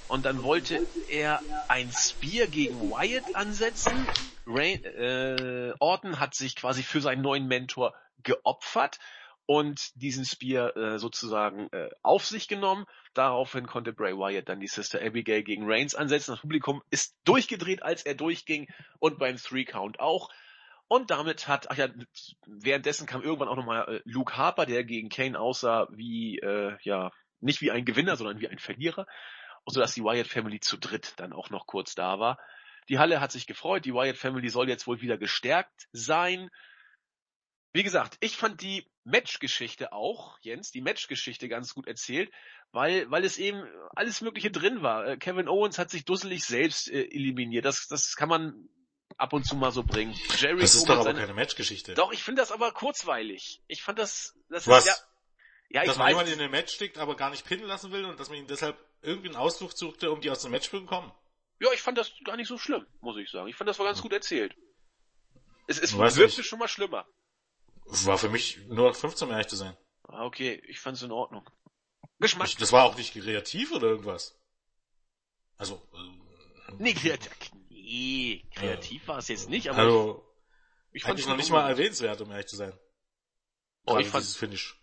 [0.07, 4.07] Und dann wollte er ein Spear gegen Wyatt ansetzen.
[4.45, 8.99] Ray, äh, Orton hat sich quasi für seinen neuen Mentor geopfert
[9.49, 12.85] und diesen Spear äh, sozusagen äh, auf sich genommen.
[13.15, 16.33] Daraufhin konnte Bray Wyatt dann die Sister Abigail gegen Reigns ansetzen.
[16.33, 18.67] Das Publikum ist durchgedreht, als er durchging
[18.99, 20.29] und beim Three Count auch.
[20.87, 21.87] Und damit hat, ach ja,
[22.45, 27.11] währenddessen kam irgendwann auch nochmal äh, Luke Harper, der gegen Kane aussah wie, äh, ja,
[27.39, 29.07] nicht wie ein Gewinner, sondern wie ein Verlierer.
[29.63, 32.37] Und so dass die Wyatt Family zu dritt dann auch noch kurz da war.
[32.87, 36.51] Die Halle hat sich gefreut, die Wyatt Family soll jetzt wohl wieder gestärkt sein.
[37.71, 42.31] Wie gesagt, ich fand die Matchgeschichte auch, Jens, die Matchgeschichte ganz gut erzählt,
[42.71, 43.63] weil, weil es eben
[43.95, 45.07] alles Mögliche drin war.
[45.07, 47.65] Äh, Kevin Owens hat sich dusselig selbst äh, eliminiert.
[47.65, 48.69] Das, das kann man
[49.17, 50.13] ab und zu mal so bringen.
[50.37, 51.19] Jericho das ist doch aber seine...
[51.19, 51.93] keine Matchgeschichte.
[51.93, 53.61] Doch, ich finde das aber kurzweilig.
[53.67, 54.85] Ich fand das, das Was?
[54.85, 55.05] ist
[55.69, 57.91] ja, ja, dass man weiß, jemanden in ein Match steckt, aber gar nicht pinnen lassen
[57.91, 60.69] will und dass man ihn deshalb irgendwie einen Ausflug suchte, um die aus dem Match
[60.69, 61.11] zu bekommen?
[61.59, 63.47] Ja, ich fand das gar nicht so schlimm, muss ich sagen.
[63.47, 64.55] Ich fand das war ganz gut erzählt.
[65.67, 67.05] Es, es wirkte schon mal schlimmer.
[68.05, 69.75] War für mich nur 15, um ehrlich zu sein.
[70.07, 71.49] Ah, okay, ich fand's in Ordnung.
[72.19, 72.47] Geschmack.
[72.47, 74.39] Ich, das war auch nicht kreativ oder irgendwas.
[75.57, 75.81] Also.
[75.93, 77.31] Äh, nee, kreativ.
[77.69, 80.25] Nee, kreativ war es jetzt nicht, aber Also,
[80.91, 82.73] ich, ich eigentlich noch nicht mal erwähnenswert, um ehrlich zu sein.
[83.85, 84.75] Oh, Gerade ich fand- dieses Finish.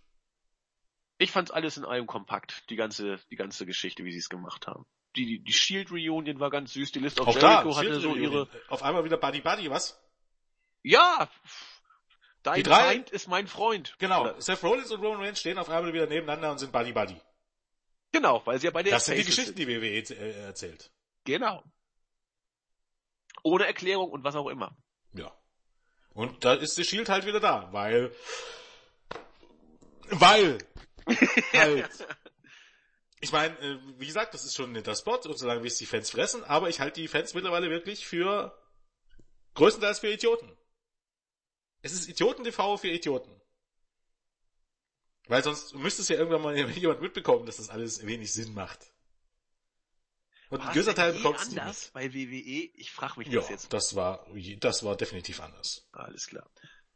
[1.18, 4.66] Ich fand's alles in allem kompakt, die ganze, die ganze Geschichte, wie sie es gemacht
[4.66, 4.84] haben.
[5.14, 7.88] Die, die, die Shield Reunion war ganz süß, die List of Auch da, Jericho hatte
[7.88, 9.98] Shield so ihre, Auf einmal wieder Buddy Buddy, was?
[10.82, 11.30] ja,
[12.46, 13.94] dein Die drei- Feind ist mein Freund.
[13.98, 14.22] Genau.
[14.22, 17.20] Oder, Seth Rollins und Roman Reigns stehen auf einmal wieder nebeneinander und sind Buddy Buddy.
[18.12, 20.90] genau, weil sie ja bei der Das sind die Geschichten, die WWE äh, erzählt.
[21.24, 21.62] Genau.
[23.42, 24.76] Ohne Erklärung und was auch immer.
[25.12, 25.32] Ja.
[26.14, 28.10] Und da ist die Shield halt wieder da, weil,
[30.10, 30.58] weil,
[31.52, 31.90] halt.
[33.20, 35.78] Ich meine, äh, wie gesagt, das ist schon ein netter Spot und solange wie es
[35.78, 38.56] die Fans fressen, aber ich halte die Fans mittlerweile wirklich für,
[39.54, 40.56] größtenteils für Idioten.
[41.86, 43.30] Es ist Idioten-TV für Idioten.
[45.28, 48.92] Weil sonst müsste es ja irgendwann mal jemand mitbekommen, dass das alles wenig Sinn macht.
[50.50, 51.92] Und ein War gewisser es Teil bekommt es anders mit.
[51.94, 52.70] bei WWE?
[52.74, 53.72] Ich frage mich Ja, das jetzt.
[53.72, 54.26] das war,
[54.58, 55.88] das war definitiv anders.
[55.92, 56.50] Alles klar.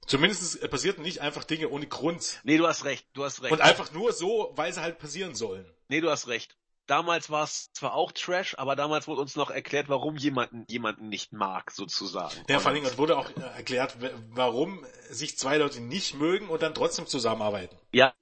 [0.07, 2.41] Zumindest passierten nicht einfach Dinge ohne Grund.
[2.43, 3.53] Nee, du hast recht, du hast recht.
[3.53, 5.73] Und einfach nur so, weil sie halt passieren sollen.
[5.89, 6.57] Nee, du hast recht.
[6.91, 11.09] Damals war es zwar auch Trash, aber damals wurde uns noch erklärt, warum jemanden jemanden
[11.09, 12.35] nicht mag, sozusagen.
[12.49, 13.97] Ja, vor allem, es wurde auch äh, erklärt,
[14.31, 17.79] warum sich zwei Leute nicht mögen und dann trotzdem zusammenarbeiten.
[17.93, 18.13] Ja.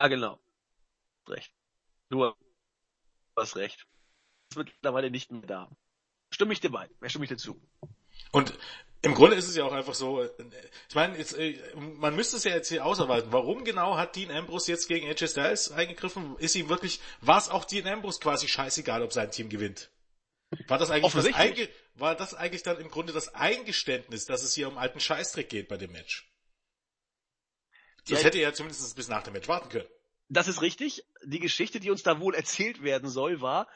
[0.00, 0.38] Ja, genau.
[1.26, 1.52] Recht.
[2.10, 2.36] Nur,
[3.34, 3.88] du hast recht.
[4.50, 5.68] Ist mittlerweile nicht mehr da.
[6.30, 6.88] Stimme ich dir bei.
[7.00, 7.60] Wer stimme ich dir zu?
[8.30, 8.56] Und
[9.02, 10.30] im Grunde ist es ja auch einfach so, äh,
[10.88, 13.32] ich meine, jetzt, äh, man müsste es ja jetzt hier ausarbeiten.
[13.32, 16.36] Warum genau hat Dean Ambrose jetzt gegen AJ Styles eingegriffen?
[16.38, 19.90] Ist ihm wirklich, war es auch Dean Ambrose quasi scheißegal, ob sein Team gewinnt?
[20.66, 21.34] War das eigentlich das.
[21.34, 25.48] Einge war das eigentlich dann im Grunde das Eingeständnis, dass es hier um alten Scheißdreck
[25.48, 26.30] geht bei dem Match?
[28.08, 29.88] Das Ja, hätte er ja zumindest bis nach dem Match warten können.
[30.28, 31.04] Das ist richtig.
[31.24, 33.68] Die Geschichte, die uns da wohl erzählt werden soll, war,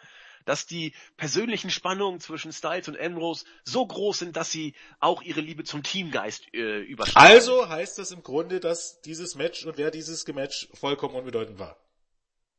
[0.44, 5.40] dass die persönlichen Spannungen zwischen Styles und Ambrose so groß sind, dass sie auch ihre
[5.40, 7.20] Liebe zum Teamgeist äh, überschreiten.
[7.20, 11.76] Also heißt das im Grunde, dass dieses Match und wer dieses Match vollkommen unbedeutend war.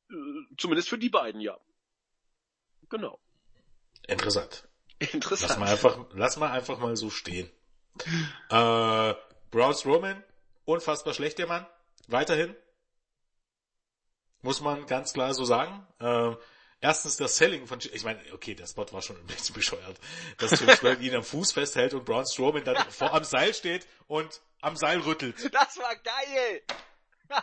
[0.10, 0.16] Äh,
[0.58, 1.58] zumindest für die beiden, ja.
[2.90, 3.20] Genau.
[4.08, 4.68] Interessant.
[5.00, 5.60] Lass Interessant.
[5.60, 7.50] mal einfach, lass mal einfach mal so stehen.
[8.50, 9.14] Äh,
[9.52, 10.24] Braun Strowman,
[10.66, 11.66] unfassbar schlecht der Mann.
[12.08, 12.56] Weiterhin.
[14.42, 15.88] Muss man ganz klar so sagen.
[16.00, 16.36] Äh,
[16.84, 19.98] erstens das Selling von, ich meine, okay, der Spot war schon ein bisschen bescheuert,
[20.38, 23.88] dass Jim Strowman ihn am Fuß festhält und Braun Strowman dann vor am Seil steht
[24.08, 25.54] und am Seil rüttelt.
[25.54, 26.62] Das war geil!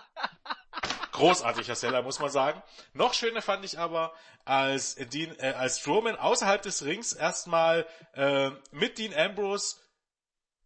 [1.12, 2.62] Großartiger Seller, muss man sagen.
[2.92, 4.14] Noch schöner fand ich aber,
[4.44, 9.76] als Dean, äh, als Strowman außerhalb des Rings erstmal äh, mit Dean Ambrose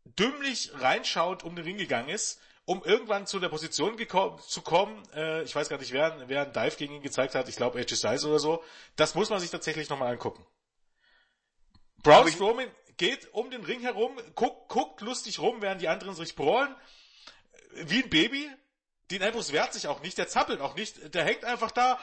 [0.04, 5.42] dümmlich reinschaut um den Ring gegangen ist, um irgendwann zu der Position zu kommen, äh,
[5.42, 7.96] ich weiß gar nicht, wer, wer einen Dive gegen ihn gezeigt hat, ich glaube AJ
[7.96, 8.64] Styles oder so,
[8.96, 10.44] das muss man sich tatsächlich nochmal angucken.
[12.02, 16.36] Braun Strowman geht um den Ring herum, guckt, guckt lustig rum, während die anderen sich
[16.36, 16.74] brawlen,
[17.72, 18.50] wie ein Baby.
[19.10, 21.98] Dean Ambrose wehrt sich auch nicht, der zappelt auch nicht, der hängt einfach da,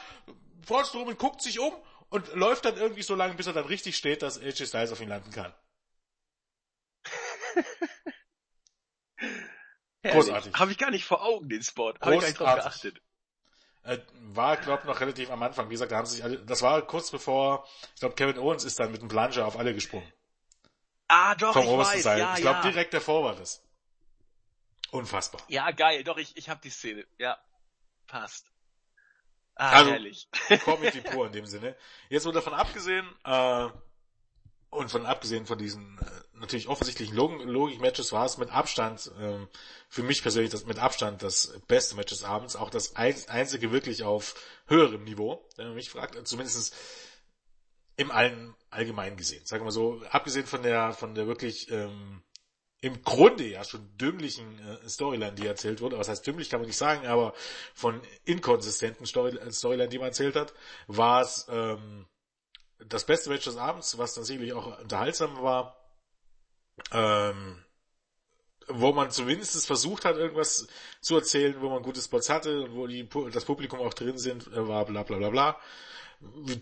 [0.66, 1.74] Braun Strowman guckt sich um
[2.08, 5.00] und läuft dann irgendwie so lange, bis er dann richtig steht, dass AJ Styles auf
[5.00, 5.52] ihn landen kann.
[10.02, 10.54] Großartig.
[10.54, 11.94] Habe ich gar nicht vor Augen, den Spot.
[12.00, 13.00] Habe ich gar nicht drauf geachtet.
[13.84, 15.68] Äh, war, glaube noch relativ am Anfang.
[15.68, 18.78] Wie gesagt, da haben sich alle, das war kurz bevor, ich glaube, Kevin Owens ist
[18.78, 20.10] dann mit dem Plunger auf alle gesprungen.
[21.08, 22.02] Ah, doch, Vom ich obersten weiß.
[22.02, 22.18] Seil.
[22.20, 22.70] Ja, ich glaube, ja.
[22.70, 23.62] direkt davor war das.
[24.92, 25.40] Unfassbar.
[25.48, 26.04] Ja, geil.
[26.04, 27.04] Doch, ich, ich habe die Szene.
[27.18, 27.38] Ja,
[28.06, 28.46] passt.
[29.54, 30.28] Ah, Also- herrlich.
[30.64, 31.76] Comedy pur in dem Sinne.
[32.08, 33.68] Jetzt wurde davon abgesehen, äh,
[34.72, 39.46] und von abgesehen von diesen äh, natürlich offensichtlichen Log Logik-Matches war es mit Abstand, ähm,
[39.90, 43.70] für mich persönlich das mit Abstand das beste Match des Abends, auch das ein einzige
[43.70, 44.34] wirklich auf
[44.66, 46.74] höherem Niveau, wenn man mich fragt, zumindest
[47.96, 49.44] im allen allgemein gesehen.
[49.44, 52.22] Sagen wir so, abgesehen von der von der wirklich ähm,
[52.80, 56.66] im Grunde ja schon dümmlichen äh, Storyline, die erzählt wurde, was heißt dümmlich, kann man
[56.66, 57.34] nicht sagen, aber
[57.74, 60.54] von inkonsistenten Story Storyline, die man erzählt hat,
[60.86, 62.06] war es ähm,
[62.88, 65.76] das beste Match des Abends, was dann sicherlich auch unterhaltsam war,
[66.92, 67.64] ähm,
[68.68, 70.66] wo man zumindest versucht hat, irgendwas
[71.00, 74.68] zu erzählen, wo man gute Spots hatte wo die, das Publikum auch drin sind, äh,
[74.68, 75.60] war bla bla bla bla.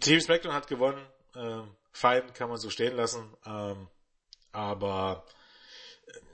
[0.01, 1.05] Team SmackDown hat gewonnen,
[1.37, 3.89] ähm, fein, kann man so stehen lassen, ähm,
[4.53, 5.25] aber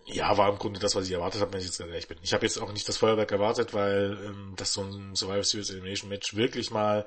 [0.06, 2.18] ja, war im Grunde das, was ich erwartet habe, wenn ich jetzt ganz ehrlich bin.
[2.22, 5.70] Ich habe jetzt auch nicht das Feuerwerk erwartet, weil ähm, dass so ein Survivor Series
[5.70, 7.06] Elimination Match wirklich mal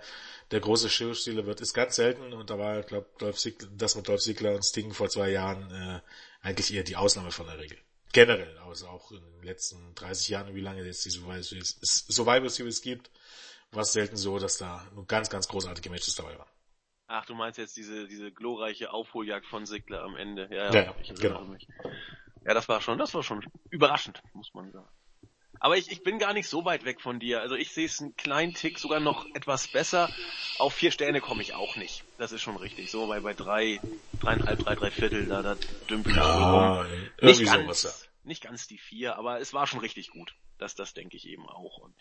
[0.51, 4.07] der große Showstealer wird, ist ganz selten und da war, glaube Dolph Ziggler, das mit
[4.07, 6.01] Dolph Ziggler und Sting vor zwei Jahren äh,
[6.41, 7.77] eigentlich eher die Ausnahme von der Regel.
[8.11, 13.11] Generell, also auch in den letzten 30 Jahren, wie lange jetzt die Survivor Series, gibt,
[13.71, 16.49] war es selten so, dass da nur ganz, ganz großartige Matches dabei waren.
[17.05, 20.47] Ach, du meinst jetzt diese, diese glorreiche Aufholjagd von Sigler am Ende.
[20.51, 21.43] Ja, ja, ich genau.
[21.43, 21.67] Mich.
[22.45, 24.89] Ja, das war schon, das war schon überraschend, muss man sagen.
[25.60, 27.41] Aber ich, ich bin gar nicht so weit weg von dir.
[27.41, 30.10] Also ich sehe es einen kleinen Tick sogar noch etwas besser.
[30.57, 32.03] Auf vier Sterne komme ich auch nicht.
[32.18, 32.89] Das ist schon richtig.
[32.91, 33.80] So bei, bei drei,
[34.22, 35.57] dreieinhalb, drei, drei Viertel, da, da
[35.89, 36.88] dümpelt ja, rum.
[37.22, 38.28] Nicht ganz, sowas, ja.
[38.28, 40.34] nicht ganz die vier, aber es war schon richtig gut.
[40.57, 41.78] Das, das denke ich eben auch.
[41.80, 41.93] Und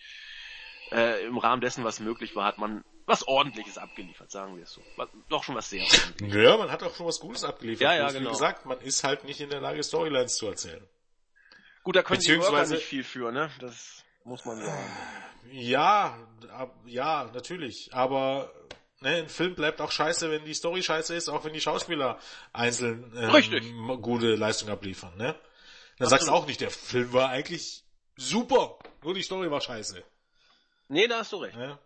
[0.93, 4.73] äh, im Rahmen dessen, was möglich war, hat man was ordentliches abgeliefert, sagen wir es
[4.73, 4.83] so.
[4.97, 6.37] War doch schon was sehr ordentliches.
[6.37, 7.83] Ja, man hat auch schon was Gutes abgeliefert.
[7.83, 8.29] Ja, ja, genau.
[8.29, 10.87] Wie gesagt, man ist halt nicht in der Lage, Storylines zu erzählen.
[11.89, 13.51] Gut, da können die Worker Beziehungsweise- nicht viel für, ne?
[13.61, 14.93] Das muss man sagen.
[15.53, 16.19] Ja,
[16.53, 17.89] ab, ja, natürlich.
[17.95, 18.53] Aber
[19.01, 22.19] ne, ein Film bleibt auch scheiße, wenn die Story scheiße ist, auch wenn die Schauspieler
[22.53, 25.17] einzeln ähm, gute Leistung abliefern.
[25.17, 25.35] Ne?
[25.99, 27.85] Dann sagst du auch nicht, der Film war eigentlich
[28.19, 30.05] super, nur die Story war scheiße.
[30.89, 31.57] Nee, da hast du recht.
[31.57, 31.79] Ne?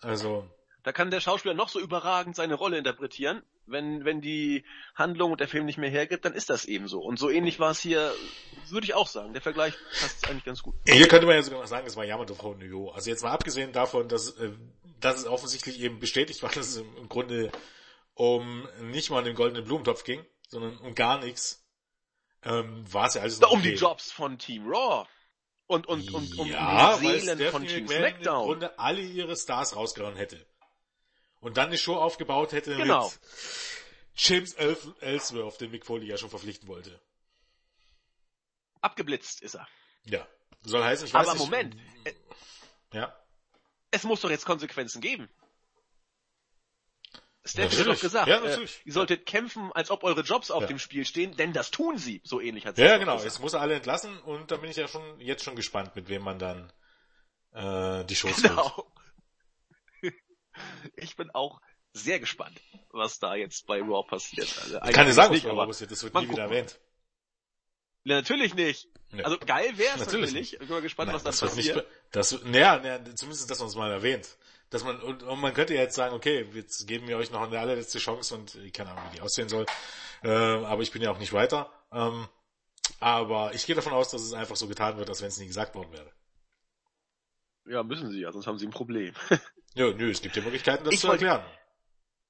[0.00, 0.50] Also,
[0.82, 3.44] Da kann der Schauspieler noch so überragend seine Rolle interpretieren.
[3.66, 7.00] Wenn, wenn die Handlung und der Film nicht mehr hergibt, dann ist das eben so.
[7.00, 8.12] Und so ähnlich war es hier,
[8.68, 9.32] würde ich auch sagen.
[9.32, 10.74] Der Vergleich passt eigentlich ganz gut.
[10.86, 12.90] hier könnte man ja sogar noch sagen, es war Yamato Frau Nyo.
[12.90, 14.52] Also jetzt mal abgesehen davon, dass, äh,
[15.00, 17.50] dass es offensichtlich eben bestätigt war, dass es im, Grunde
[18.14, 21.64] um nicht mal den goldenen Blumentopf ging, sondern um gar nichts,
[22.42, 23.78] ähm, war es ja alles noch Um die okay.
[23.78, 25.06] Jobs von Team Raw.
[25.66, 28.46] Und, und, und um, ja, um die Seelen von Team McMahon im SmackDown.
[28.46, 30.44] Grunde alle ihre Stars rausgehauen hätte.
[31.44, 33.06] Und dann eine Show aufgebaut hätte Genau.
[33.06, 33.20] mit
[34.16, 36.98] James Ellsworth, den Mick Foley ja schon verpflichten wollte.
[38.80, 39.68] Abgeblitzt ist er.
[40.04, 40.26] Ja.
[40.62, 41.44] Soll heißen, ich weiß Aber nicht.
[41.44, 41.76] Moment,
[42.94, 43.14] Ja.
[43.90, 45.28] es muss doch jetzt Konsequenzen geben.
[47.44, 50.68] Steph hat doch gesagt, Ja, äh, ihr solltet kämpfen, als ob eure Jobs auf Ja.
[50.68, 52.22] dem Spiel stehen, denn das tun sie.
[52.24, 53.16] So ähnlich hat sie Ja, genau.
[53.16, 53.24] gesagt.
[53.34, 56.08] Jetzt muss er alle entlassen und da bin ich ja schon jetzt schon gespannt, mit
[56.08, 56.72] wem man dann
[57.52, 58.40] äh, die Shows.
[58.42, 58.90] Genau.
[60.96, 61.60] Ich bin auch
[61.92, 64.48] sehr gespannt, was da jetzt bei Raw passiert.
[64.62, 65.90] Also Ich kann dir sagen, nicht, was aber passiert.
[65.90, 66.44] Das wird nie wieder gucken.
[66.44, 66.80] erwähnt.
[68.04, 68.88] Ja, natürlich nicht.
[69.12, 69.22] Nee.
[69.22, 70.52] Also geil wäre es Natürlich natürlich.
[70.54, 71.76] Ich bin mal gespannt, Nein, was das nicht, passiert.
[71.76, 74.36] be- das, naja, naja, zumindest, dass man es mal erwähnt.
[74.70, 77.40] Dass man, und, und man könnte ja jetzt sagen, okay, jetzt geben wir euch noch
[77.42, 79.66] eine allerletzte Chance und ich keine Ahnung, wie die aussehen soll.
[80.22, 81.70] Äh, aber ich bin ja auch nicht weiter.
[81.92, 82.28] Ähm,
[83.00, 85.46] aber ich gehe davon aus, dass es einfach so getan wird, als wenn es nie
[85.46, 86.12] gesagt worden wäre.
[87.66, 89.14] Ja, müssen sie ja, sonst haben sie ein Problem.
[89.74, 91.44] Ja, nö, es gibt ja Möglichkeiten, das Ich zu erklären.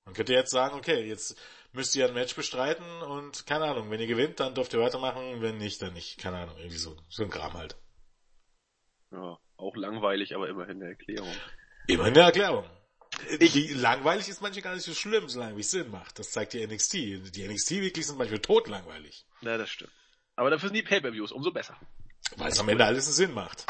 [0.07, 1.39] Man könnte jetzt sagen, okay, jetzt
[1.73, 5.41] müsst ihr ein Match bestreiten und keine Ahnung, wenn ihr gewinnt, dann dürft ihr weitermachen,
[5.41, 6.19] wenn nicht, dann nicht.
[6.19, 7.77] Keine Ahnung, irgendwie so, so ein Kram halt.
[9.11, 11.33] Ja, auch langweilig, aber immerhin eine Erklärung.
[11.87, 12.69] Immer eine Erklärung.
[13.39, 16.19] Ich- die, langweilig ist manchmal gar nicht so schlimm, solange wie es Sinn macht.
[16.19, 16.95] Das zeigt die NXT.
[16.95, 19.25] Die NXT-Weeklies sind manchmal totlangweilig.
[19.43, 19.93] Ja, das stimmt.
[20.37, 21.79] Aber dafür sind die Pay-Per-Views umso besser.
[22.37, 23.67] Weil es am Ende alles einen Sinn macht.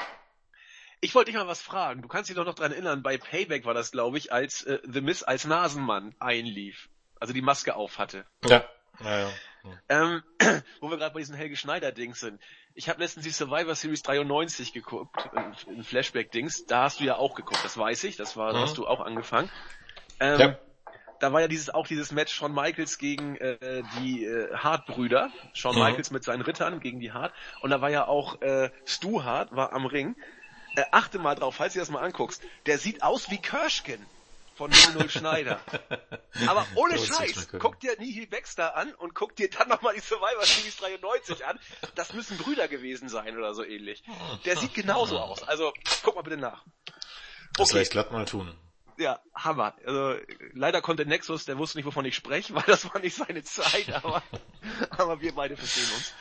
[1.05, 2.01] Ich wollte dich mal was fragen.
[2.01, 4.79] Du kannst dich doch noch dran erinnern, bei Payback war das, glaube ich, als äh,
[4.85, 6.89] The Miz als Nasenmann einlief.
[7.21, 8.25] Also die Maske auf hatte.
[8.47, 8.65] Ja.
[9.01, 9.29] Naja.
[9.91, 10.23] Ähm,
[10.81, 12.41] wo wir gerade bei diesen Helge Schneider-Dings sind.
[12.75, 16.65] Ich habe letztens die Survivor Series 93 geguckt, ein ein Flashback-Dings.
[16.67, 18.17] Da hast du ja auch geguckt, das weiß ich.
[18.17, 18.63] Das war, da Mhm.
[18.63, 19.51] hast du auch angefangen.
[20.21, 20.59] Ähm, Ja.
[21.21, 25.31] Da war ja dieses auch dieses Match Shawn Michaels gegen äh, die äh, Hart-Brüder.
[25.53, 25.83] Shawn Mhm.
[25.83, 27.33] Michaels mit seinen Rittern gegen die Hart.
[27.61, 30.17] Und da war ja auch äh, Stu Hart war am Ring.
[30.77, 32.43] Äh, achte mal drauf, falls du das mal anguckst.
[32.67, 34.05] Der sieht aus wie Kirschken
[34.57, 35.61] von 00 Schneider.
[36.47, 40.01] Aber ohne Das Scheiß, guck dir Nihil Baxter an und guck dir dann nochmal die
[40.01, 41.59] Survivor Series 93 an.
[41.95, 44.03] Das müssen Brüder gewesen sein oder so ähnlich.
[44.45, 45.43] Der sieht genauso aus.
[45.43, 45.73] Also,
[46.03, 46.65] guck mal bitte nach.
[47.57, 47.75] Das Okay.
[47.75, 48.57] werde ich glatt mal tun.
[48.97, 49.75] Ja, Hammer.
[49.85, 50.17] Also,
[50.53, 53.93] leider konnte Nexus, der wusste nicht, wovon ich spreche, weil das war nicht seine Zeit,
[53.93, 54.23] aber,
[54.91, 56.15] aber wir beide verstehen uns.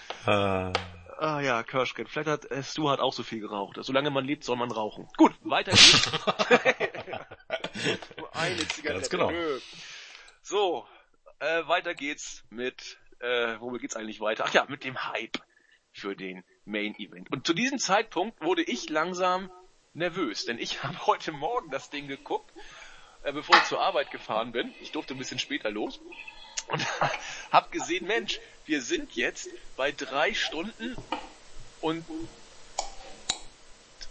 [1.18, 2.08] Ah ja, Kirschken.
[2.08, 3.78] Vielleicht hat Stu hat auch so viel geraucht.
[3.82, 5.08] Solange man lebt, soll man rauchen.
[5.18, 6.12] Gut, weiter geht's.
[8.18, 9.00] Nur eine Zigarette.
[9.00, 9.32] Ganz genau.
[10.42, 10.86] So,
[11.40, 14.46] äh, weiter geht's mit, äh, womit geht's eigentlich weiter?
[14.48, 15.38] Ach ja, mit dem Hype
[15.92, 17.32] für den Main Event.
[17.32, 19.52] Und zu diesem Zeitpunkt wurde ich langsam
[19.94, 22.52] nervös, denn ich habe heute Morgen das Ding geguckt,
[23.24, 24.74] äh, bevor ich zur Arbeit gefahren bin.
[24.82, 26.02] Ich durfte ein bisschen später los
[26.68, 26.86] und
[27.52, 30.96] hab gesehen, Mensch, wir sind jetzt bei drei Stunden
[31.82, 32.06] und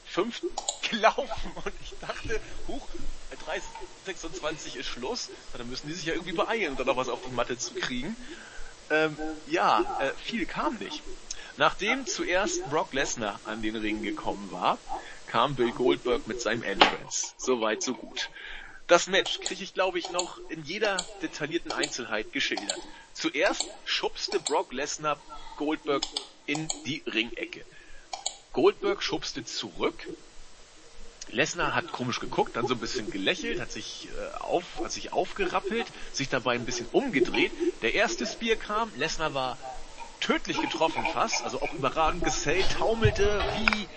[0.05, 0.43] fünf
[0.91, 2.87] gelaufen und ich dachte, huch,
[3.31, 3.37] bei
[4.07, 7.23] 3,26 ist Schluss, dann müssen die sich ja irgendwie beeilen, um da noch was auf
[7.23, 8.17] die Matte zu kriegen.
[8.91, 11.03] Ähm, ja, äh, viel kam nicht.
[11.57, 14.79] Nachdem zuerst Brock Lesnar an den Ring gekommen war,
[15.27, 17.35] kam Bill Goldberg mit seinem Entrance.
[17.39, 18.31] Soweit, so gut.
[18.93, 22.79] Das Match kriege ich, glaube ich, noch in jeder detaillierten Einzelheit geschildert.
[23.15, 25.19] Zuerst schubste Brock Lesnar
[25.57, 26.03] Goldberg
[26.45, 27.65] in die Ringecke.
[28.53, 29.95] Goldberg schubste zurück.
[31.31, 35.11] Lesnar hat komisch geguckt, dann so ein bisschen gelächelt, hat sich, äh, auf, hat sich
[35.11, 37.53] aufgerappelt, sich dabei ein bisschen umgedreht.
[37.81, 39.57] Der erste Spear kam, Lesnar war
[40.21, 43.89] tödlich getroffen fast, also auch überragend gesellt, taumelte wie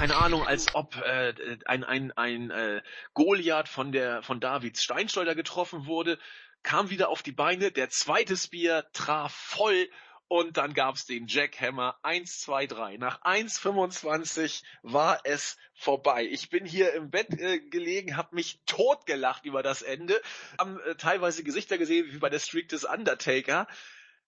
[0.00, 1.34] keine Ahnung, als ob äh,
[1.66, 2.80] ein ein ein äh,
[3.12, 6.18] Goliath von der von Davids Steinschleuder getroffen wurde,
[6.62, 9.90] kam wieder auf die Beine, der zweite Spear traf voll
[10.26, 12.96] und dann gab's den Jackhammer 1, 2, 3.
[12.96, 16.24] Nach 1,25 war es vorbei.
[16.24, 20.18] Ich bin hier im Bett äh, gelegen, habe mich totgelacht über das Ende,
[20.58, 23.66] haben äh, teilweise Gesichter gesehen wie bei der Streak des Undertaker.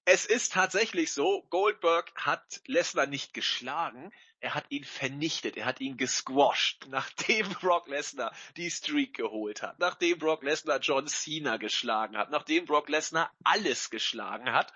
[0.05, 4.13] Es ist tatsächlich so, Goldberg hat Lesnar nicht geschlagen,
[4.43, 9.79] er hat ihn vernichtet, er hat ihn gesquashed, nachdem Brock Lesnar die Streak geholt hat,
[9.79, 14.73] nachdem Brock Lesnar John Cena geschlagen hat, nachdem Brock Lesnar alles geschlagen hat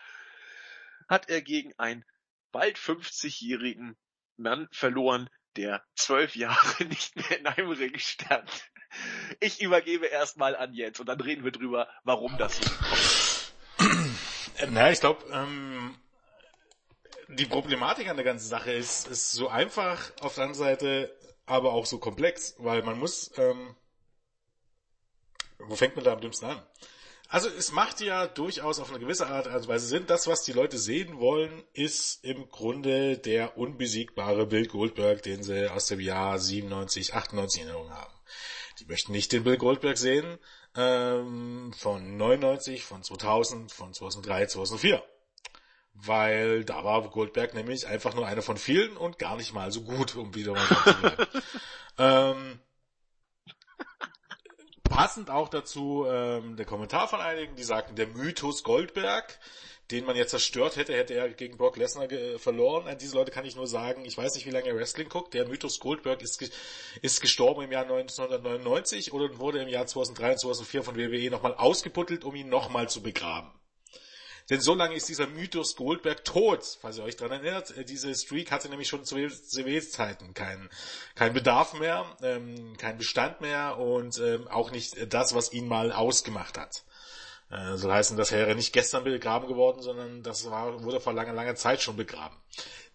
[1.09, 2.05] hat er gegen einen
[2.53, 3.97] bald 50-jährigen
[4.37, 8.51] Mann verloren, der zwölf Jahre nicht mehr in einem Ring stand.
[9.41, 12.65] Ich übergebe erstmal an Jens und dann reden wir drüber, warum das so
[13.79, 14.07] kommt.
[14.71, 15.97] Na, ich glaube, ähm,
[17.29, 21.73] die Problematik an der ganzen Sache ist, ist so einfach auf der anderen Seite, aber
[21.73, 23.75] auch so komplex, weil man muss, ähm,
[25.59, 26.63] wo fängt man da am dümmsten an?
[27.29, 30.07] Also es macht ja durchaus auf eine gewisse Art und Weise Sinn.
[30.07, 35.69] Das, was die Leute sehen wollen, ist im Grunde der unbesiegbare Bill Goldberg, den sie
[35.69, 38.15] aus dem Jahr 97, 98 in Erinnerung haben.
[38.79, 40.39] Die möchten nicht den Bill Goldberg sehen
[40.77, 45.03] ähm, von 99, von 2000, von 2003, 2004.
[45.99, 49.83] Weil da war Goldberg nämlich einfach nur einer von vielen und gar nicht mal so
[49.83, 51.27] gut, um wieder mal zu bleiben.
[51.99, 52.61] ähm,
[54.89, 59.39] Passend auch dazu ähm, der Kommentar von einigen, die sagten, der Mythos Goldberg,
[59.91, 62.87] den man jetzt zerstört hätte, hätte er gegen Brock Lesnar verloren.
[62.89, 65.35] An diese Leute kann ich nur sagen, ich weiß nicht, wie lange er Wrestling guckt.
[65.35, 66.49] Der Mythos Goldberg ist, ge
[67.03, 71.55] ist gestorben im Jahr 1999 oder wurde im Jahr 2003 und 2004 von WWE nochmal
[71.55, 73.51] ausgeputtelt, um ihn nochmal zu begraben.
[74.49, 77.77] Denn so lange ist dieser Mythos Goldberg tot, falls ihr euch daran erinnert.
[77.77, 80.71] Äh, diese Streak hatte nämlich schon zu CW-Zeiten keinen
[81.15, 85.93] kein Bedarf mehr, ähm, keinen Bestand mehr und ähm, auch nicht das, was ihn mal
[85.93, 86.85] ausgemacht hat.
[87.51, 91.33] Äh, so heißen, das wäre nicht gestern begraben geworden, sondern das war, wurde vor langer,
[91.33, 92.37] langer Zeit schon begraben.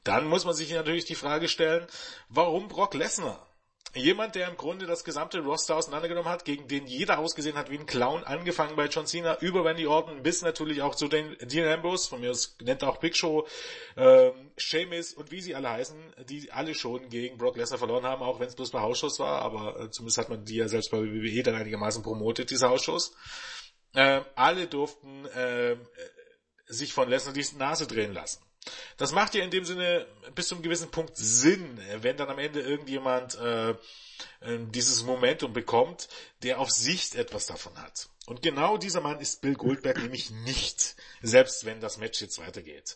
[0.03, 1.85] Dann muss man sich natürlich die Frage stellen,
[2.29, 3.47] warum Brock Lesnar?
[3.93, 7.77] Jemand, der im Grunde das gesamte Roster auseinandergenommen hat, gegen den jeder ausgesehen hat wie
[7.77, 11.67] ein Clown, angefangen bei John Cena, über Randy Orton, bis natürlich auch zu den Dean
[11.67, 13.47] Ambrose, von mir aus nennt auch Big Show,
[13.97, 15.97] ähm, Sheamus und wie sie alle heißen,
[16.29, 19.41] die alle schon gegen Brock Lesnar verloren haben, auch wenn es bloß bei Hausschuss war,
[19.41, 23.13] aber äh, zumindest hat man die ja selbst bei WWE dann einigermaßen promotet, diese Hausschuss.
[23.93, 25.75] Ähm, alle durften äh,
[26.65, 28.41] sich von Lesnar die Nase drehen lassen.
[28.97, 30.05] Das macht ja in dem Sinne
[30.35, 33.73] bis zu einem gewissen Punkt Sinn, wenn dann am Ende irgendjemand äh,
[34.41, 36.07] ähm, dieses Momentum bekommt,
[36.43, 38.09] der auf Sicht etwas davon hat.
[38.27, 42.95] Und genau dieser Mann ist Bill Goldberg nämlich nicht, selbst wenn das Match jetzt weitergeht.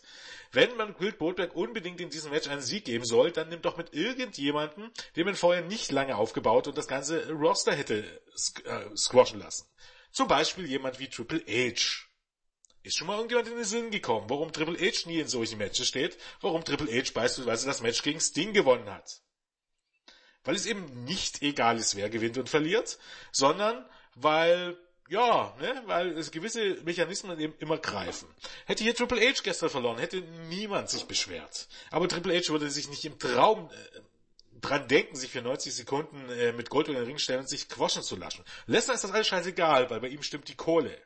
[0.52, 3.76] Wenn man Bill Goldberg unbedingt in diesem Match einen Sieg geben soll, dann nimmt doch
[3.76, 8.04] mit irgendjemandem, den man vorher nicht lange aufgebaut und das ganze Roster hätte
[8.64, 9.66] äh, squashen lassen.
[10.12, 12.05] Zum Beispiel jemand wie Triple H
[12.86, 15.88] ist schon mal irgendjemand in den Sinn gekommen, warum Triple H nie in solchen Matches
[15.88, 19.22] steht, warum Triple H beispielsweise das Match gegen Sting gewonnen hat.
[20.44, 22.98] Weil es eben nicht egal ist, wer gewinnt und verliert,
[23.32, 23.84] sondern
[24.14, 24.78] weil
[25.08, 28.28] ja, ne, weil es gewisse Mechanismen eben immer greifen.
[28.64, 31.68] Hätte hier Triple H gestern verloren, hätte niemand sich beschwert.
[31.90, 34.00] Aber Triple H würde sich nicht im Traum äh,
[34.60, 37.68] dran denken, sich für 90 Sekunden äh, mit Gold in den Ring stellen und sich
[37.68, 38.44] quaschen zu lassen.
[38.66, 40.96] Lesnar ist das alles scheißegal, weil bei ihm stimmt die Kohle.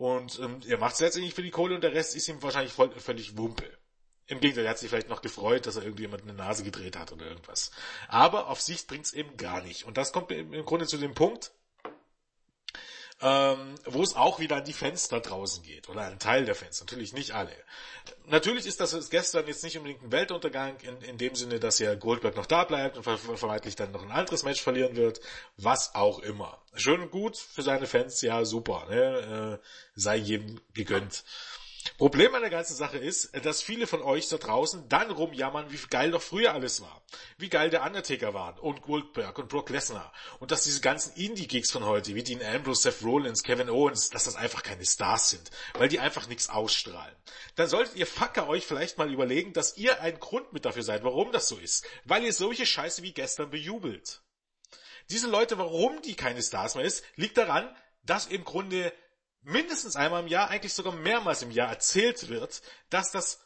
[0.00, 2.72] Und ähm, er macht es letztendlich für die Kohle und der Rest ist ihm wahrscheinlich
[2.72, 3.70] voll, völlig Wumpe.
[4.28, 7.12] Im Gegenteil, er hat sich vielleicht noch gefreut, dass er irgendjemand eine Nase gedreht hat
[7.12, 7.70] oder irgendwas.
[8.08, 9.84] Aber auf Sicht bringt's eben gar nicht.
[9.84, 11.52] Und das kommt im Grunde zu dem Punkt,
[13.22, 14.74] ähm, wo es auch wieder an die
[15.10, 17.52] da draußen geht oder an Teil der Fans, natürlich nicht alle.
[18.26, 21.94] Natürlich ist das gestern jetzt nicht unbedingt ein Weltuntergang in, in dem Sinne, dass ja
[21.94, 25.20] Goldberg noch da bleibt und vermeintlich dann noch ein anderes Match verlieren wird,
[25.56, 26.62] was auch immer.
[26.74, 29.58] Schön und gut für seine Fans, ja super, ne?
[29.60, 31.24] äh, sei jedem gegönnt.
[31.96, 35.78] Problem an der ganzen Sache ist, dass viele von euch da draußen dann rumjammern, wie
[35.88, 37.02] geil doch früher alles war.
[37.38, 40.12] Wie geil der Undertaker war und Goldberg und Brock Lesnar.
[40.38, 44.24] Und dass diese ganzen Indie-Gigs von heute, wie Dean Ambrose, Seth Rollins, Kevin Owens, dass
[44.24, 45.50] das einfach keine Stars sind.
[45.74, 47.16] Weil die einfach nichts ausstrahlen.
[47.56, 51.02] Dann solltet ihr Fucker euch vielleicht mal überlegen, dass ihr ein Grund mit dafür seid,
[51.02, 51.86] warum das so ist.
[52.04, 54.22] Weil ihr solche Scheiße wie gestern bejubelt.
[55.08, 57.74] Diese Leute, warum die keine Stars mehr ist, liegt daran,
[58.04, 58.92] dass im Grunde
[59.42, 63.40] mindestens einmal im Jahr, eigentlich sogar mehrmals im Jahr erzählt wird, dass das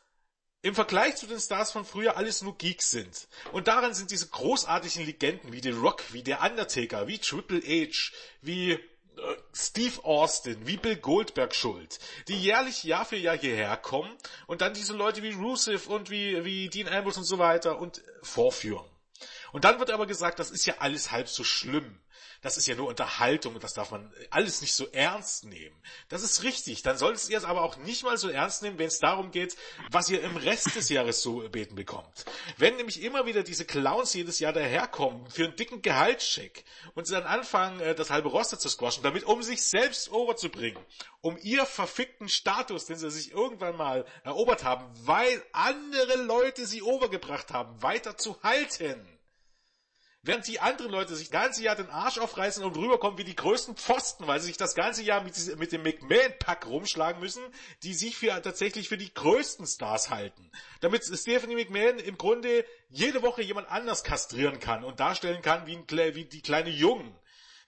[0.62, 3.28] im Vergleich zu den Stars von früher alles nur Geeks sind.
[3.52, 8.12] Und daran sind diese großartigen Legenden wie The Rock, wie der Undertaker, wie Triple H,
[8.40, 8.78] wie äh,
[9.52, 14.10] Steve Austin, wie Bill Goldberg schuld, die jährlich Jahr für Jahr hierher kommen
[14.46, 18.02] und dann diese Leute wie Rusev und wie, wie Dean Ambrose und so weiter und
[18.22, 18.86] vorführen.
[19.52, 22.00] Und dann wird aber gesagt, das ist ja alles halb so schlimm
[22.44, 25.74] das ist ja nur Unterhaltung und das darf man alles nicht so ernst nehmen.
[26.10, 26.82] Das ist richtig.
[26.82, 29.56] Dann solltet ihr es aber auch nicht mal so ernst nehmen, wenn es darum geht,
[29.90, 32.26] was ihr im Rest des Jahres so beten bekommt.
[32.58, 36.64] Wenn nämlich immer wieder diese Clowns jedes Jahr daherkommen für einen dicken Gehaltscheck
[36.94, 40.84] und sie dann anfangen, äh, das halbe Roster zu squashen, damit um sich selbst overzubringen,
[41.22, 46.82] um ihr verfickten Status, den sie sich irgendwann mal erobert haben, weil andere Leute sie
[46.82, 49.13] overgebracht haben, weiter zu halten
[50.26, 53.36] Während die anderen Leute sich das ganze Jahr den Arsch aufreißen und rüberkommen wie die
[53.36, 57.42] größten Pfosten, weil sie sich das ganze Jahr mit, mit dem McMahon-Pack rumschlagen müssen,
[57.82, 60.50] die sich für, tatsächlich für die größten Stars halten.
[60.80, 65.76] Damit Stephanie McMahon im Grunde jede Woche jemand anders kastrieren kann und darstellen kann wie,
[65.76, 67.14] ein, wie die kleine Jungen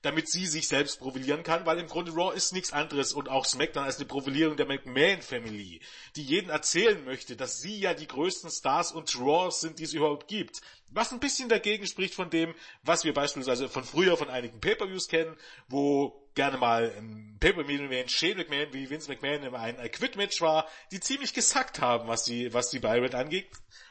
[0.07, 3.45] damit sie sich selbst profilieren kann, weil im Grunde Raw ist nichts anderes und auch
[3.45, 5.81] SmackDown als eine Profilierung der McMahon Family,
[6.15, 9.95] die jeden erzählen möchte, dass sie ja die größten Stars und Raws sind, die es
[9.95, 10.61] überhaupt gibt.
[10.93, 12.55] Was ein bisschen dagegen spricht von dem,
[12.85, 15.37] was wir beispielsweise von früher von einigen Pay-Per-Views kennen,
[15.67, 21.01] wo gerne mal ein Pay-Per-View Shane McMahon wie Vince McMahon in einem Quit-Match war, die
[21.01, 23.49] ziemlich gesackt haben, was die, was die Byron angeht.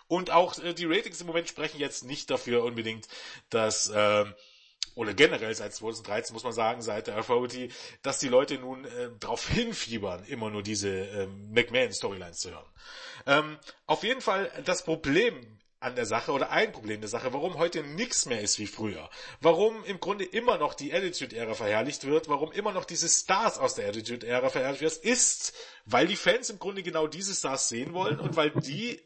[0.07, 3.09] Und auch äh, die Ratings im Moment sprechen jetzt nicht dafür unbedingt,
[3.49, 4.24] dass äh,
[4.96, 7.70] oder generell seit 2013 muss man sagen, seit der Authority,
[8.02, 12.66] dass die Leute nun äh, darauf hinfiebern, immer nur diese ähm, McMahon-Storylines zu hören.
[13.28, 17.58] Ähm, auf jeden Fall das Problem an der Sache oder ein Problem der Sache, warum
[17.58, 19.10] heute nichts mehr ist wie früher.
[19.39, 23.76] Warum im Grunde immer noch die Attitude-Ära verherrlicht wird, warum immer noch diese Stars aus
[23.76, 25.54] der Attitude-Ära verherrlicht wird, ist,
[25.86, 29.00] weil die Fans im Grunde genau diese Stars sehen wollen und weil die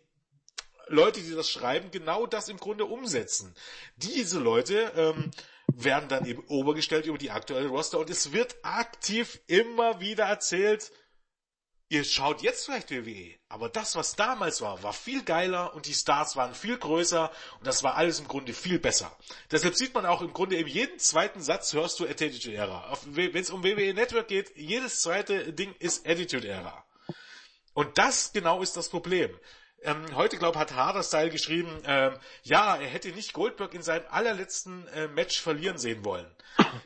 [0.88, 3.54] Leute, die das schreiben, genau das im Grunde umsetzen.
[3.98, 5.32] Diese Leute ähm,
[5.76, 10.92] werden dann eben obergestellt über die aktuelle Roster und es wird aktiv immer wieder erzählt,
[11.90, 15.94] ihr schaut jetzt vielleicht WWE, aber das, was damals war, war viel geiler und die
[15.94, 19.16] Stars waren viel größer und das war alles im Grunde viel besser.
[19.52, 22.98] Deshalb sieht man auch im Grunde in jedem zweiten Satz hörst du Attitude Era.
[23.06, 26.86] Wenn es um WWE Network geht, jedes zweite Ding ist Attitude Era.
[27.74, 29.36] Und das genau ist das Problem.
[29.84, 34.06] Ähm, heute, glaube hat Harder Style geschrieben, ähm, ja, er hätte nicht Goldberg in seinem
[34.10, 36.30] allerletzten äh, Match verlieren sehen wollen.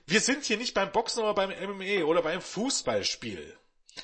[0.06, 3.58] Wir sind hier nicht beim Boxen oder beim MMA oder beim Fußballspiel.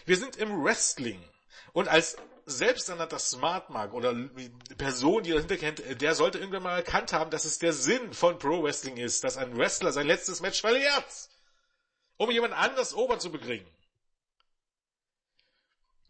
[0.05, 1.23] Wir sind im Wrestling.
[1.73, 4.15] Und als selbsternannter Smart Mark oder
[4.77, 8.39] Person, die dahinter kennt, der sollte irgendwann mal erkannt haben, dass es der Sinn von
[8.39, 11.29] Pro Wrestling ist, dass ein Wrestler sein letztes Match verliert,
[12.17, 13.67] um jemand anders ober zu bekriegen.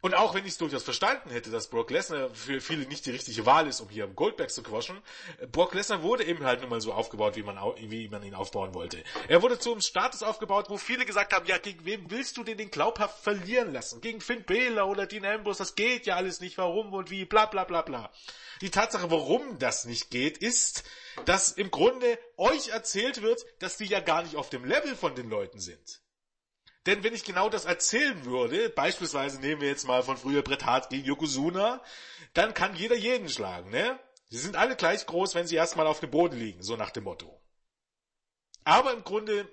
[0.01, 3.11] Und auch wenn ich es durchaus verstanden hätte, dass Brock Lesnar für viele nicht die
[3.11, 5.01] richtige Wahl ist, um hier Goldberg zu quaschen,
[5.51, 8.73] Brock Lesnar wurde eben halt nun mal so aufgebaut, wie man, wie man ihn aufbauen
[8.73, 9.03] wollte.
[9.27, 12.45] Er wurde zu einem Status aufgebaut, wo viele gesagt haben, ja, gegen wem willst du
[12.45, 13.99] den den glaubhaft verlieren lassen?
[13.99, 17.45] Gegen Finn Balor oder Dean Ambrose, das geht ja alles nicht, warum und wie, bla
[17.45, 18.09] bla bla bla.
[18.61, 20.83] Die Tatsache, warum das nicht geht, ist,
[21.25, 25.15] dass im Grunde euch erzählt wird, dass die ja gar nicht auf dem Level von
[25.15, 26.01] den Leuten sind.
[26.89, 30.65] Denn wenn ich genau das erzählen würde, beispielsweise nehmen wir jetzt mal von früher Bret
[30.65, 31.83] Hart gegen Yokozuna,
[32.33, 33.99] dann kann jeder jeden schlagen, ne?
[34.29, 37.03] Sie sind alle gleich groß, wenn sie erstmal auf dem Boden liegen, so nach dem
[37.03, 37.39] Motto.
[38.63, 39.47] Aber im Grunde,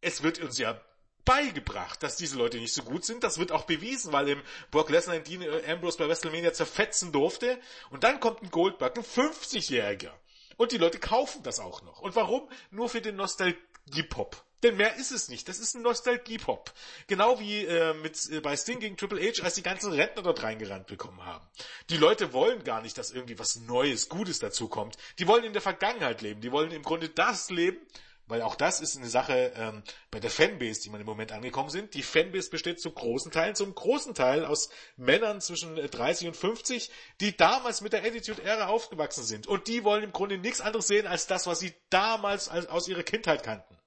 [0.00, 0.80] es wird uns ja
[1.24, 3.24] beigebracht, dass diese Leute nicht so gut sind.
[3.24, 7.60] Das wird auch bewiesen, weil im Brock Lesnar in Dean Ambrose bei WrestleMania zerfetzen durfte.
[7.90, 10.12] Und dann kommt ein Goldberg, ein 50-Jähriger.
[10.56, 11.98] Und die Leute kaufen das auch noch.
[11.98, 12.48] Und warum?
[12.70, 14.44] Nur für den Nostalgie-Pop.
[14.62, 15.48] Denn mehr ist es nicht.
[15.48, 16.72] Das ist ein Nostalgie-Pop.
[17.06, 20.42] Genau wie äh, mit äh, bei Sting gegen Triple H, als die ganzen Rentner dort
[20.42, 21.46] reingerannt bekommen haben.
[21.88, 24.96] Die Leute wollen gar nicht, dass irgendwie was Neues, Gutes dazukommt.
[25.18, 26.40] Die wollen in der Vergangenheit leben.
[26.40, 27.78] Die wollen im Grunde das leben,
[28.26, 31.70] weil auch das ist eine Sache ähm, bei der Fanbase, die man im Moment angekommen
[31.70, 31.94] sind.
[31.94, 36.36] Die Fanbase besteht zu großen Teilen, zum großen Teil aus Männern zwischen 30 äh, und
[36.36, 36.90] 50,
[37.20, 39.46] die damals mit der Attitude-Ära aufgewachsen sind.
[39.46, 43.02] Und die wollen im Grunde nichts anderes sehen als das, was sie damals aus ihrer
[43.02, 43.79] Kindheit kannten.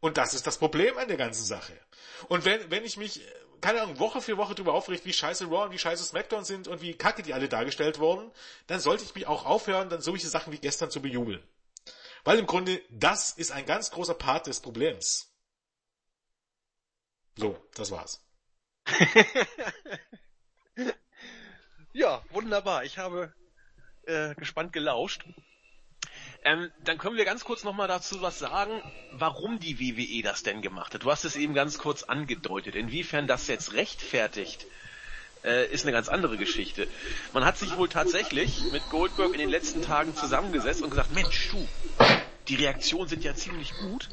[0.00, 1.78] Und das ist das Problem an der ganzen Sache.
[2.28, 3.22] Und wenn, wenn ich mich,
[3.60, 6.68] keine Ahnung, Woche für Woche darüber aufregt, wie scheiße Raw und wie scheiße SmackDown sind
[6.68, 8.30] und wie kacke die alle dargestellt wurden,
[8.66, 11.42] dann sollte ich mich auch aufhören, dann solche Sachen wie gestern zu bejubeln.
[12.24, 15.32] Weil im Grunde, das ist ein ganz großer Part des Problems.
[17.36, 18.22] So, das war's.
[21.92, 22.84] ja, wunderbar.
[22.84, 23.34] Ich habe
[24.06, 25.24] äh, gespannt gelauscht.
[26.46, 30.62] Ähm, dann können wir ganz kurz nochmal dazu was sagen, warum die WWE das denn
[30.62, 31.02] gemacht hat.
[31.02, 34.64] Du hast es eben ganz kurz angedeutet, inwiefern das jetzt rechtfertigt,
[35.42, 36.86] äh, ist eine ganz andere Geschichte.
[37.32, 41.50] Man hat sich wohl tatsächlich mit Goldberg in den letzten Tagen zusammengesetzt und gesagt, Mensch,
[41.50, 41.66] du,
[42.46, 44.08] die Reaktionen sind ja ziemlich gut.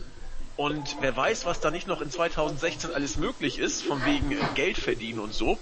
[0.57, 4.80] Und wer weiß, was da nicht noch in 2016 alles möglich ist, von wegen Geld
[4.80, 5.60] verdienen und so.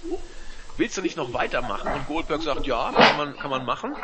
[0.78, 1.92] Willst du nicht noch weitermachen?
[1.92, 3.94] Und Goldberg sagt, ja, kann man, kann man machen.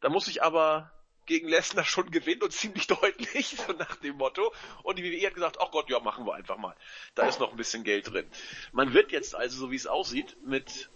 [0.00, 0.92] Da muss ich aber
[1.26, 4.52] gegen Lesnar schon gewinnen und ziemlich deutlich, so nach dem Motto.
[4.82, 6.74] Und die WWE hat gesagt, ach Gott, ja, machen wir einfach mal.
[7.14, 8.26] Da ist noch ein bisschen Geld drin.
[8.72, 10.88] Man wird jetzt also, so wie es aussieht, mit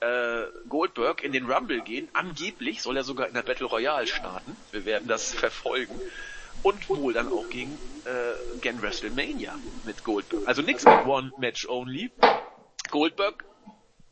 [0.00, 2.08] äh, Goldberg in den Rumble gehen.
[2.12, 4.56] Angeblich soll er sogar in der Battle Royale starten.
[4.70, 5.98] Wir werden das verfolgen.
[6.62, 10.46] Und wohl dann auch gegen äh, gen WrestleMania mit Goldberg.
[10.46, 12.10] Also nichts mit One Match Only.
[12.90, 13.44] Goldberg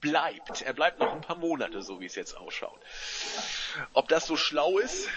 [0.00, 0.62] bleibt.
[0.62, 2.80] Er bleibt noch ein paar Monate, so wie es jetzt ausschaut.
[3.92, 5.08] Ob das so schlau ist,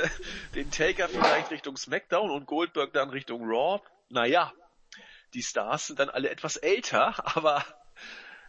[0.54, 4.52] den Taker vielleicht Richtung SmackDown und Goldberg dann Richtung Raw, naja,
[5.34, 7.64] die Stars sind dann alle etwas älter, aber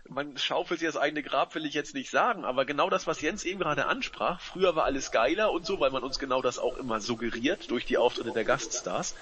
[0.07, 3.22] man schaufelt sich das eigene Grab, will ich jetzt nicht sagen, aber genau das, was
[3.22, 6.60] Jens eben gerade ansprach, früher war alles geiler und so, weil man uns genau das
[6.60, 9.16] auch immer suggeriert durch die Auftritte der Gaststars.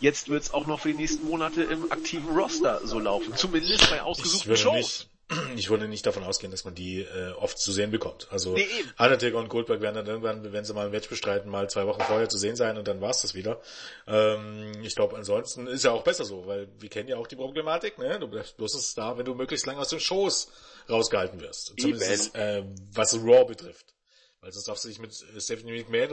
[0.00, 4.02] Jetzt wird's auch noch für die nächsten Monate im aktiven Roster so laufen, zumindest bei
[4.02, 4.74] ausgesuchten Shows.
[4.74, 5.13] Nicht
[5.56, 8.28] ich würde nicht davon ausgehen, dass man die äh, oft zu sehen bekommt.
[8.30, 8.66] Also nee,
[8.98, 12.02] Undertaker und Goldberg werden dann irgendwann, wenn sie mal ein Match bestreiten, mal zwei Wochen
[12.02, 13.60] vorher zu sehen sein und dann war's das wieder.
[14.06, 17.36] Ähm, ich glaube, ansonsten ist ja auch besser so, weil wir kennen ja auch die
[17.36, 18.18] Problematik, ne?
[18.20, 20.50] Du bleibst bloß da, wenn du möglichst lange aus den Shows
[20.88, 21.74] rausgehalten wirst.
[21.78, 23.94] Zumindest äh, was Raw betrifft.
[24.40, 26.10] Weil sonst darfst du dich mit Stephanie McMahon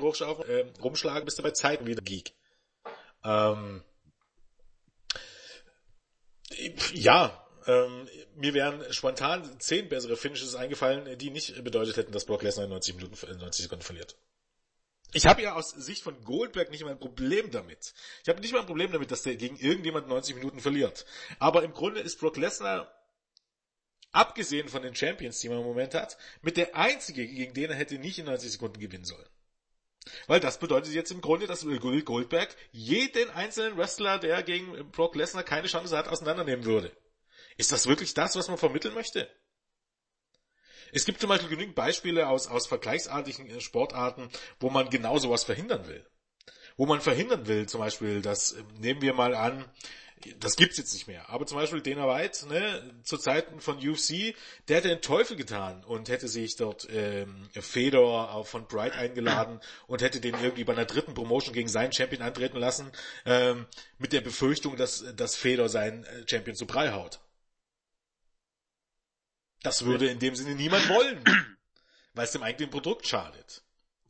[0.47, 2.33] äh, rumschlagen, bist du bei Zeiten wieder Geek.
[3.25, 3.83] Ähm,
[6.93, 12.43] ja, ähm, mir wären spontan zehn bessere Finishes eingefallen, die nicht bedeutet hätten, dass Brock
[12.43, 14.15] Lesnar in 90 Minuten, 90 Sekunden verliert.
[15.13, 17.93] Ich habe ja aus Sicht von Goldberg nicht mal ein Problem damit.
[18.23, 21.05] Ich habe nicht mal ein Problem damit, dass der gegen irgendjemand 90 Minuten verliert.
[21.37, 22.89] Aber im Grunde ist Brock Lesnar,
[24.11, 27.75] abgesehen von den Champions, die man im Moment hat, mit der einzige, gegen den er
[27.75, 29.27] hätte nicht in 90 Sekunden gewinnen sollen.
[30.27, 35.43] Weil das bedeutet jetzt im Grunde, dass Goldberg jeden einzelnen Wrestler, der gegen Brock Lesnar
[35.43, 36.91] keine Chance hat, auseinandernehmen würde.
[37.61, 39.29] Ist das wirklich das, was man vermitteln möchte?
[40.93, 45.43] Es gibt zum Beispiel genügend Beispiele aus, aus vergleichsartigen äh, Sportarten, wo man genau sowas
[45.43, 46.03] verhindern will.
[46.75, 49.63] Wo man verhindern will, zum Beispiel, das ähm, nehmen wir mal an,
[50.39, 54.35] das gibt's jetzt nicht mehr, aber zum Beispiel Dana White, ne, zu Zeiten von UFC,
[54.67, 60.01] der hätte den Teufel getan und hätte sich dort ähm, Fedor von Bright eingeladen und
[60.01, 62.91] hätte den irgendwie bei einer dritten Promotion gegen seinen Champion antreten lassen,
[63.25, 63.67] ähm,
[63.99, 67.20] mit der Befürchtung, dass, dass Fedor seinen äh, Champion zu Brei haut.
[69.63, 71.23] Das würde in dem Sinne niemand wollen,
[72.13, 73.63] weil es dem eigentlichen Produkt schadet.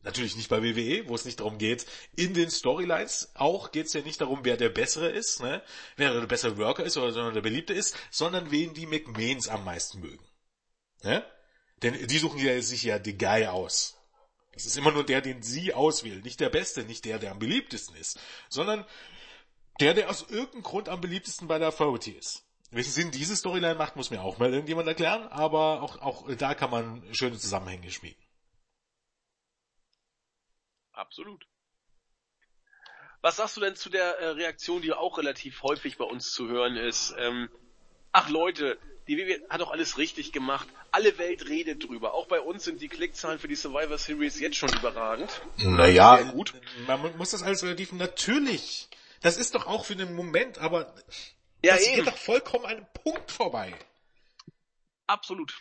[0.03, 3.93] Natürlich nicht bei WWE, wo es nicht darum geht, in den Storylines auch geht es
[3.93, 5.61] ja nicht darum, wer der Bessere ist, ne?
[5.95, 9.99] wer der bessere Worker ist oder der Beliebte ist, sondern wen die McMahons am meisten
[9.99, 10.25] mögen.
[11.03, 11.23] Ne?
[11.83, 13.97] Denn die suchen ja sich ja die Guy aus.
[14.53, 16.21] Das ist immer nur der, den sie auswählen.
[16.21, 18.19] Nicht der Beste, nicht der, der am beliebtesten ist,
[18.49, 18.85] sondern
[19.79, 22.43] der, der aus irgendeinem Grund am beliebtesten bei der Authority ist.
[22.71, 26.55] Welchen Sinn diese Storyline macht, muss mir auch mal irgendjemand erklären, aber auch, auch da
[26.55, 28.21] kann man schöne Zusammenhänge schmieden.
[30.93, 31.45] Absolut.
[33.21, 36.47] Was sagst du denn zu der äh, Reaktion, die auch relativ häufig bei uns zu
[36.47, 37.13] hören ist?
[37.17, 37.49] Ähm,
[38.13, 40.67] ach Leute, die WWE hat doch alles richtig gemacht.
[40.91, 42.13] Alle Welt redet drüber.
[42.13, 45.41] Auch bei uns sind die Klickzahlen für die Survivor Series jetzt schon überragend.
[45.57, 46.53] Naja, gut.
[46.87, 48.87] Man muss das alles relativ natürlich.
[49.21, 50.95] Das ist doch auch für den Moment, aber
[51.63, 51.95] ja, das eben.
[51.97, 53.73] geht doch vollkommen an einem Punkt vorbei.
[55.07, 55.53] Absolut.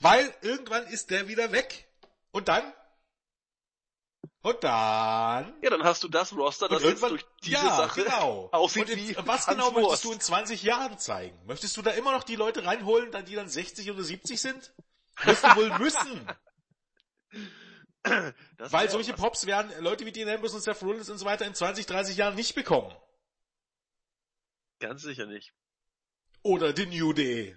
[0.00, 1.88] Weil irgendwann ist der wieder weg.
[2.30, 2.72] Und dann?
[4.42, 5.54] Und dann?
[5.60, 8.48] Ja, dann hast du das Roster, das jetzt durch diese ja, Sache genau.
[8.52, 11.36] aussieht in, wie Was genau möchtest du in 20 Jahren zeigen?
[11.46, 14.72] Möchtest du da immer noch die Leute reinholen, die dann 60 oder 70 sind?
[15.24, 16.28] Wirst du wohl müssen.
[18.58, 21.54] Weil solche Pops werden Leute wie Dean Ambrose und Seth Rollins und so weiter in
[21.54, 22.94] 20, 30 Jahren nicht bekommen.
[24.78, 25.52] Ganz sicher nicht.
[26.42, 27.56] Oder die New Day.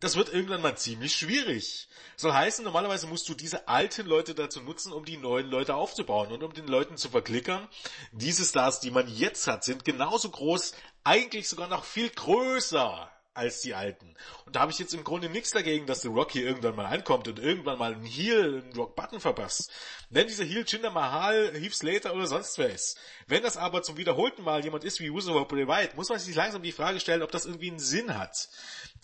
[0.00, 1.88] Das wird irgendwann mal ziemlich schwierig.
[2.16, 6.32] Soll heißen, normalerweise musst du diese alten Leute dazu nutzen, um die neuen Leute aufzubauen
[6.32, 7.68] und um den Leuten zu verklickern.
[8.10, 10.74] Diese Stars, die man jetzt hat, sind genauso groß,
[11.04, 14.14] eigentlich sogar noch viel größer als die alten.
[14.44, 16.86] Und da habe ich jetzt im Grunde nichts dagegen, dass The Rock hier irgendwann mal
[16.86, 19.70] ankommt und irgendwann mal einen Heel, einen Rock Button verpasst.
[20.10, 22.98] Wenn dieser Heel Jinder Mahal, Heath Slater oder sonst wer ist.
[23.26, 26.34] Wenn das aber zum wiederholten Mal jemand ist wie Uso Bray White, muss man sich
[26.34, 28.50] langsam die Frage stellen, ob das irgendwie einen Sinn hat.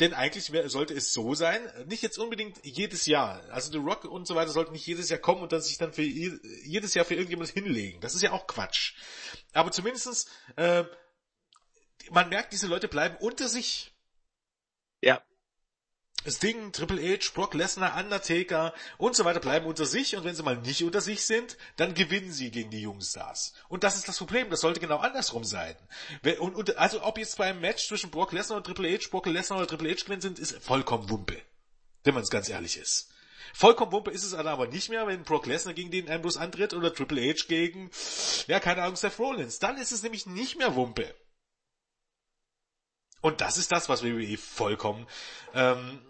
[0.01, 3.43] Denn eigentlich sollte es so sein, nicht jetzt unbedingt jedes Jahr.
[3.51, 5.93] Also The Rock und so weiter sollten nicht jedes Jahr kommen und dann sich dann
[5.93, 8.01] für jedes Jahr für irgendjemand hinlegen.
[8.01, 8.95] Das ist ja auch Quatsch.
[9.55, 10.27] Aber zumindestens,
[10.57, 10.85] äh,
[12.11, 13.95] man merkt, diese Leute bleiben unter sich
[15.01, 15.23] ja.
[16.27, 20.43] Sting, Triple H, Brock Lesnar, Undertaker und so weiter bleiben unter sich und wenn sie
[20.43, 23.55] mal nicht unter sich sind, dann gewinnen sie gegen die jungen Stars.
[23.69, 25.77] Und das ist das Problem, das sollte genau andersrum sein.
[26.41, 29.59] Und, und, also ob jetzt beim Match zwischen Brock Lesnar und Triple H, Brock Lesnar
[29.59, 31.41] oder Triple H gewinnen sind, ist vollkommen Wumpe.
[32.03, 33.11] Wenn man es ganz ehrlich ist.
[33.55, 36.93] Vollkommen Wumpe ist es aber nicht mehr, wenn Brock Lesnar gegen den Ambrose antritt oder
[36.93, 37.91] Triple H gegen,
[38.49, 39.61] ja, keine Ahnung, Seth Rollins.
[39.61, 41.15] Dann ist es nämlich nicht mehr Wumpe.
[43.29, 45.07] Und das ist das, was WWE vollkommen
[45.53, 46.01] ähm,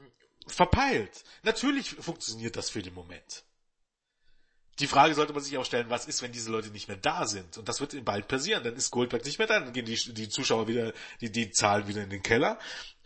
[0.47, 1.25] verpeilt.
[1.43, 3.43] Natürlich funktioniert das für den Moment.
[4.79, 7.27] Die Frage sollte man sich auch stellen, was ist, wenn diese Leute nicht mehr da
[7.27, 7.59] sind?
[7.59, 8.63] Und das wird bald passieren.
[8.63, 11.89] Dann ist Goldberg nicht mehr da, dann gehen die, die Zuschauer wieder, die, die Zahlen
[11.89, 12.57] wieder in den Keller.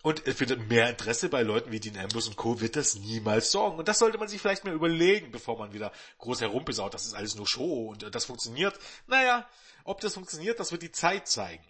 [0.03, 2.61] Und für mehr Interesse bei Leuten wie Dean Ambrose und Co.
[2.61, 3.79] wird das niemals sorgen.
[3.79, 6.93] Und das sollte man sich vielleicht mal überlegen, bevor man wieder groß herumbesaut.
[6.93, 8.79] Das ist alles nur Show und das funktioniert.
[9.07, 9.49] Naja,
[9.85, 11.65] ob das funktioniert, das wird die Zeit zeigen.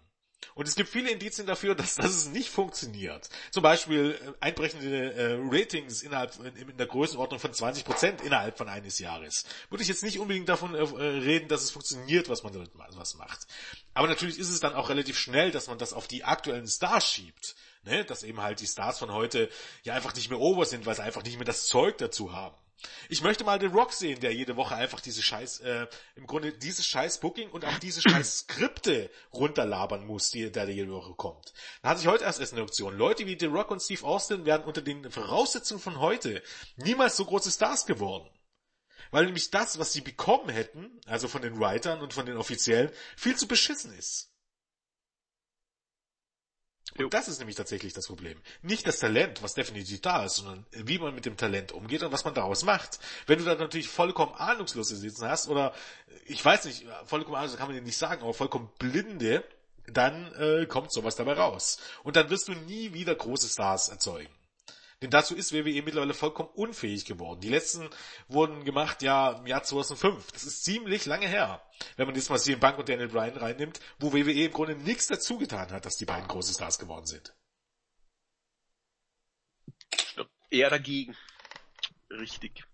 [0.55, 3.28] Und es gibt viele Indizien dafür, dass, es nicht funktioniert.
[3.51, 8.59] Zum Beispiel äh, einbrechende äh, Ratings innerhalb in, in der Größenordnung von 20 Prozent innerhalb
[8.59, 9.44] von eines Jahres.
[9.70, 13.14] Würde ich jetzt nicht unbedingt davon äh, reden, dass es funktioniert, was man damit was
[13.14, 13.47] macht.
[13.94, 17.10] Aber natürlich ist es dann auch relativ schnell, dass man das auf die aktuellen Stars
[17.10, 17.55] schiebt.
[17.85, 18.05] Ne?
[18.05, 19.48] Dass eben halt die Stars von heute
[19.82, 22.56] ja einfach nicht mehr over sind, weil sie einfach nicht mehr das Zeug dazu haben.
[23.09, 25.86] Ich möchte mal den Rock sehen, der jede Woche einfach diese scheiß, äh,
[26.16, 30.92] im Grunde dieses scheiß Booking und auch diese scheiß Skripte runterlabern muss, die, der jede
[30.92, 31.52] Woche kommt.
[31.82, 32.96] Da hatte ich heute erst erst eine Option.
[32.96, 36.42] Leute wie The Rock und Steve Austin werden unter den Voraussetzungen von heute
[36.76, 38.28] niemals so große Stars geworden.
[39.10, 42.90] Weil nämlich das, was sie bekommen hätten, also von den Writern und von den Offiziellen,
[43.16, 44.31] viel zu beschissen ist.
[46.98, 48.39] Und das ist nämlich tatsächlich das Problem.
[48.62, 52.12] Nicht das Talent, was definitiv da ist, sondern wie man mit dem Talent umgeht und
[52.12, 52.98] was man daraus macht.
[53.27, 55.74] Wenn du da natürlich vollkommen ahnungslose sitzen hast oder
[56.27, 59.44] ich weiß nicht, vollkommen ahnungslos kann man dir nicht sagen, aber vollkommen blinde,
[59.86, 61.78] dann äh, kommt sowas dabei raus.
[62.02, 64.31] Und dann wirst du nie wieder große Stars erzeugen.
[65.02, 67.40] Denn dazu ist WWE mittlerweile vollkommen unfähig geworden.
[67.40, 67.90] Die letzten
[68.28, 70.30] wurden gemacht ja im Jahr 2005.
[70.30, 71.60] Das ist ziemlich lange her.
[71.96, 75.08] Wenn man jetzt mal CM Bank und Daniel Bryan reinnimmt, wo WWE im Grunde nichts
[75.08, 77.34] dazu getan hat, dass die beiden große Stars geworden sind.
[80.50, 81.16] Eher dagegen.
[82.10, 82.64] Richtig.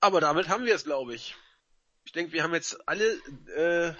[0.00, 1.34] Aber damit haben wir es, glaube ich.
[2.04, 3.04] Ich denke, wir haben jetzt alle,
[3.56, 3.94] äh,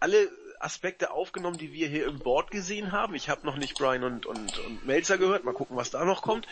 [0.00, 0.30] alle
[0.60, 3.14] Aspekte aufgenommen, die wir hier im Board gesehen haben.
[3.14, 5.44] Ich habe noch nicht Brian und, und, und Melzer gehört.
[5.44, 6.46] Mal gucken, was da noch kommt.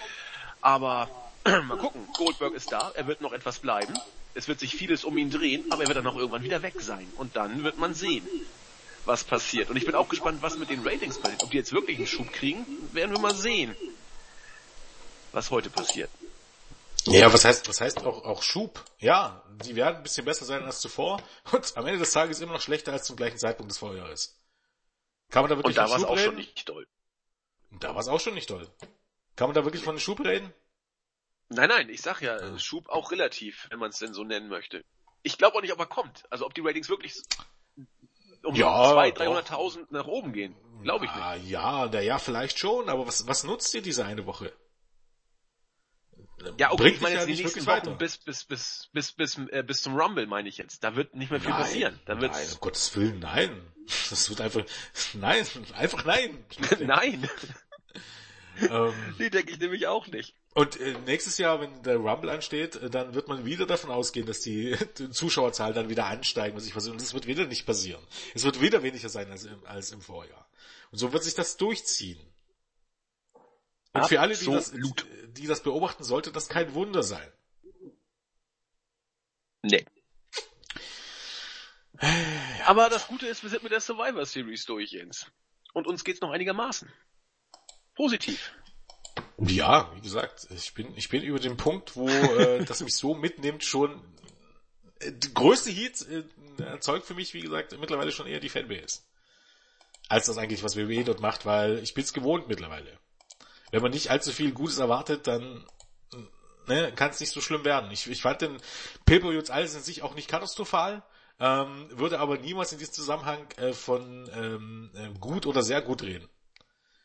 [0.61, 1.09] Aber
[1.45, 2.07] mal gucken.
[2.17, 2.91] Goldberg ist da.
[2.95, 3.95] Er wird noch etwas bleiben.
[4.35, 6.81] Es wird sich vieles um ihn drehen, aber er wird dann auch irgendwann wieder weg
[6.81, 7.07] sein.
[7.17, 8.27] Und dann wird man sehen,
[9.05, 9.71] was passiert.
[9.71, 11.43] Und ich bin auch gespannt, was mit den Ratings passiert.
[11.43, 13.75] Ob die jetzt wirklich einen Schub kriegen, werden wir mal sehen,
[15.33, 16.11] was heute passiert.
[17.11, 18.85] Ja, was heißt, was heißt auch, auch Schub?
[18.99, 21.23] Ja, die werden ein bisschen besser sein als zuvor
[21.53, 24.41] und am Ende des Tages immer noch schlechter als zum gleichen Zeitpunkt des Vorjahres.
[25.31, 26.25] Kann man da wirklich und da von Schub auch reden?
[26.25, 26.87] schon nicht toll.
[27.71, 28.67] Und da war es auch schon nicht toll.
[29.37, 30.53] Kann man da wirklich von einem Schub reden?
[31.51, 32.59] Nein, nein, ich sag ja, ja.
[32.59, 34.85] Schub auch relativ, wenn man es denn so nennen möchte.
[35.23, 36.25] Ich glaube auch nicht, ob er kommt.
[36.31, 37.23] Also ob die Ratings wirklich
[38.43, 40.55] um ja, 200.000, 300.000 nach oben gehen.
[40.83, 41.51] Glaube ich nicht.
[41.51, 44.53] Ja, na ja, vielleicht schon, aber was, was nutzt dir diese eine Woche?
[46.59, 49.65] Ja, okay, ich meine jetzt ja die nächsten Wochen bis, bis, bis, bis, bis, äh,
[49.67, 50.85] bis zum Rumble meine ich jetzt.
[50.85, 52.01] Da wird nicht mehr viel nein, passieren.
[52.07, 52.39] Da wird's...
[52.39, 53.51] Nein, um Gottes Willen, nein.
[54.11, 54.65] Das wird einfach,
[55.15, 56.45] nein, einfach nein.
[56.81, 57.29] nein.
[58.71, 60.35] ähm, die denke ich nämlich auch nicht.
[60.55, 64.27] Und äh, nächstes Jahr, wenn der Rumble ansteht, äh, dann wird man wieder davon ausgehen,
[64.27, 66.93] dass die, die Zuschauerzahl dann wieder ansteigen, was ich versuche.
[66.93, 68.03] Und das wird wieder nicht passieren.
[68.35, 70.49] Es wird wieder weniger sein als im, als im Vorjahr.
[70.91, 72.19] Und so wird sich das durchziehen.
[74.03, 77.31] Und für alle, die das, die das beobachten, sollte das kein Wunder sein.
[79.63, 79.85] Nee.
[82.67, 85.27] Aber das Gute ist, wir sind mit der Survivor Series durch, Jens.
[85.73, 86.91] Und uns geht's noch einigermaßen.
[87.95, 88.53] Positiv.
[89.39, 93.15] Ja, wie gesagt, ich bin, ich bin über den Punkt, wo äh, das mich so
[93.15, 94.01] mitnimmt, schon
[95.01, 99.01] äh, die größte Heat äh, erzeugt für mich, wie gesagt, mittlerweile schon eher die Fanbase.
[100.09, 102.99] Als das eigentlich, was WWE dort macht, weil ich bin's gewohnt mittlerweile
[103.71, 105.65] wenn man nicht allzu viel Gutes erwartet, dann
[106.69, 107.91] ne, kann es nicht so schlimm werden.
[107.91, 108.57] Ich, ich fand den
[109.07, 111.03] Pay-Per jetzt alles in sich auch nicht katastrophal,
[111.41, 116.03] ähm, würde aber niemals in diesem Zusammenhang äh, von ähm, äh, gut oder sehr gut
[116.03, 116.29] reden.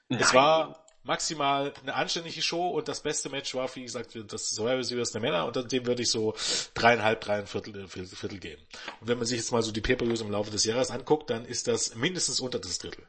[0.09, 0.19] Nein.
[0.19, 4.83] Es war maximal eine anständige Show und das beste Match war, wie gesagt, das Survivor
[4.83, 6.33] Series der Männer und dem würde ich so
[6.73, 8.61] dreieinhalb, dreieinviertel äh, Viertel, Viertel geben.
[9.01, 11.45] Und wenn man sich jetzt mal so die Pay-Per-Views im Laufe des Jahres anguckt, dann
[11.45, 13.07] ist das mindestens unter das Drittel.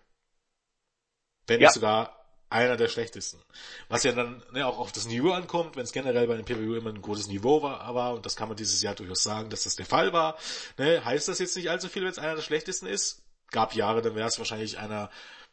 [1.46, 1.68] Wenn ja.
[1.68, 3.40] nicht sogar einer der schlechtesten.
[3.88, 6.74] Was ja dann ne, auch auf das Niveau ankommt, wenn es generell bei den PWU
[6.74, 9.64] immer ein gutes Niveau war, war, und das kann man dieses Jahr durchaus sagen, dass
[9.64, 10.36] das der Fall war.
[10.78, 13.22] Ne, heißt das jetzt nicht allzu viel, wenn es einer der schlechtesten ist?
[13.50, 15.10] Gab Jahre, dann wäre es wahrscheinlich einer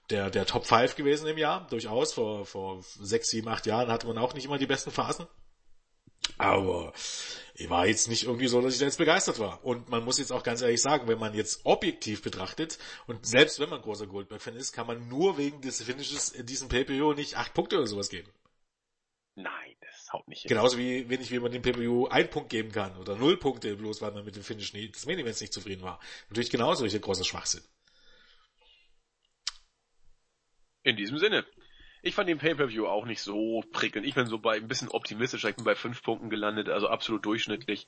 [0.10, 2.14] der, der Top 5 gewesen im Jahr, durchaus.
[2.14, 5.28] Vor, vor sechs, sieben, acht Jahren hatte man auch nicht immer die besten Phasen.
[6.38, 6.93] Aber
[7.56, 9.64] ich war jetzt nicht irgendwie so, dass ich da jetzt begeistert war.
[9.64, 13.60] Und man muss jetzt auch ganz ehrlich sagen, wenn man jetzt objektiv betrachtet, und selbst
[13.60, 17.53] wenn man großer Goldberg-Fan ist, kann man nur wegen des Finishes diesen PPO nicht acht
[17.53, 18.31] Punkte oder sowas geben.
[19.35, 20.49] Nein, das haut nicht hin.
[20.49, 24.02] Genauso wie wenig, wie man dem PPO einen Punkt geben kann oder null Punkte, bloß
[24.02, 25.99] weil man mit dem Finish nie, des Main Events nicht zufrieden war.
[26.30, 27.64] Natürlich genauso hier großer Schwachsinn.
[30.84, 31.45] In diesem Sinne.
[32.03, 34.07] Ich fand den Pay-Per-View auch nicht so prickelnd.
[34.07, 35.49] Ich bin so bei ein bisschen optimistischer.
[35.49, 37.88] Ich bin bei fünf Punkten gelandet, also absolut durchschnittlich.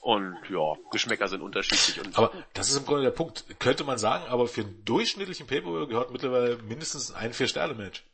[0.00, 2.00] Und ja, Geschmäcker sind unterschiedlich.
[2.00, 3.44] Und aber das ist im Grunde der Punkt.
[3.58, 8.04] Könnte man sagen, aber für einen durchschnittlichen Pay-Per-View gehört mittlerweile mindestens ein Vier-Sterne-Match.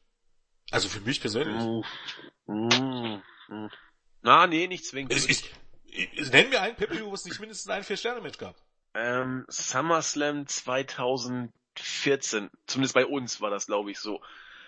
[0.71, 1.63] Also für mich persönlich.
[2.47, 3.71] Mm, mm.
[4.23, 5.13] Na, nee, nicht zwingend.
[5.13, 5.53] Ich, ich,
[5.87, 8.57] ich, nenn mir ein Pay-Per-View, wo es nicht mindestens ein Vier-Sterne-Match gab.
[8.95, 12.51] Ähm, SummerSlam 2014.
[12.67, 14.21] Zumindest bei uns war das, glaube ich, so.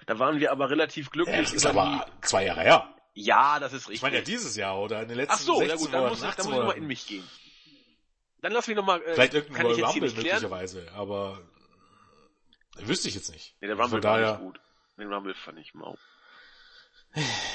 [0.06, 1.36] Da waren wir aber relativ glücklich.
[1.36, 2.26] Ja, das ist aber die...
[2.26, 2.94] zwei Jahre her.
[3.14, 3.96] Ja, das ist richtig.
[3.96, 6.08] Ich meine ja dieses Jahr oder in den letzten Ach so, 16 ja gut, dann
[6.08, 7.28] muss, ich, dann muss ich nochmal in mich gehen.
[8.42, 9.02] Dann lass mich nochmal...
[9.02, 11.40] Äh, Vielleicht irgendein Royal Rumble möglicherweise, aber
[12.76, 13.56] wüsste ich jetzt nicht.
[13.60, 14.60] Nee, der Rumble war nicht gut.
[14.98, 15.96] Den Rumble fand ich mau.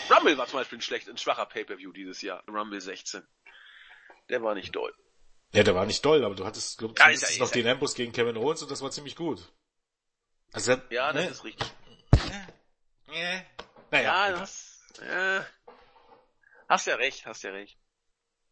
[0.10, 2.44] Rumble war zum Beispiel ein schlecht, ein schwacher Pay-Per-View dieses Jahr.
[2.48, 3.22] Rumble 16.
[4.30, 4.94] Der war nicht doll.
[5.54, 8.12] Ja, der war nicht doll, aber du hattest, glaub, ja, ist, noch den Ambush gegen
[8.12, 9.52] Kevin Owens und das war ziemlich gut.
[10.54, 11.32] Also, ja, das ne?
[11.32, 11.72] ist richtig.
[13.12, 13.42] Ja,
[13.92, 14.30] naja.
[14.30, 15.46] Ja, das, ja.
[16.70, 17.78] Hast ja recht, hast ja recht.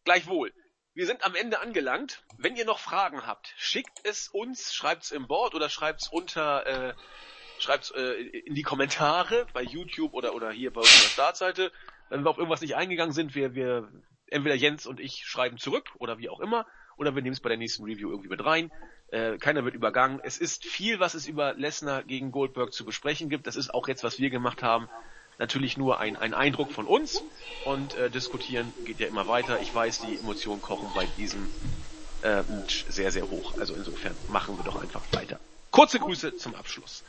[0.04, 0.52] Gleichwohl.
[0.92, 2.22] Wir sind am Ende angelangt.
[2.36, 6.94] Wenn ihr noch Fragen habt, schickt es uns, schreibt's im Board oder schreibt's unter, äh,
[7.58, 11.72] schreibt's äh, in die Kommentare bei YouTube oder oder hier bei unserer Startseite.
[12.10, 13.90] Wenn wir auf irgendwas nicht eingegangen sind, wir, wir
[14.26, 16.66] entweder Jens und ich schreiben zurück oder wie auch immer,
[16.96, 18.70] oder wir nehmen es bei der nächsten Review irgendwie mit rein.
[19.10, 20.20] Äh, keiner wird übergangen.
[20.22, 23.46] Es ist viel, was es über Lesnar gegen Goldberg zu besprechen gibt.
[23.46, 24.88] Das ist auch jetzt, was wir gemacht haben,
[25.38, 27.22] natürlich nur ein, ein Eindruck von uns.
[27.64, 29.60] Und äh, diskutieren geht ja immer weiter.
[29.60, 31.48] Ich weiß, die Emotionen kochen bei diesem
[32.22, 33.58] äh, sehr, sehr hoch.
[33.58, 35.40] Also insofern machen wir doch einfach weiter.
[35.70, 37.02] Kurze Grüße zum Abschluss.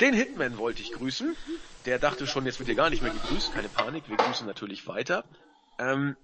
[0.00, 1.36] Den Hitman wollte ich grüßen.
[1.86, 3.54] Der dachte schon, jetzt wird ihr gar nicht mehr gegrüßt.
[3.54, 5.24] Keine Panik, wir grüßen natürlich weiter.
[5.78, 6.16] Ähm,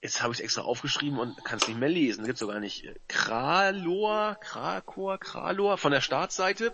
[0.00, 2.24] Jetzt habe ich extra aufgeschrieben und kann es nicht mehr lesen.
[2.24, 2.86] Gibt sogar nicht.
[3.08, 6.72] Kralor, Krakor, Kralor von der Startseite,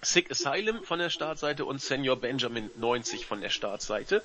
[0.00, 4.22] Sick Asylum von der Startseite und Senior Benjamin 90 von der Startseite.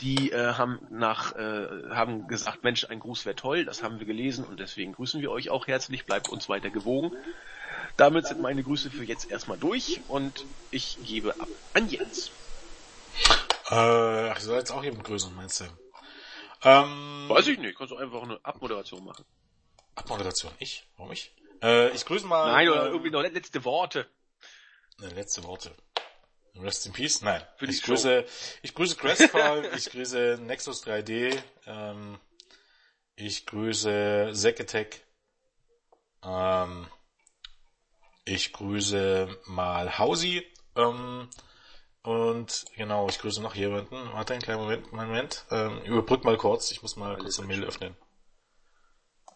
[0.00, 4.06] Die äh, haben nach äh, haben gesagt, Mensch, ein Gruß wäre toll, das haben wir
[4.06, 7.12] gelesen und deswegen grüßen wir euch auch herzlich, bleibt uns weiter gewogen.
[7.96, 12.30] Damit sind meine Grüße für jetzt erstmal durch und ich gebe ab an Jens.
[13.70, 15.64] Äh, ich soll jetzt auch eben grüßen, meinst du?
[16.62, 19.24] Ähm, Weiß ich nicht, kannst du einfach eine Abmoderation machen.
[19.94, 20.52] Abmoderation?
[20.58, 20.88] Ich?
[20.96, 21.34] Warum ich?
[21.62, 22.52] Äh, ich grüße mal.
[22.52, 24.06] Nein, oder äh, irgendwie noch letzte Worte.
[24.98, 25.72] Ne, letzte Worte.
[26.60, 27.22] Rest in Peace?
[27.22, 27.42] Nein.
[27.60, 28.24] Ich grüße,
[28.62, 32.18] ich grüße Crestfall, ich grüße Nexus 3D, ähm,
[33.14, 35.04] ich grüße Zekatech,
[36.24, 36.88] ähm,
[38.24, 40.44] ich grüße mal Hausi,
[40.76, 41.28] ähm,
[42.02, 43.94] und genau, ich grüße noch jemanden.
[44.12, 45.44] Warte einen kleinen Moment, Moment.
[45.50, 47.96] Ähm, überbrück mal kurz, ich muss mal kurz eine Mail öffnen.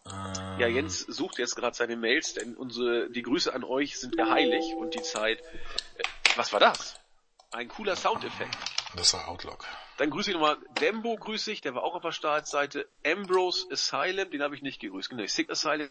[0.05, 4.15] Ähm, ja, Jens sucht jetzt gerade seine Mails, denn unsere, die Grüße an euch sind
[4.17, 5.39] ja heilig und die Zeit.
[5.39, 6.03] Äh,
[6.35, 6.99] was war das?
[7.51, 8.57] Ein cooler Soundeffekt.
[8.95, 9.65] Das war Outlook.
[9.97, 12.87] Dann grüße ich nochmal Dembo, grüße ich, der war auch auf der Startseite.
[13.05, 15.09] Ambrose Asylum, den habe ich nicht gegrüßt.
[15.09, 15.89] Genau, Sick Asylum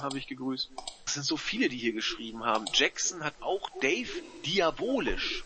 [0.00, 0.70] habe ich gegrüßt.
[1.06, 2.64] Es sind so viele, die hier geschrieben haben.
[2.72, 4.10] Jackson hat auch Dave
[4.44, 5.44] diabolisch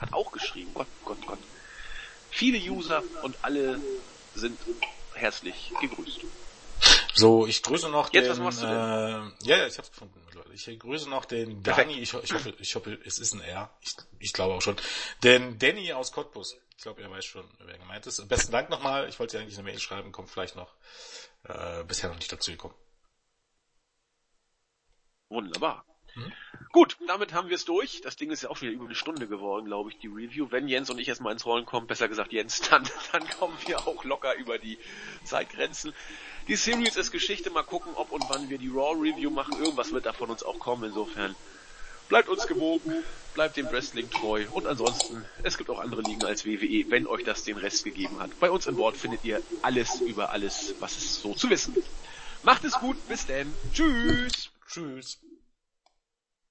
[0.00, 0.70] hat auch geschrieben.
[0.74, 1.38] Gott, Gott, Gott.
[2.30, 3.80] Viele User und alle
[4.34, 4.58] sind
[5.14, 6.20] herzlich gegrüßt.
[7.14, 8.74] So, ich grüße noch Jetzt, den, was machst du denn?
[8.76, 10.52] Äh, ja, ja, ich hab's gefunden, Leute.
[10.52, 13.70] Ich grüße noch den Dani, ich, ich, hoffe, ich hoffe, es ist ein R.
[13.80, 14.76] Ich, ich glaube auch schon.
[15.22, 16.58] Den Danny aus Cottbus.
[16.76, 18.26] Ich glaube, er weiß schon, wer gemeint ist.
[18.28, 19.08] Besten Dank nochmal.
[19.08, 20.74] Ich wollte dir eigentlich eine Mail schreiben, kommt vielleicht noch.
[21.44, 22.74] Äh, bisher noch nicht dazu gekommen.
[25.30, 25.84] Wunderbar.
[26.16, 26.32] Mhm.
[26.72, 28.00] Gut, damit haben wir es durch.
[28.02, 30.48] Das Ding ist ja auch wieder über eine Stunde geworden, glaube ich, die Review.
[30.50, 32.82] Wenn Jens und ich erstmal ins Rollen kommen, besser gesagt Jens, dann,
[33.12, 34.78] dann kommen wir auch locker über die
[35.24, 35.94] Zeitgrenzen.
[36.48, 37.50] Die Series ist Geschichte.
[37.50, 39.58] Mal gucken, ob und wann wir die Raw Review machen.
[39.58, 40.84] Irgendwas wird da von uns auch kommen.
[40.84, 41.34] Insofern
[42.08, 43.02] bleibt uns gewogen,
[43.34, 44.44] bleibt dem Wrestling treu.
[44.52, 48.20] Und ansonsten, es gibt auch andere Ligen als WWE, wenn euch das den Rest gegeben
[48.20, 48.38] hat.
[48.38, 51.88] Bei uns im Board findet ihr alles über alles, was es so zu wissen gibt.
[52.42, 53.52] Macht es gut, bis denn.
[53.72, 54.50] Tschüss.
[54.68, 55.18] Tschüss.